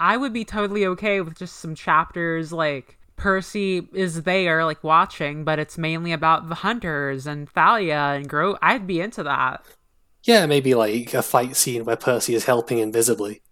I 0.00 0.16
would 0.16 0.32
be 0.32 0.44
totally 0.44 0.84
okay 0.86 1.20
with 1.20 1.38
just 1.38 1.56
some 1.56 1.74
chapters 1.74 2.52
like 2.52 2.98
Percy 3.16 3.88
is 3.92 4.24
there 4.24 4.64
like 4.64 4.82
watching, 4.82 5.44
but 5.44 5.60
it's 5.60 5.78
mainly 5.78 6.12
about 6.12 6.48
the 6.48 6.56
hunters 6.56 7.26
and 7.26 7.48
Thalia 7.48 8.14
and 8.16 8.28
Gro 8.28 8.58
I'd 8.60 8.86
be 8.86 9.00
into 9.00 9.22
that. 9.22 9.64
Yeah, 10.24 10.46
maybe 10.46 10.74
like 10.74 11.14
a 11.14 11.22
fight 11.22 11.54
scene 11.54 11.84
where 11.84 11.96
Percy 11.96 12.34
is 12.34 12.46
helping 12.46 12.78
invisibly. 12.78 13.42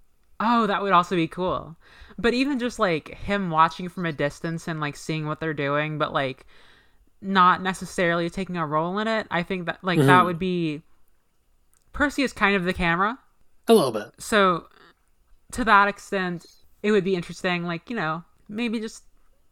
Oh, 0.41 0.67
that 0.67 0.83
would 0.83 0.93
also 0.93 1.15
be 1.17 1.29
cool. 1.29 1.77
But 2.19 2.35
even 2.35 2.59
just 2.59 2.79
like 2.79 3.09
him 3.15 3.51
watching 3.51 3.89
from 3.89 4.07
a 4.07 4.13
distance 4.13 4.69
and 4.69 4.81
like 4.81 4.97
seeing 4.97 5.27
what 5.27 5.41
they're 5.41 5.55
doing, 5.55 5.99
but 5.99 6.13
like 6.13 6.47
not 7.23 7.63
necessarily 7.63 8.29
taking 8.29 8.57
a 8.57 8.67
role 8.67 8.99
in 8.99 9.09
it, 9.09 9.27
I 9.31 9.43
think 9.43 9.67
that 9.67 9.79
like 9.83 9.99
that 9.99 10.07
mm-hmm. 10.07 10.27
would 10.27 10.39
be 10.39 10.83
Percy 11.93 12.23
is 12.23 12.33
kind 12.33 12.57
of 12.57 12.65
the 12.65 12.73
camera. 12.73 13.19
A 13.69 13.75
little 13.75 13.93
bit. 13.93 14.13
So 14.19 14.67
to 15.53 15.65
that 15.65 15.89
extent, 15.89 16.47
it 16.83 16.91
would 16.91 17.05
be 17.05 17.15
interesting, 17.15 17.65
like, 17.65 17.89
you 17.89 17.97
know, 17.97 18.25
maybe 18.49 18.81
just 18.81 19.05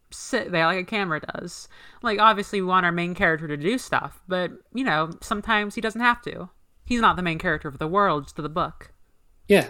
sit 0.09 0.51
there 0.51 0.65
like 0.65 0.79
a 0.79 0.83
camera 0.83 1.21
does. 1.21 1.69
Like 2.01 2.19
obviously 2.19 2.61
we 2.61 2.67
want 2.67 2.85
our 2.85 2.91
main 2.91 3.15
character 3.15 3.47
to 3.47 3.57
do 3.57 3.77
stuff, 3.77 4.21
but 4.27 4.51
you 4.73 4.83
know, 4.83 5.11
sometimes 5.21 5.75
he 5.75 5.81
doesn't 5.81 6.01
have 6.01 6.21
to. 6.23 6.49
He's 6.83 7.01
not 7.01 7.15
the 7.15 7.21
main 7.21 7.39
character 7.39 7.67
of 7.67 7.77
the 7.77 7.87
world, 7.87 8.25
just 8.25 8.37
of 8.37 8.43
the 8.43 8.49
book. 8.49 8.91
Yeah. 9.47 9.67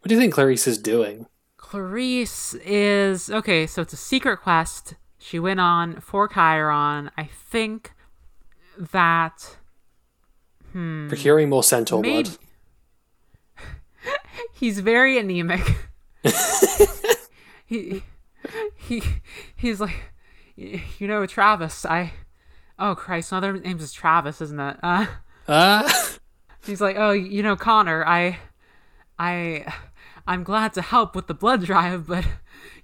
What 0.00 0.08
do 0.08 0.14
you 0.14 0.20
think 0.20 0.34
Clarisse 0.34 0.66
is 0.66 0.78
doing? 0.78 1.26
Clarisse 1.58 2.58
is 2.64 3.30
okay, 3.30 3.66
so 3.66 3.82
it's 3.82 3.92
a 3.92 3.98
secret 3.98 4.38
quest. 4.38 4.94
She 5.22 5.38
went 5.38 5.60
on 5.60 6.00
for 6.00 6.26
Chiron. 6.28 7.10
I 7.16 7.24
think 7.24 7.92
that 8.76 9.58
Procuring 10.72 11.48
more 11.50 11.62
centaur 11.62 12.00
maybe 12.00 12.30
blood. 12.30 12.38
he's 14.54 14.80
very 14.80 15.18
anemic. 15.18 15.76
he 17.66 18.02
he 18.76 19.02
he's 19.56 19.80
like 19.80 19.96
you 20.56 21.06
know 21.06 21.26
Travis. 21.26 21.84
I 21.84 22.12
oh 22.78 22.94
Christ, 22.94 23.32
another 23.32 23.52
name 23.58 23.78
is 23.78 23.92
Travis, 23.92 24.40
isn't 24.40 24.60
it? 24.60 24.76
Uh, 24.82 25.06
Ah, 25.48 26.16
he's 26.64 26.80
like 26.80 26.96
oh 26.96 27.10
you 27.10 27.42
know 27.42 27.56
Connor. 27.56 28.04
I 28.06 28.38
I 29.18 29.72
I'm 30.26 30.44
glad 30.44 30.72
to 30.74 30.82
help 30.82 31.14
with 31.16 31.26
the 31.26 31.34
blood 31.34 31.64
drive, 31.64 32.06
but 32.06 32.24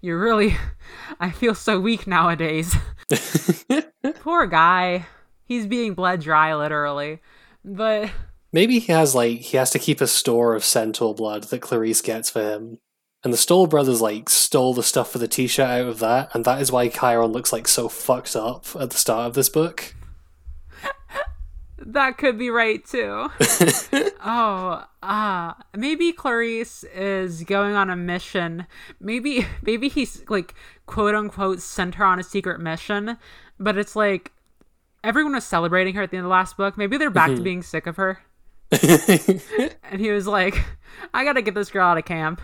you're 0.00 0.18
really 0.18 0.56
I 1.20 1.30
feel 1.30 1.54
so 1.54 1.80
weak 1.80 2.06
nowadays. 2.06 2.74
Poor 4.20 4.46
guy. 4.46 5.06
He's 5.44 5.66
being 5.66 5.94
bled 5.94 6.20
dry, 6.20 6.54
literally. 6.54 7.20
But 7.64 8.10
maybe 8.52 8.78
he 8.78 8.92
has 8.92 9.14
like 9.14 9.40
he 9.40 9.56
has 9.56 9.70
to 9.70 9.78
keep 9.78 10.00
a 10.00 10.06
store 10.06 10.54
of 10.54 10.64
centaur 10.64 11.14
blood 11.14 11.44
that 11.44 11.60
Clarisse 11.60 12.02
gets 12.02 12.30
for 12.30 12.42
him. 12.42 12.78
And 13.24 13.32
the 13.32 13.38
Stoll 13.38 13.66
brothers 13.66 14.00
like 14.00 14.28
stole 14.28 14.72
the 14.74 14.84
stuff 14.84 15.10
for 15.10 15.18
the 15.18 15.26
t-shirt 15.26 15.66
out 15.66 15.88
of 15.88 15.98
that, 15.98 16.32
and 16.32 16.44
that 16.44 16.60
is 16.60 16.70
why 16.70 16.88
Chiron 16.88 17.32
looks 17.32 17.52
like 17.52 17.66
so 17.66 17.88
fucked 17.88 18.36
up 18.36 18.66
at 18.78 18.90
the 18.90 18.96
start 18.96 19.26
of 19.26 19.34
this 19.34 19.48
book. 19.48 19.94
That 21.88 22.18
could 22.18 22.36
be 22.36 22.50
right 22.50 22.84
too. 22.84 23.28
oh, 24.24 24.84
ah, 25.04 25.56
maybe 25.76 26.12
Clarisse 26.12 26.84
is 26.92 27.44
going 27.44 27.76
on 27.76 27.90
a 27.90 27.96
mission. 27.96 28.66
Maybe, 28.98 29.46
maybe 29.62 29.88
he's 29.88 30.24
like 30.28 30.54
quote 30.86 31.14
unquote 31.14 31.60
sent 31.60 31.94
her 31.94 32.04
on 32.04 32.18
a 32.18 32.24
secret 32.24 32.60
mission, 32.60 33.16
but 33.60 33.78
it's 33.78 33.94
like 33.94 34.32
everyone 35.04 35.34
was 35.34 35.44
celebrating 35.44 35.94
her 35.94 36.02
at 36.02 36.10
the 36.10 36.16
end 36.16 36.24
of 36.24 36.28
the 36.28 36.32
last 36.32 36.56
book. 36.56 36.76
Maybe 36.76 36.96
they're 36.96 37.08
back 37.08 37.30
to 37.30 37.40
being 37.40 37.62
sick 37.62 37.86
of 37.86 37.96
her, 37.96 38.18
and 38.72 40.00
he 40.00 40.10
was 40.10 40.26
like, 40.26 40.60
"I 41.14 41.22
gotta 41.22 41.40
get 41.40 41.54
this 41.54 41.70
girl 41.70 41.86
out 41.86 41.98
of 41.98 42.04
camp." 42.04 42.40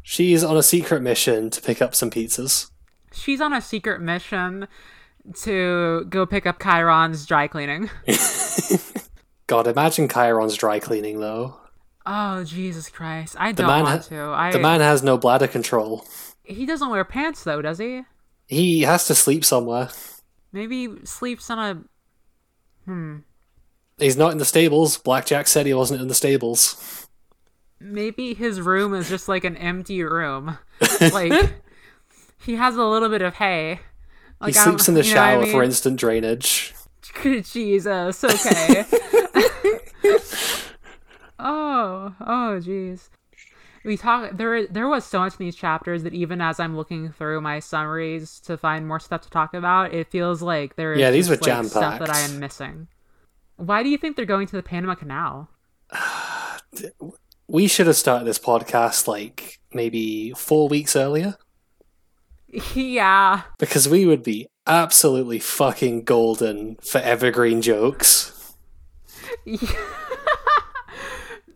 She's 0.00 0.44
on 0.44 0.56
a 0.56 0.62
secret 0.62 1.02
mission 1.02 1.50
to 1.50 1.60
pick 1.60 1.82
up 1.82 1.96
some 1.96 2.10
pizzas. 2.10 2.70
She's 3.12 3.40
on 3.40 3.52
a 3.52 3.60
secret 3.60 4.00
mission 4.00 4.68
to 5.42 6.06
go 6.08 6.26
pick 6.26 6.46
up 6.46 6.60
Chiron's 6.62 7.26
dry 7.26 7.46
cleaning. 7.48 7.90
God, 9.46 9.66
imagine 9.66 10.08
Chiron's 10.08 10.56
dry 10.56 10.78
cleaning 10.78 11.20
though. 11.20 11.56
Oh 12.06 12.44
Jesus 12.44 12.88
Christ! 12.88 13.36
I 13.38 13.52
don't 13.52 13.68
want 13.68 13.86
ha- 13.86 14.08
to. 14.08 14.20
I 14.30 14.52
The 14.52 14.58
man 14.58 14.80
has 14.80 15.02
no 15.02 15.18
bladder 15.18 15.46
control. 15.48 16.06
he 16.44 16.66
doesn't 16.66 16.88
wear 16.88 17.04
pants 17.04 17.44
though, 17.44 17.62
does 17.62 17.78
he? 17.78 18.02
He 18.46 18.80
has 18.82 19.06
to 19.06 19.14
sleep 19.14 19.44
somewhere. 19.44 19.90
Maybe 20.52 20.88
sleeps 21.04 21.50
on 21.50 21.58
a. 21.58 22.90
Hmm. 22.90 23.16
He's 23.98 24.16
not 24.16 24.32
in 24.32 24.38
the 24.38 24.44
stables. 24.44 24.96
Blackjack 24.96 25.46
said 25.46 25.66
he 25.66 25.74
wasn't 25.74 26.00
in 26.00 26.08
the 26.08 26.14
stables. 26.14 27.06
Maybe 27.78 28.34
his 28.34 28.60
room 28.60 28.94
is 28.94 29.08
just 29.08 29.28
like 29.28 29.44
an 29.44 29.56
empty 29.56 30.02
room. 30.02 30.58
like 31.12 31.54
he 32.38 32.56
has 32.56 32.76
a 32.76 32.84
little 32.84 33.08
bit 33.08 33.22
of 33.22 33.34
hay. 33.34 33.80
Like, 34.40 34.54
He 34.54 34.60
sleeps 34.60 34.88
in 34.88 34.94
the 34.94 35.00
what 35.00 35.06
I 35.08 35.12
shower 35.12 35.46
for 35.46 35.58
mean? 35.58 35.64
instant 35.64 35.98
drainage. 36.00 36.74
Jesus, 37.22 38.24
okay. 38.24 38.84
oh, 41.38 42.14
oh, 42.20 42.60
jeez. 42.60 43.08
We 43.84 43.96
talk 43.96 44.36
there. 44.36 44.66
There 44.66 44.88
was 44.88 45.04
so 45.06 45.20
much 45.20 45.32
in 45.38 45.46
these 45.46 45.56
chapters 45.56 46.02
that 46.02 46.12
even 46.12 46.40
as 46.40 46.60
I'm 46.60 46.76
looking 46.76 47.10
through 47.12 47.40
my 47.40 47.58
summaries 47.60 48.38
to 48.40 48.58
find 48.58 48.86
more 48.86 49.00
stuff 49.00 49.22
to 49.22 49.30
talk 49.30 49.54
about, 49.54 49.94
it 49.94 50.10
feels 50.10 50.42
like 50.42 50.76
there 50.76 50.92
is 50.92 51.00
Yeah, 51.00 51.10
these 51.10 51.28
were 51.30 51.36
like, 51.36 51.64
stuff 51.64 51.98
that 51.98 52.10
I 52.10 52.20
am 52.20 52.38
missing. 52.38 52.88
Why 53.56 53.82
do 53.82 53.88
you 53.88 53.96
think 53.98 54.16
they're 54.16 54.26
going 54.26 54.46
to 54.48 54.56
the 54.56 54.62
Panama 54.62 54.94
Canal? 54.94 55.48
We 57.48 57.66
should 57.66 57.88
have 57.88 57.96
started 57.96 58.26
this 58.26 58.38
podcast 58.38 59.08
like 59.08 59.58
maybe 59.74 60.32
four 60.36 60.68
weeks 60.68 60.94
earlier 60.94 61.36
yeah, 62.74 63.42
because 63.58 63.88
we 63.88 64.06
would 64.06 64.22
be 64.22 64.46
absolutely 64.66 65.38
fucking 65.38 66.04
golden 66.04 66.76
for 66.82 66.98
evergreen 66.98 67.62
jokes. 67.62 68.54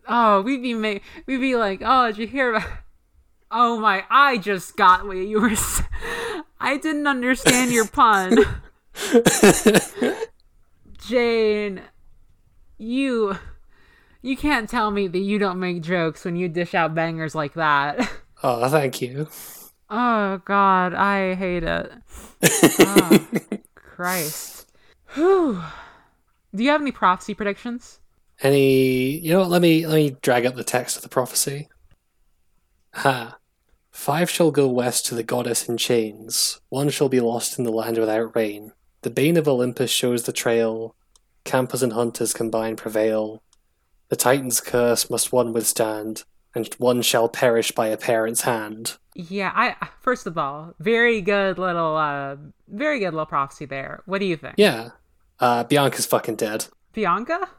Oh, 0.07 0.41
we'd 0.41 0.61
be 0.61 0.75
ma- 0.75 0.99
we'd 1.25 1.37
be 1.41 1.55
like, 1.55 1.81
oh, 1.83 2.07
did 2.07 2.19
you 2.19 2.27
hear 2.27 2.53
about? 2.53 2.69
Oh 3.49 3.79
my, 3.79 4.03
I 4.07 4.37
just 4.37 4.77
got 4.77 5.07
what 5.07 5.17
you 5.17 5.41
were. 5.41 5.49
s- 5.49 5.81
I 6.59 6.77
didn't 6.77 7.07
understand 7.07 7.71
your 7.71 7.87
pun, 7.87 8.37
Jane. 10.99 11.81
You, 12.77 13.37
you 14.21 14.35
can't 14.37 14.69
tell 14.69 14.91
me 14.91 15.07
that 15.07 15.17
you 15.19 15.39
don't 15.39 15.59
make 15.59 15.81
jokes 15.81 16.23
when 16.25 16.35
you 16.35 16.49
dish 16.49 16.75
out 16.75 16.93
bangers 16.93 17.33
like 17.33 17.53
that. 17.53 18.07
Oh, 18.43 18.67
thank 18.69 19.01
you. 19.01 19.27
Oh 19.89 20.41
God, 20.45 20.93
I 20.93 21.35
hate 21.35 21.63
it. 21.63 21.91
Oh, 22.79 23.27
Christ. 23.75 24.71
Whew. 25.13 25.61
Do 26.53 26.63
you 26.63 26.69
have 26.71 26.81
any 26.81 26.91
prophecy 26.91 27.33
predictions? 27.33 27.99
Any, 28.41 29.17
you 29.19 29.31
know 29.31 29.39
what? 29.41 29.49
Let 29.49 29.61
me 29.61 29.85
let 29.85 29.95
me 29.95 30.17
drag 30.21 30.45
up 30.45 30.55
the 30.55 30.63
text 30.63 30.97
of 30.97 31.03
the 31.03 31.09
prophecy. 31.09 31.69
Ha! 32.93 33.37
Five 33.91 34.29
shall 34.29 34.51
go 34.51 34.67
west 34.67 35.05
to 35.05 35.15
the 35.15 35.23
goddess 35.23 35.69
in 35.69 35.77
chains. 35.77 36.59
One 36.69 36.89
shall 36.89 37.09
be 37.09 37.21
lost 37.21 37.57
in 37.57 37.63
the 37.63 37.71
land 37.71 37.97
without 37.97 38.35
rain. 38.35 38.73
The 39.01 39.09
bane 39.09 39.37
of 39.37 39.47
Olympus 39.47 39.91
shows 39.91 40.23
the 40.23 40.33
trail. 40.33 40.95
Campers 41.45 41.81
and 41.83 41.93
hunters 41.93 42.33
combine 42.33 42.75
prevail. 42.75 43.41
The 44.09 44.15
Titan's 44.15 44.59
curse 44.61 45.09
must 45.09 45.31
one 45.31 45.53
withstand, 45.53 46.25
and 46.55 46.73
one 46.75 47.01
shall 47.01 47.29
perish 47.29 47.71
by 47.71 47.87
a 47.87 47.97
parent's 47.97 48.41
hand. 48.41 48.97
Yeah, 49.13 49.51
I 49.53 49.75
first 50.01 50.25
of 50.25 50.37
all, 50.37 50.73
very 50.79 51.21
good 51.21 51.57
little 51.59 51.95
uh 51.95 52.37
very 52.67 52.99
good 52.99 53.11
little 53.11 53.25
prophecy 53.25 53.65
there. 53.65 54.01
What 54.05 54.19
do 54.19 54.25
you 54.25 54.37
think? 54.37 54.55
Yeah. 54.57 54.89
Uh, 55.39 55.65
Bianca's 55.65 56.05
fucking 56.05 56.37
dead. 56.37 56.67
Bianca? 56.93 57.49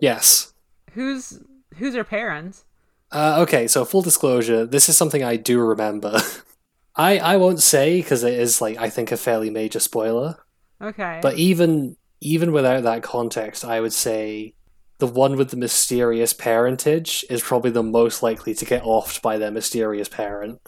Yes. 0.00 0.52
Who's 0.92 1.40
who's 1.76 1.94
her 1.94 2.04
parents? 2.04 2.64
Uh, 3.12 3.38
okay, 3.40 3.66
so 3.66 3.84
full 3.84 4.02
disclosure, 4.02 4.66
this 4.66 4.88
is 4.88 4.96
something 4.96 5.22
I 5.24 5.36
do 5.36 5.60
remember. 5.60 6.20
I 6.96 7.18
I 7.18 7.36
won't 7.36 7.60
say 7.60 8.00
because 8.00 8.24
it 8.24 8.34
is 8.34 8.60
like 8.60 8.76
I 8.78 8.90
think 8.90 9.12
a 9.12 9.16
fairly 9.16 9.50
major 9.50 9.80
spoiler. 9.80 10.36
Okay. 10.82 11.20
But 11.22 11.36
even 11.36 11.96
even 12.20 12.52
without 12.52 12.82
that 12.82 13.02
context, 13.02 13.64
I 13.64 13.80
would 13.80 13.92
say 13.92 14.54
the 15.00 15.06
one 15.06 15.36
with 15.36 15.50
the 15.50 15.56
mysterious 15.56 16.32
parentage 16.32 17.24
is 17.28 17.42
probably 17.42 17.70
the 17.70 17.82
most 17.82 18.22
likely 18.22 18.54
to 18.54 18.64
get 18.64 18.82
offed 18.84 19.22
by 19.22 19.38
their 19.38 19.50
mysterious 19.50 20.08
parent. 20.08 20.60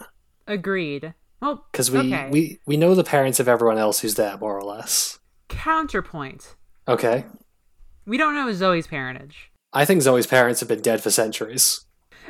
Agreed. 0.47 1.13
Well, 1.41 1.65
Because 1.71 1.91
we, 1.91 1.99
okay. 1.99 2.29
we, 2.31 2.59
we 2.65 2.77
know 2.77 2.95
the 2.95 3.03
parents 3.03 3.39
of 3.39 3.47
everyone 3.47 3.77
else 3.77 3.99
who's 3.99 4.15
there, 4.15 4.37
more 4.37 4.57
or 4.57 4.63
less. 4.63 5.19
Counterpoint. 5.49 6.55
Okay. 6.87 7.25
We 8.05 8.17
don't 8.17 8.35
know 8.35 8.51
Zoe's 8.51 8.87
parentage. 8.87 9.51
I 9.71 9.85
think 9.85 10.01
Zoe's 10.01 10.27
parents 10.27 10.59
have 10.59 10.69
been 10.69 10.81
dead 10.81 11.01
for 11.01 11.09
centuries. 11.09 11.85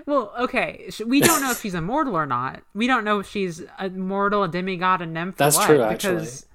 Well, 0.05 0.33
okay. 0.39 0.89
We 1.05 1.21
don't 1.21 1.41
know 1.41 1.51
if 1.51 1.61
she's 1.61 1.75
immortal 1.75 2.15
or 2.15 2.25
not. 2.25 2.63
We 2.73 2.87
don't 2.87 3.03
know 3.03 3.19
if 3.19 3.29
she's 3.29 3.63
a 3.79 3.89
mortal, 3.89 4.43
a 4.43 4.47
demigod, 4.47 5.01
a 5.01 5.05
nymph. 5.05 5.37
That's 5.37 5.57
what, 5.57 5.67
true, 5.67 5.81
actually. 5.81 6.15
Because 6.15 6.45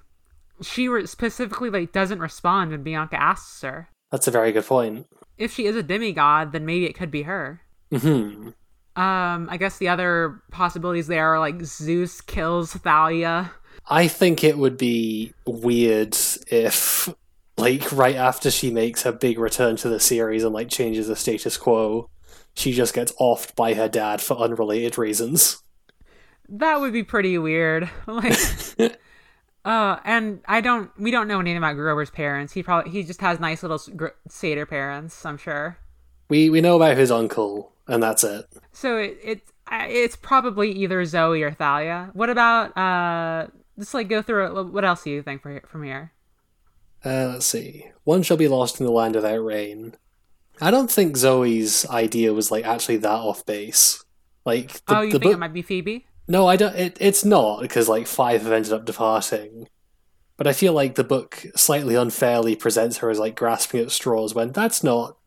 she 0.61 0.87
re- 0.89 1.05
specifically 1.05 1.69
like 1.69 1.91
doesn't 1.91 2.19
respond 2.19 2.71
when 2.71 2.83
Bianca 2.83 3.21
asks 3.21 3.61
her. 3.61 3.89
That's 4.11 4.27
a 4.27 4.31
very 4.31 4.51
good 4.51 4.65
point. 4.65 5.07
If 5.39 5.53
she 5.53 5.65
is 5.65 5.75
a 5.75 5.81
demigod, 5.81 6.51
then 6.51 6.65
maybe 6.65 6.85
it 6.85 6.93
could 6.93 7.09
be 7.09 7.23
her. 7.23 7.61
hmm 7.91 8.49
Um, 8.95 9.47
I 9.49 9.57
guess 9.57 9.77
the 9.79 9.87
other 9.87 10.41
possibilities 10.51 11.07
there 11.07 11.33
are 11.33 11.39
like 11.39 11.63
Zeus 11.63 12.21
kills 12.21 12.73
Thalia. 12.73 13.51
I 13.87 14.07
think 14.07 14.43
it 14.43 14.57
would 14.57 14.77
be 14.77 15.33
weird 15.47 16.15
if, 16.51 17.09
like, 17.57 17.91
right 17.91 18.15
after 18.15 18.51
she 18.51 18.69
makes 18.69 19.01
her 19.03 19.11
big 19.11 19.39
return 19.39 19.77
to 19.77 19.89
the 19.89 19.99
series 19.99 20.43
and, 20.43 20.53
like, 20.53 20.69
changes 20.69 21.07
the 21.07 21.15
status 21.15 21.57
quo, 21.57 22.09
she 22.53 22.71
just 22.71 22.93
gets 22.93 23.13
offed 23.13 23.55
by 23.55 23.73
her 23.73 23.89
dad 23.89 24.21
for 24.21 24.37
unrelated 24.37 24.97
reasons. 24.99 25.63
That 26.49 26.79
would 26.81 26.93
be 26.93 27.03
pretty 27.03 27.37
weird. 27.37 27.89
Like, 28.07 28.37
uh, 29.65 29.97
and 30.05 30.41
I 30.47 30.61
don't. 30.61 30.91
We 30.99 31.11
don't 31.11 31.27
know 31.27 31.39
anything 31.39 31.57
about 31.57 31.75
Grover's 31.75 32.09
parents. 32.09 32.53
He 32.53 32.63
probably 32.63 32.91
he 32.91 33.03
just 33.03 33.21
has 33.21 33.39
nice 33.39 33.61
little 33.63 33.79
gr- 33.95 34.07
satyr 34.27 34.65
parents. 34.65 35.25
I'm 35.25 35.37
sure. 35.37 35.77
We 36.29 36.49
we 36.49 36.61
know 36.61 36.75
about 36.75 36.97
his 36.97 37.11
uncle, 37.11 37.73
and 37.87 38.01
that's 38.01 38.23
it. 38.23 38.45
So 38.71 38.97
it, 38.97 39.17
it 39.23 39.41
it's 39.71 40.15
probably 40.15 40.71
either 40.71 41.03
Zoe 41.05 41.43
or 41.43 41.51
Thalia. 41.51 42.11
What 42.13 42.29
about 42.29 42.77
uh? 42.77 43.47
Just 43.77 43.93
like 43.93 44.09
go 44.09 44.21
through 44.21 44.59
it. 44.59 44.67
What 44.67 44.83
else 44.83 45.03
do 45.03 45.09
you 45.09 45.23
think 45.23 45.41
for, 45.41 45.61
from 45.67 45.83
here? 45.83 46.11
Uh, 47.05 47.29
let's 47.33 47.45
see. 47.45 47.85
One 48.03 48.23
shall 48.23 48.35
be 48.35 48.49
lost 48.49 48.79
in 48.79 48.85
the 48.85 48.91
land 48.91 49.15
without 49.15 49.37
rain. 49.37 49.95
I 50.59 50.69
don't 50.69 50.91
think 50.91 51.15
Zoe's 51.15 51.85
idea 51.89 52.33
was 52.33 52.51
like 52.51 52.65
actually 52.65 52.97
that 52.97 53.09
off 53.09 53.45
base. 53.45 54.03
Like 54.43 54.73
the, 54.85 54.97
oh, 54.97 55.01
you 55.01 55.11
the 55.11 55.19
think 55.19 55.23
book. 55.23 55.33
it 55.33 55.39
might 55.39 55.53
be 55.53 55.61
Phoebe? 55.61 56.07
No, 56.29 56.47
I 56.47 56.57
don't. 56.57 56.75
It, 56.75 56.95
it's 57.01 57.25
not 57.25 57.61
because 57.61 57.89
like 57.89 58.05
five 58.05 58.43
have 58.43 58.51
ended 58.51 58.71
up 58.71 58.85
departing. 58.85 59.67
But 60.37 60.45
I 60.45 60.53
feel 60.53 60.71
like 60.71 60.95
the 60.95 61.03
book 61.03 61.43
slightly 61.55 61.95
unfairly 61.95 62.55
presents 62.55 62.99
her 62.99 63.09
as 63.09 63.19
like 63.19 63.35
grasping 63.35 63.81
at 63.81 63.91
straws 63.91 64.33
when 64.33 64.53
that's 64.53 64.83
not. 64.83 65.17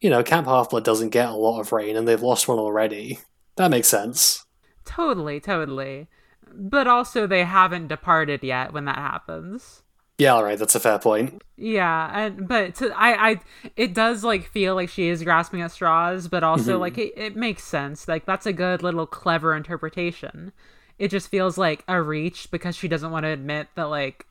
You 0.00 0.10
know, 0.10 0.22
Camp 0.22 0.46
Half 0.46 0.70
Blood 0.70 0.84
doesn't 0.84 1.10
get 1.10 1.28
a 1.28 1.34
lot 1.34 1.60
of 1.60 1.72
rain, 1.72 1.94
and 1.94 2.08
they've 2.08 2.20
lost 2.20 2.48
one 2.48 2.58
already. 2.58 3.20
That 3.56 3.70
makes 3.70 3.86
sense. 3.86 4.44
Totally, 4.84 5.40
totally. 5.40 6.08
But 6.52 6.86
also, 6.86 7.26
they 7.26 7.44
haven't 7.44 7.88
departed 7.88 8.42
yet 8.42 8.72
when 8.72 8.86
that 8.86 8.96
happens. 8.96 9.83
Yeah, 10.18 10.34
all 10.34 10.44
right, 10.44 10.58
that's 10.58 10.74
a 10.74 10.80
fair 10.80 10.98
point. 10.98 11.42
Yeah, 11.56 12.10
and 12.12 12.48
but 12.48 12.74
to, 12.76 12.92
I, 12.96 13.30
I, 13.30 13.40
it 13.76 13.94
does 13.94 14.24
like 14.24 14.44
feel 14.48 14.74
like 14.74 14.88
she 14.88 15.08
is 15.08 15.22
grasping 15.22 15.60
at 15.60 15.70
straws, 15.72 16.28
but 16.28 16.42
also 16.42 16.76
Mhm. 16.76 16.80
like 16.80 16.98
it, 16.98 17.12
it 17.16 17.36
makes 17.36 17.62
sense. 17.64 18.08
Like 18.08 18.24
that's 18.26 18.46
a 18.46 18.52
good 18.52 18.82
little 18.82 19.06
clever 19.06 19.54
interpretation. 19.54 20.52
It 20.98 21.08
just 21.08 21.28
feels 21.28 21.58
like 21.58 21.84
a 21.88 22.00
reach 22.02 22.50
because 22.50 22.76
she 22.76 22.88
doesn't 22.88 23.10
want 23.10 23.24
to 23.24 23.30
admit 23.30 23.68
that 23.76 23.84
like 23.84 24.26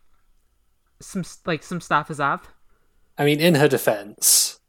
some 0.99 1.23
like 1.45 1.63
some 1.63 1.81
stuff 1.81 2.09
is 2.11 2.19
up. 2.19 2.47
I 3.17 3.25
mean, 3.25 3.39
in 3.39 3.55
her 3.55 3.67
defense, 3.67 4.59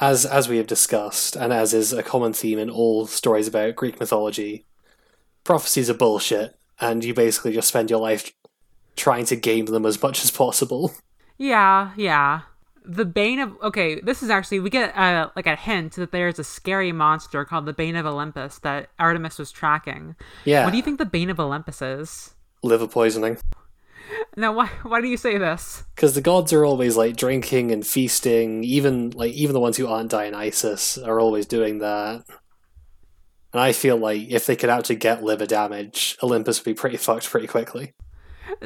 as 0.00 0.26
as 0.26 0.48
we 0.48 0.58
have 0.58 0.66
discussed, 0.66 1.36
and 1.36 1.52
as 1.52 1.74
is 1.74 1.92
a 1.92 2.02
common 2.02 2.32
theme 2.32 2.58
in 2.58 2.70
all 2.70 3.06
stories 3.06 3.48
about 3.48 3.76
Greek 3.76 4.00
mythology, 4.00 4.66
prophecies 5.44 5.90
are 5.90 5.94
bullshit, 5.94 6.56
and 6.80 7.04
you 7.04 7.14
basically 7.14 7.52
just 7.52 7.68
spend 7.68 7.90
your 7.90 8.00
life 8.00 8.32
trying 8.96 9.24
to 9.26 9.36
game 9.36 9.66
them 9.66 9.86
as 9.86 10.00
much 10.02 10.24
as 10.24 10.30
possible. 10.30 10.92
Yeah, 11.38 11.92
yeah. 11.96 12.42
The 12.84 13.04
Bane 13.04 13.40
of 13.40 13.52
okay, 13.62 14.00
this 14.00 14.22
is 14.22 14.30
actually 14.30 14.60
we 14.60 14.68
get 14.70 14.96
uh, 14.96 15.30
like 15.36 15.46
a 15.46 15.56
hint 15.56 15.94
that 15.94 16.12
there's 16.12 16.38
a 16.38 16.44
scary 16.44 16.92
monster 16.92 17.44
called 17.44 17.66
the 17.66 17.72
Bane 17.72 17.96
of 17.96 18.04
Olympus 18.06 18.58
that 18.60 18.88
Artemis 18.98 19.38
was 19.38 19.50
tracking. 19.52 20.16
Yeah, 20.44 20.64
What 20.64 20.70
do 20.72 20.76
you 20.76 20.82
think 20.82 20.98
the 20.98 21.06
Bane 21.06 21.30
of 21.30 21.38
Olympus 21.40 21.80
is? 21.82 22.34
liver 22.62 22.86
poisoning. 22.88 23.38
Now, 24.36 24.52
why 24.52 24.66
why 24.82 25.00
do 25.00 25.06
you 25.08 25.16
say 25.16 25.38
this? 25.38 25.84
Because 25.94 26.14
the 26.14 26.20
gods 26.20 26.52
are 26.52 26.64
always 26.64 26.96
like 26.96 27.16
drinking 27.16 27.70
and 27.70 27.86
feasting. 27.86 28.64
Even 28.64 29.10
like 29.10 29.32
even 29.32 29.54
the 29.54 29.60
ones 29.60 29.76
who 29.76 29.86
aren't 29.86 30.10
Dionysus 30.10 30.98
are 30.98 31.20
always 31.20 31.46
doing 31.46 31.78
that. 31.78 32.24
And 33.52 33.60
I 33.60 33.72
feel 33.72 33.96
like 33.96 34.28
if 34.28 34.46
they 34.46 34.56
could 34.56 34.70
actually 34.70 34.96
get 34.96 35.22
liver 35.22 35.46
damage, 35.46 36.16
Olympus 36.22 36.58
would 36.60 36.70
be 36.70 36.74
pretty 36.74 36.96
fucked 36.96 37.28
pretty 37.30 37.46
quickly. 37.46 37.94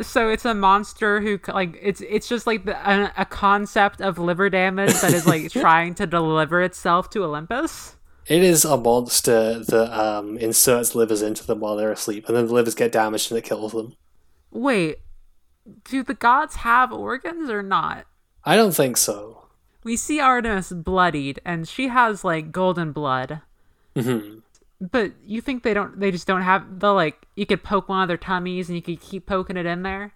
So 0.03 0.29
it's 0.29 0.45
a 0.45 0.55
monster 0.55 1.21
who 1.21 1.39
like 1.49 1.79
it's 1.81 2.01
it's 2.01 2.29
just 2.29 2.47
like 2.47 2.65
the, 2.65 2.77
a, 2.91 3.13
a 3.19 3.25
concept 3.25 4.01
of 4.01 4.19
liver 4.19 4.51
damage 4.51 4.93
that 5.01 5.13
is 5.13 5.27
like 5.27 5.51
trying 5.53 5.95
to 5.97 6.07
deliver 6.07 6.63
itself 6.63 7.11
to 7.11 7.25
Olympus. 7.25 7.97
It 8.27 8.43
is 8.43 8.65
a 8.65 8.77
monster 8.77 9.59
that 9.59 10.01
um, 10.01 10.39
inserts 10.39 10.95
livers 10.95 11.21
into 11.21 11.47
them 11.47 11.61
while 11.61 11.77
they're 11.77 11.93
asleep, 11.93 12.27
and 12.27 12.37
then 12.37 12.47
the 12.47 12.55
livers 12.55 12.75
get 12.75 12.91
damaged 12.93 13.31
and 13.31 13.39
it 13.39 13.45
kills 13.45 13.73
them. 13.73 13.97
Wait, 14.51 14.99
do 15.85 16.03
the 16.03 16.15
gods 16.15 16.57
have 16.57 16.93
organs 16.93 17.51
or 17.51 17.63
not? 17.63 18.07
I 18.45 18.57
don't 18.57 18.75
think 18.75 18.97
so. 18.97 19.47
We 19.83 19.97
see 19.97 20.21
Artemis 20.21 20.73
bloodied, 20.73 21.41
and 21.45 21.69
she 21.69 21.89
has 21.89 22.25
like 22.25 22.53
golden 22.53 22.93
blood. 22.93 23.43
hmm 23.95 24.39
But 24.81 25.13
you 25.25 25.41
think 25.41 25.63
they 25.63 25.75
don't? 25.75 25.99
They 25.99 26.11
just 26.11 26.27
don't 26.27 26.43
have 26.43 26.81
the 26.81 26.93
like. 26.93 27.27
You 27.37 27.47
could 27.47 27.63
poke 27.63 27.89
one 27.89 28.03
of 28.03 28.09
their 28.09 28.17
tummies, 28.17 28.69
and 28.69 28.77
you 28.77 28.83
could 28.83 29.01
keep 29.01 29.27
poking 29.27 29.57
it 29.57 29.67
in 29.67 29.83
there. 29.83 30.13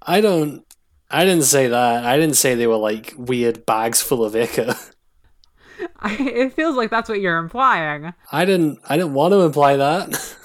I 0.00 0.20
don't. 0.20 0.64
I 1.10 1.24
didn't 1.24 1.44
say 1.44 1.68
that. 1.68 2.04
I 2.04 2.16
didn't 2.16 2.36
say 2.36 2.54
they 2.54 2.66
were 2.66 2.76
like 2.76 3.14
weird 3.16 3.66
bags 3.66 4.00
full 4.00 4.24
of 4.24 4.34
ichor. 4.36 4.74
I, 5.98 6.14
it 6.14 6.52
feels 6.52 6.76
like 6.76 6.90
that's 6.90 7.08
what 7.08 7.20
you're 7.20 7.38
implying. 7.38 8.12
I 8.30 8.44
didn't. 8.44 8.78
I 8.88 8.96
didn't 8.96 9.14
want 9.14 9.32
to 9.32 9.40
imply 9.40 9.76
that. 9.76 10.36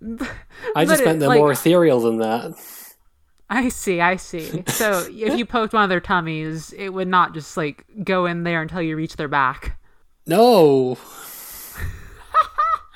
I 0.76 0.84
just 0.84 1.04
meant 1.04 1.20
they're 1.20 1.28
like- 1.28 1.38
more 1.38 1.52
ethereal 1.52 2.00
than 2.00 2.18
that. 2.18 2.54
I 3.48 3.68
see, 3.68 4.00
I 4.00 4.16
see. 4.16 4.64
So 4.66 5.06
if 5.10 5.38
you 5.38 5.46
poked 5.46 5.72
one 5.72 5.84
of 5.84 5.88
their 5.88 6.00
tummies, 6.00 6.72
it 6.72 6.88
would 6.88 7.06
not 7.06 7.32
just 7.32 7.56
like 7.56 7.84
go 8.02 8.26
in 8.26 8.42
there 8.42 8.60
until 8.60 8.82
you 8.82 8.96
reach 8.96 9.16
their 9.16 9.28
back. 9.28 9.78
No, 10.26 10.96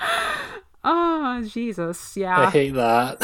Oh 0.82 1.42
Jesus, 1.46 2.16
Yeah. 2.16 2.40
I 2.40 2.50
hate 2.50 2.74
that. 2.74 3.20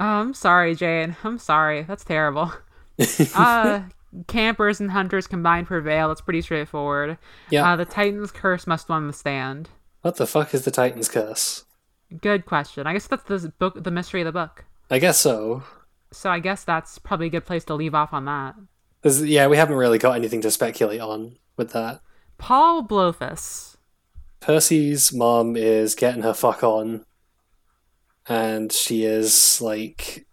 Oh, 0.00 0.04
I'm 0.04 0.32
sorry, 0.34 0.74
Jane. 0.74 1.16
I'm 1.24 1.38
sorry. 1.38 1.82
That's 1.82 2.04
terrible. 2.04 2.52
uh, 3.34 3.82
campers 4.28 4.80
and 4.80 4.90
hunters 4.90 5.26
combined 5.26 5.66
prevail. 5.66 6.10
It's 6.10 6.20
pretty 6.20 6.40
straightforward. 6.40 7.18
Yeah. 7.50 7.72
Uh, 7.72 7.76
the 7.76 7.84
Titan's 7.84 8.30
curse 8.30 8.66
must 8.66 8.88
one 8.88 9.06
withstand. 9.06 9.68
what 10.02 10.16
the 10.16 10.26
fuck 10.26 10.54
is 10.54 10.64
the 10.64 10.70
Titan's 10.70 11.08
curse? 11.08 11.64
Good 12.20 12.46
question. 12.46 12.86
I 12.86 12.92
guess 12.94 13.06
that's 13.08 13.24
the 13.24 13.52
book, 13.58 13.82
the 13.82 13.90
mystery 13.90 14.22
of 14.22 14.26
the 14.26 14.32
book. 14.32 14.64
I 14.90 14.98
guess 14.98 15.18
so. 15.20 15.64
So 16.12 16.30
I 16.30 16.38
guess 16.38 16.64
that's 16.64 16.98
probably 16.98 17.26
a 17.26 17.30
good 17.30 17.44
place 17.44 17.64
to 17.64 17.74
leave 17.74 17.94
off 17.94 18.14
on 18.14 18.24
that. 18.24 18.54
yeah, 19.04 19.46
we 19.48 19.56
haven't 19.58 19.76
really 19.76 19.98
got 19.98 20.16
anything 20.16 20.40
to 20.42 20.50
speculate 20.50 21.00
on 21.00 21.36
with 21.56 21.72
that. 21.72 22.00
Paul 22.38 22.84
Blofis. 22.84 23.76
Percy's 24.40 25.12
mom 25.12 25.56
is 25.56 25.94
getting 25.94 26.22
her 26.22 26.34
fuck 26.34 26.62
on, 26.62 27.04
and 28.26 28.72
she 28.72 29.04
is 29.04 29.60
like 29.60 30.26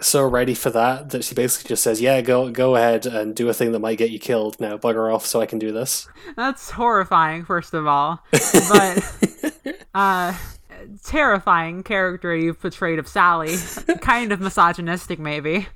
so 0.00 0.26
ready 0.26 0.54
for 0.54 0.70
that 0.70 1.10
that 1.10 1.24
she 1.24 1.34
basically 1.34 1.68
just 1.68 1.82
says, 1.82 2.00
"Yeah, 2.00 2.20
go 2.20 2.50
go 2.50 2.76
ahead 2.76 3.06
and 3.06 3.34
do 3.34 3.48
a 3.48 3.54
thing 3.54 3.72
that 3.72 3.78
might 3.78 3.98
get 3.98 4.10
you 4.10 4.18
killed. 4.18 4.60
Now 4.60 4.76
bugger 4.76 5.12
off 5.12 5.24
so 5.24 5.40
I 5.40 5.46
can 5.46 5.58
do 5.58 5.72
this." 5.72 6.08
That's 6.36 6.70
horrifying, 6.70 7.44
first 7.44 7.74
of 7.74 7.86
all. 7.86 8.20
But 8.32 9.76
uh 9.94 10.36
terrifying 11.04 11.82
character 11.82 12.34
you've 12.36 12.60
portrayed 12.60 12.98
of 12.98 13.08
Sally. 13.08 13.56
kind 14.00 14.32
of 14.32 14.40
misogynistic 14.40 15.18
maybe. 15.18 15.66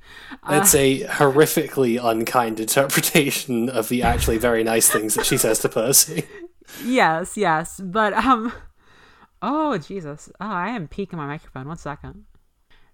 It's 0.48 0.74
a 0.74 1.04
horrifically 1.04 2.02
unkind 2.02 2.60
interpretation 2.60 3.68
of 3.68 3.88
the 3.88 4.02
actually 4.02 4.38
very 4.38 4.62
nice 4.64 4.88
things 4.88 5.14
that 5.14 5.26
she 5.26 5.36
says 5.36 5.58
to 5.60 5.68
Percy. 5.68 6.24
Yes, 6.84 7.36
yes. 7.36 7.80
But 7.82 8.12
um 8.14 8.52
Oh 9.42 9.78
Jesus. 9.78 10.30
Oh, 10.40 10.46
I 10.46 10.68
am 10.70 10.86
peeking 10.88 11.18
my 11.18 11.26
microphone. 11.26 11.66
One 11.68 11.76
second. 11.76 12.24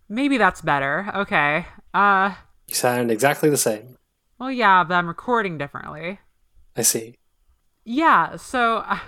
Maybe 0.08 0.38
that's 0.38 0.60
better. 0.62 1.10
Okay. 1.14 1.66
Uh 1.94 2.34
You 2.68 2.74
sound 2.74 3.10
exactly 3.10 3.50
the 3.50 3.56
same. 3.56 3.96
well 4.38 4.50
yeah, 4.50 4.84
but 4.84 4.94
I'm 4.94 5.08
recording 5.08 5.58
differently. 5.58 6.20
I 6.76 6.82
see. 6.82 7.16
Yeah, 7.84 8.36
so 8.36 8.78
uh, 8.78 8.98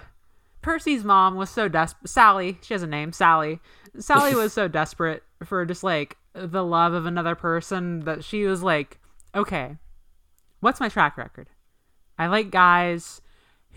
Percy's 0.62 1.03
mom 1.05 1.35
was 1.37 1.51
so 1.51 1.69
desperate. 1.69 2.09
Sally, 2.09 2.59
she 2.62 2.73
has 2.75 2.83
a 2.83 2.87
name, 2.87 3.12
Sally. 3.12 3.61
Sally 3.99 4.35
was 4.35 4.53
so 4.53 4.69
desperate 4.81 5.23
for 5.45 5.64
just 5.66 5.83
like 5.83 6.16
the 6.33 6.64
love 6.64 6.93
of 6.93 7.05
another 7.05 7.35
person 7.35 8.01
that 8.01 8.23
she 8.25 8.45
was 8.45 8.62
like, 8.62 8.99
okay, 9.35 9.77
what's 10.61 10.79
my 10.81 10.89
track 10.89 11.16
record? 11.19 11.49
I 12.19 12.29
like 12.29 12.51
guys 12.51 13.21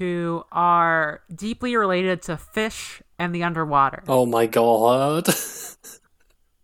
who 0.02 0.43
are 0.52 1.22
deeply 1.34 1.76
related 1.76 2.24
to 2.24 2.36
fish 2.36 3.04
and 3.20 3.36
the 3.36 3.43
underwater. 3.43 4.02
Oh 4.08 4.26
my 4.26 4.47
god. 4.47 5.28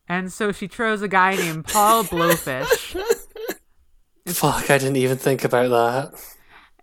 And 0.10 0.34
so 0.34 0.52
she 0.52 0.68
chose 0.68 1.04
a 1.04 1.08
guy 1.08 1.36
named 1.36 1.66
Paul 1.66 2.04
Blowfish. 2.06 2.96
Fuck, 4.28 4.72
I 4.72 4.80
didn't 4.80 4.96
even 4.96 5.18
think 5.18 5.44
about 5.44 5.70
that. 5.70 6.20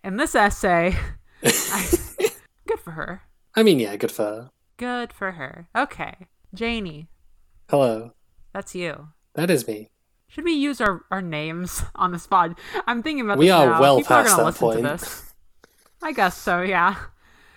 In 0.05 0.17
this 0.17 0.37
essay, 0.37 0.95
I, 1.43 1.91
good 2.69 2.79
for 2.79 2.93
her. 2.93 3.23
I 3.57 3.65
mean, 3.65 3.81
yeah, 3.81 3.97
good 3.97 4.13
for 4.13 4.23
her. 4.23 4.51
Good 4.77 5.13
for 5.13 5.33
her. 5.33 5.69
Okay. 5.75 6.29
Janie, 6.55 7.09
Hello. 7.69 8.13
that's 8.53 8.77
you. 8.77 9.09
That 9.35 9.51
is 9.51 9.67
me. 9.67 9.91
Should 10.29 10.45
we 10.45 10.53
use 10.53 10.81
our, 10.81 11.01
our 11.11 11.23
names 11.23 11.83
on 11.97 12.13
the 12.13 12.19
spot? 12.21 12.57
I'm 12.87 13.03
thinking 13.03 13.25
about 13.25 13.39
We 13.39 13.51
are 13.51 13.67
now. 13.71 13.81
well 13.81 13.97
People 13.97 14.15
are 14.15 14.23
past 14.23 14.37
gonna 14.37 14.43
that 14.53 14.63
listen 14.63 14.83
to 14.83 14.89
point. 14.89 15.34
I 16.05 16.13
guess 16.13 16.37
so, 16.37 16.61
yeah. 16.63 16.97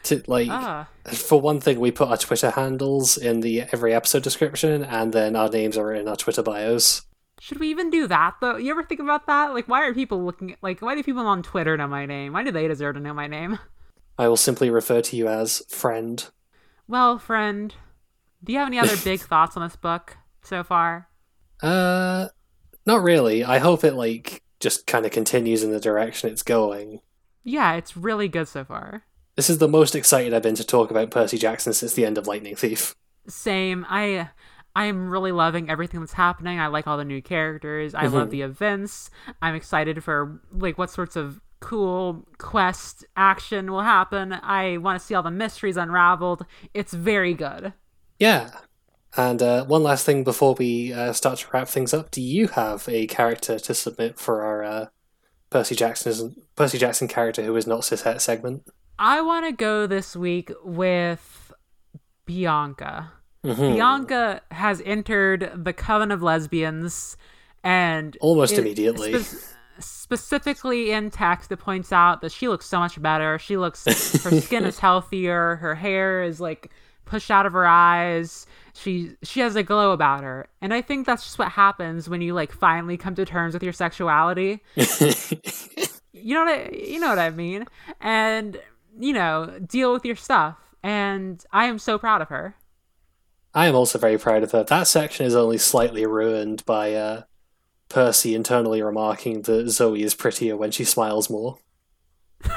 To, 0.03 0.23
like, 0.25 0.47
Ah. 0.49 0.87
for 1.11 1.39
one 1.41 1.59
thing, 1.59 1.79
we 1.79 1.91
put 1.91 2.07
our 2.07 2.17
Twitter 2.17 2.49
handles 2.51 3.17
in 3.17 3.41
the 3.41 3.61
every 3.73 3.93
episode 3.93 4.23
description, 4.23 4.83
and 4.83 5.11
then 5.13 5.35
our 5.35 5.49
names 5.49 5.77
are 5.77 5.93
in 5.93 6.07
our 6.07 6.15
Twitter 6.15 6.41
bios. 6.41 7.03
Should 7.39 7.59
we 7.59 7.69
even 7.69 7.89
do 7.91 8.07
that 8.07 8.35
though? 8.41 8.57
You 8.57 8.71
ever 8.71 8.83
think 8.83 8.99
about 8.99 9.27
that? 9.27 9.53
Like 9.53 9.67
why 9.67 9.85
are 9.85 9.93
people 9.93 10.23
looking 10.25 10.53
at 10.53 10.57
like 10.63 10.81
why 10.81 10.95
do 10.95 11.03
people 11.03 11.27
on 11.27 11.43
Twitter 11.43 11.77
know 11.77 11.87
my 11.87 12.07
name? 12.07 12.33
Why 12.33 12.43
do 12.43 12.51
they 12.51 12.67
deserve 12.67 12.95
to 12.95 12.99
know 13.01 13.13
my 13.13 13.27
name? 13.27 13.59
I 14.17 14.27
will 14.27 14.37
simply 14.37 14.71
refer 14.71 15.01
to 15.01 15.15
you 15.15 15.27
as 15.27 15.61
friend. 15.69 16.25
Well, 16.87 17.19
friend, 17.19 17.75
do 18.43 18.53
you 18.53 18.57
have 18.59 18.67
any 18.69 18.79
other 18.79 18.97
big 19.03 19.19
thoughts 19.19 19.55
on 19.55 19.61
this 19.67 19.75
book 19.75 20.17
so 20.41 20.63
far? 20.63 21.09
Uh, 21.61 22.29
not 22.87 23.03
really. 23.03 23.43
I 23.43 23.59
hope 23.59 23.83
it 23.83 23.93
like 23.93 24.41
just 24.59 24.87
kind 24.87 25.05
of 25.05 25.11
continues 25.11 25.63
in 25.63 25.71
the 25.71 25.79
direction 25.79 26.31
it's 26.31 26.41
going. 26.43 27.01
Yeah, 27.47 27.75
it's 27.75 27.95
really 27.95 28.27
good 28.27 28.49
so 28.49 28.65
far. 28.65 29.03
This 29.37 29.49
is 29.49 29.59
the 29.59 29.69
most 29.69 29.95
excited 29.95 30.33
I've 30.33 30.43
been 30.43 30.55
to 30.55 30.65
talk 30.65 30.91
about 30.91 31.11
Percy 31.11 31.37
Jackson 31.37 31.71
since 31.71 31.93
the 31.93 32.05
end 32.05 32.17
of 32.17 32.27
Lightning 32.27 32.57
Thief. 32.57 32.93
Same. 33.25 33.85
I 33.87 34.29
I 34.75 34.85
am 34.85 35.09
really 35.09 35.31
loving 35.31 35.69
everything 35.69 36.01
that's 36.01 36.13
happening. 36.13 36.59
I 36.59 36.67
like 36.67 36.87
all 36.87 36.97
the 36.97 37.05
new 37.05 37.21
characters. 37.21 37.95
I 37.95 38.07
love 38.07 38.31
the 38.31 38.41
events. 38.41 39.09
I'm 39.41 39.55
excited 39.55 40.03
for 40.03 40.41
like 40.51 40.77
what 40.77 40.89
sorts 40.89 41.15
of 41.15 41.39
cool 41.61 42.27
quest 42.37 43.05
action 43.15 43.71
will 43.71 43.81
happen. 43.81 44.33
I 44.33 44.75
want 44.77 44.99
to 44.99 45.05
see 45.05 45.15
all 45.15 45.23
the 45.23 45.31
mysteries 45.31 45.77
unraveled. 45.77 46.45
It's 46.73 46.93
very 46.93 47.33
good. 47.33 47.71
Yeah. 48.19 48.51
And 49.15 49.41
uh, 49.41 49.63
one 49.63 49.83
last 49.83 50.05
thing 50.05 50.25
before 50.25 50.53
we 50.55 50.91
uh, 50.91 51.13
start 51.13 51.39
to 51.39 51.47
wrap 51.53 51.69
things 51.69 51.93
up, 51.93 52.11
do 52.11 52.21
you 52.21 52.49
have 52.49 52.89
a 52.89 53.07
character 53.07 53.57
to 53.57 53.73
submit 53.73 54.19
for 54.19 54.43
our 54.43 54.63
uh, 54.63 54.85
Percy 55.49 55.75
Jackson 55.75 56.35
Percy 56.55 56.77
Jackson 56.77 57.07
character 57.07 57.43
who 57.43 57.55
is 57.55 57.67
not 57.67 57.81
cishet 57.81 58.19
segment? 58.21 58.67
I 58.99 59.21
want 59.21 59.45
to 59.45 59.51
go 59.51 59.87
this 59.87 60.15
week 60.15 60.51
with 60.63 61.51
Bianca. 62.25 63.11
Mhm. 63.45 63.75
Bianca 63.75 64.41
has 64.51 64.81
entered 64.85 65.51
the 65.55 65.73
coven 65.73 66.11
of 66.11 66.21
lesbians 66.23 67.15
and 67.63 68.17
Almost 68.19 68.53
it- 68.53 68.59
immediately. 68.59 69.17
spe- 69.21 69.53
specifically 69.79 70.91
in 70.91 71.09
text 71.11 71.51
it 71.51 71.57
points 71.57 71.93
out 71.93 72.21
that 72.21 72.31
she 72.31 72.47
looks 72.47 72.65
so 72.65 72.79
much 72.79 72.99
better 72.99 73.37
she 73.37 73.57
looks 73.57 73.85
her 74.23 74.41
skin 74.41 74.65
is 74.65 74.79
healthier 74.79 75.57
her 75.57 75.75
hair 75.75 76.23
is 76.23 76.41
like 76.41 76.71
pushed 77.07 77.31
out 77.31 77.45
of 77.45 77.53
her 77.53 77.65
eyes 77.65 78.45
she 78.73 79.15
she 79.23 79.39
has 79.39 79.55
a 79.55 79.63
glow 79.63 79.91
about 79.91 80.23
her 80.23 80.47
and 80.61 80.73
i 80.73 80.81
think 80.81 81.05
that's 81.05 81.23
just 81.23 81.39
what 81.39 81.49
happens 81.49 82.07
when 82.07 82.21
you 82.21 82.33
like 82.33 82.51
finally 82.51 82.97
come 82.97 83.15
to 83.15 83.25
terms 83.25 83.53
with 83.53 83.63
your 83.63 83.73
sexuality 83.73 84.61
you 86.27 86.33
know 86.33 86.45
what 86.45 86.59
I, 86.59 86.69
you 86.75 86.99
know 86.99 87.09
what 87.09 87.19
I 87.19 87.29
mean, 87.29 87.65
and 88.01 88.59
you 88.99 89.13
know 89.13 89.59
deal 89.65 89.93
with 89.93 90.05
your 90.05 90.15
stuff. 90.15 90.57
And 90.83 91.43
I 91.51 91.65
am 91.65 91.79
so 91.79 91.97
proud 91.97 92.21
of 92.21 92.29
her. 92.29 92.55
I 93.53 93.67
am 93.67 93.75
also 93.75 93.97
very 93.97 94.17
proud 94.17 94.43
of 94.43 94.51
her. 94.51 94.63
That 94.63 94.87
section 94.87 95.25
is 95.25 95.35
only 95.35 95.57
slightly 95.57 96.05
ruined 96.05 96.63
by 96.65 96.93
uh, 96.93 97.23
Percy 97.89 98.35
internally 98.35 98.81
remarking 98.81 99.41
that 99.43 99.69
Zoe 99.69 100.03
is 100.03 100.15
prettier 100.15 100.55
when 100.55 100.71
she 100.71 100.83
smiles 100.83 101.29
more. 101.29 101.57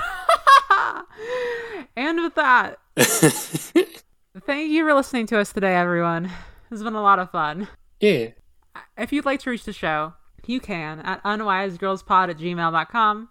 and 1.96 2.22
with 2.22 2.34
that, 2.34 2.78
thank 4.50 4.72
you 4.72 4.84
for 4.84 4.92
listening 4.94 5.26
to 5.26 5.38
us 5.38 5.52
today, 5.52 5.76
everyone. 5.76 6.24
This 6.24 6.80
has 6.80 6.82
been 6.82 6.96
a 6.96 7.02
lot 7.02 7.20
of 7.20 7.30
fun. 7.30 7.68
yeah. 8.00 8.30
If 8.98 9.12
you'd 9.12 9.24
like 9.24 9.38
to 9.40 9.50
reach 9.50 9.62
the 9.62 9.72
show, 9.72 10.14
you 10.44 10.58
can 10.58 10.98
at 11.00 11.22
unwisegirlspod 11.22 12.30
at 12.30 12.36
gmail.com 12.36 13.28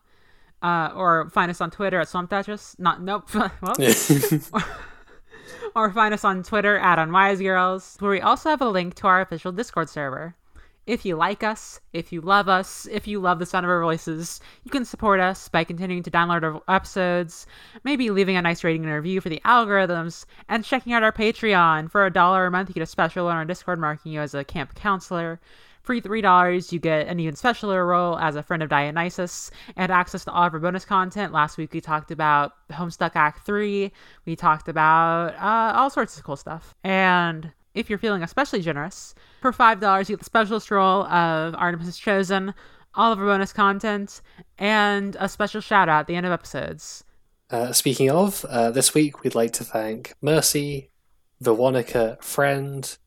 uh, 0.62 0.92
or 0.96 1.30
find 1.32 1.52
us 1.52 1.60
on 1.60 1.72
Twitter 1.72 2.00
at 2.00 2.08
Swamp. 2.08 2.32
Not, 2.32 3.02
nope. 3.02 3.36
well, 3.36 3.76
or 5.76 5.92
find 5.92 6.14
us 6.14 6.24
on 6.24 6.42
Twitter 6.42 6.78
at 6.78 6.98
UnwiseGirls, 7.00 8.02
where 8.02 8.12
we 8.12 8.22
also 8.22 8.50
have 8.50 8.62
a 8.62 8.70
link 8.70 8.96
to 8.96 9.08
our 9.08 9.20
official 9.20 9.52
Discord 9.52 9.90
server. 9.90 10.36
If 10.90 11.06
you 11.06 11.16
like 11.16 11.44
us, 11.44 11.80
if 11.94 12.12
you 12.12 12.20
love 12.20 12.50
us, 12.50 12.88
if 12.90 13.08
you 13.08 13.20
love 13.20 13.38
the 13.38 13.46
sound 13.46 13.64
of 13.64 13.70
our 13.70 13.84
voices, 13.84 14.42
you 14.64 14.72
can 14.72 14.86
support 14.86 15.20
us 15.20 15.48
by 15.48 15.64
continuing 15.64 16.02
to 16.02 16.10
download 16.10 16.42
our 16.42 16.64
episodes, 16.68 17.46
maybe 17.84 18.10
leaving 18.10 18.36
a 18.36 18.42
nice 18.42 18.64
rating 18.64 18.86
and 18.86 18.94
review 18.96 19.22
for 19.22 19.30
the 19.30 19.40
algorithms, 19.46 20.26
and 20.48 20.66
checking 20.66 20.94
out 20.94 21.04
our 21.04 21.12
Patreon. 21.12 21.92
For 21.92 22.08
a 22.08 22.12
dollar 22.12 22.48
a 22.48 22.50
month, 22.50 22.70
you 22.70 22.74
get 22.74 22.82
a 22.82 22.88
special 22.88 23.28
on 23.28 23.36
our 23.36 23.46
Discord 23.46 23.78
marking 23.78 24.14
you 24.14 24.20
as 24.20 24.34
a 24.34 24.44
camp 24.44 24.74
counselor. 24.74 25.40
For 25.84 25.96
$3, 25.96 26.72
you 26.72 26.80
get 26.80 27.08
an 27.08 27.20
even 27.20 27.36
specialer 27.36 27.88
role 27.88 28.18
as 28.18 28.36
a 28.36 28.42
friend 28.42 28.64
of 28.64 28.70
Dionysus 28.70 29.52
and 29.76 29.92
access 29.92 30.26
to 30.26 30.32
all 30.32 30.48
of 30.48 30.54
our 30.56 30.60
bonus 30.60 30.86
content. 30.86 31.32
Last 31.32 31.60
week, 31.60 31.72
we 31.72 31.82
talked 31.82 32.10
about 32.10 32.54
Homestuck 32.72 33.12
Act 33.14 33.46
3. 33.46 33.92
We 34.26 34.36
talked 34.36 34.68
about 34.68 35.36
uh, 35.36 35.78
all 35.78 35.92
sorts 35.92 36.18
of 36.18 36.24
cool 36.24 36.36
stuff. 36.36 36.74
And 36.84 37.54
if 37.74 37.90
you're 37.90 38.00
feeling 38.00 38.24
especially 38.24 38.62
generous, 38.62 39.14
for 39.42 39.52
$5, 39.52 40.10
you 40.10 40.16
get 40.16 40.20
the 40.20 40.26
special 40.26 40.62
role 40.70 41.04
of 41.04 41.56
Artemis 41.56 41.88
is 41.88 41.98
Chosen, 41.98 42.54
all 42.96 43.12
of 43.12 43.20
our 43.20 43.26
bonus 43.26 43.54
content, 43.54 44.22
and 44.58 45.16
a 45.20 45.30
special 45.30 45.62
shout 45.62 45.90
out 45.90 46.02
at 46.02 46.08
the 46.08 46.16
end 46.16 46.26
of 46.26 46.32
episodes. 46.32 47.04
Uh, 47.50 47.72
speaking 47.72 48.10
of, 48.10 48.46
uh, 48.46 48.72
this 48.72 48.94
week 48.94 49.24
we'd 49.24 49.36
like 49.36 49.54
to 49.54 49.64
thank 49.64 50.14
Mercy, 50.22 50.92
Veronica, 51.40 52.18
Friend, 52.22 52.98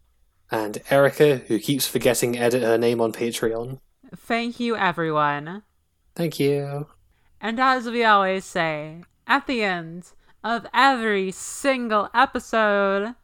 and 0.51 0.83
Erica, 0.91 1.37
who 1.37 1.59
keeps 1.59 1.87
forgetting 1.87 2.37
edit 2.39 2.63
her 2.63 2.79
name 2.79 3.01
on 3.01 3.13
Patreon. 3.13 3.79
Thank 4.15 4.61
you, 4.61 4.77
everyone. 4.77 5.63
Thank 6.15 6.39
you. 6.39 6.89
And 7.41 7.59
as 7.59 7.89
we 7.89 8.05
always 8.05 8.45
say, 8.45 9.03
at 9.27 9.47
the 9.47 9.63
end 9.63 10.13
of 10.45 10.67
every 10.75 11.31
single 11.31 12.11
episode, 12.15 13.15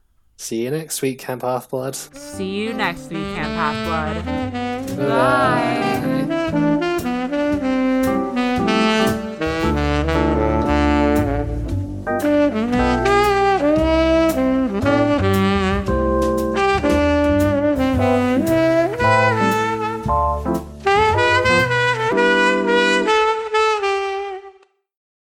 See 0.41 0.62
you 0.62 0.70
next 0.70 1.03
week, 1.03 1.18
Camp 1.18 1.43
Half 1.43 1.68
Blood. 1.68 1.97
See 1.97 2.47
you 2.47 2.72
next 2.72 3.11
week, 3.11 3.34
Camp 3.34 3.55
Half 3.57 4.24
Blood. 4.24 4.24
Bye. 4.97 5.99
Bye. 12.07 12.97